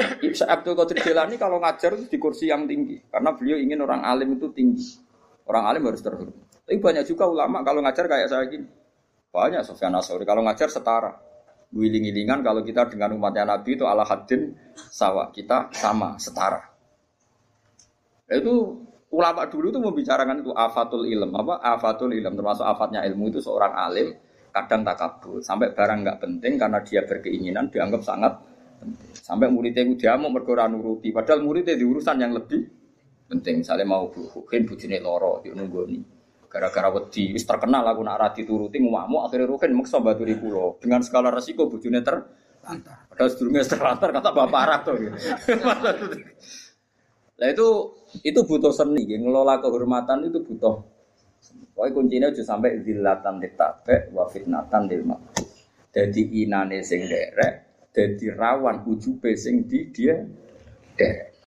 Ibsa 0.00 0.48
Abdul 0.48 0.72
Qadir 0.72 1.04
Jilani 1.04 1.36
kalau 1.36 1.60
ngajar 1.60 1.92
di 2.00 2.16
kursi 2.16 2.48
yang 2.48 2.64
tinggi 2.64 2.96
karena 3.12 3.36
beliau 3.36 3.60
ingin 3.60 3.84
orang 3.84 4.00
alim 4.00 4.40
itu 4.40 4.48
tinggi. 4.52 4.96
Orang 5.44 5.68
alim 5.68 5.84
harus 5.84 6.00
terhormat. 6.00 6.32
Tapi 6.64 6.78
banyak 6.80 7.04
juga 7.04 7.28
ulama 7.28 7.60
kalau 7.60 7.84
ngajar 7.84 8.08
kayak 8.08 8.28
saya 8.30 8.44
gini. 8.48 8.68
Banyak 9.30 9.62
Sofyan 9.66 9.94
Asori 9.98 10.24
kalau 10.24 10.40
ngajar 10.46 10.72
setara. 10.72 11.12
Wiling-wilingan 11.70 12.42
kalau 12.42 12.66
kita 12.66 12.90
dengan 12.90 13.14
umatnya 13.14 13.46
Nabi 13.46 13.78
itu 13.78 13.86
ala 13.86 14.02
hadin 14.02 14.56
sawah 14.74 15.30
kita 15.30 15.70
sama 15.70 16.18
setara. 16.18 16.66
Itu 18.26 18.86
ulama 19.10 19.46
dulu 19.50 19.74
itu 19.74 19.80
membicarakan 19.82 20.42
itu 20.42 20.52
afatul 20.54 21.06
ilm. 21.06 21.30
Apa? 21.34 21.58
Afatul 21.62 22.14
ilm 22.14 22.34
termasuk 22.34 22.66
afatnya 22.66 23.02
ilmu 23.06 23.30
itu 23.30 23.42
seorang 23.42 23.74
alim 23.74 24.14
kadang 24.50 24.82
takabur. 24.86 25.42
Sampai 25.42 25.74
barang 25.74 25.98
nggak 26.06 26.18
penting 26.22 26.52
karena 26.58 26.78
dia 26.82 27.02
berkeinginan 27.06 27.70
dianggap 27.70 28.02
sangat 28.02 28.32
penting. 28.82 29.10
Sampai 29.14 29.46
muridnya 29.50 29.82
itu 29.86 29.94
dia 30.06 30.14
mau 30.18 30.30
berkora 30.30 30.66
nuruti. 30.70 31.10
Padahal 31.10 31.42
muridnya 31.42 31.74
di 31.74 31.84
urusan 31.86 32.16
yang 32.18 32.32
lebih 32.34 32.62
penting. 33.26 33.62
Misalnya 33.62 33.86
mau 33.86 34.10
bukin 34.10 34.66
bujine 34.66 34.98
loro 35.02 35.42
di 35.42 35.50
nunggu 35.50 35.82
nih 35.86 36.02
gara-gara 36.50 36.90
wedi 36.90 37.30
wis 37.30 37.46
terkenal 37.46 37.86
aku 37.86 38.02
nak 38.02 38.18
rati 38.18 38.42
turuti 38.42 38.82
ngumakmu 38.82 39.22
akhirnya 39.22 39.46
rukin 39.46 39.70
maksa 39.70 40.02
baturi 40.02 40.34
kulo 40.34 40.82
dengan 40.82 40.98
skala 40.98 41.30
resiko 41.30 41.70
bujune 41.70 42.02
ter 42.02 42.18
lantar. 42.66 43.06
Padahal 43.06 43.30
sedurungnya 43.30 43.62
terlantar 43.64 44.08
kata 44.10 44.30
bapak 44.34 44.60
arah 44.60 44.80
tuh. 44.82 44.96
Gitu. 45.00 46.16
Nah 47.40 47.48
itu 47.48 47.68
itu 48.20 48.40
butuh 48.42 48.74
seni, 48.74 49.06
ya. 49.06 49.16
ngelola 49.18 49.62
kehormatan 49.62 50.26
itu 50.26 50.42
butuh. 50.42 50.82
Pokoknya 51.72 51.94
kuncinya 51.96 52.28
aja 52.28 52.42
sampai 52.44 52.84
zilatan 52.84 53.40
ditabe 53.40 54.12
wa 54.12 54.28
fitnatan 54.28 54.84
dil 54.84 55.08
Jadi 55.90 56.44
inane 56.44 56.84
sing 56.84 57.08
derek, 57.08 57.88
jadi 57.90 58.36
rawan 58.36 58.84
ujube 58.84 59.32
sing 59.34 59.64
di 59.64 59.88
dia 59.88 60.20
derek. 60.94 61.29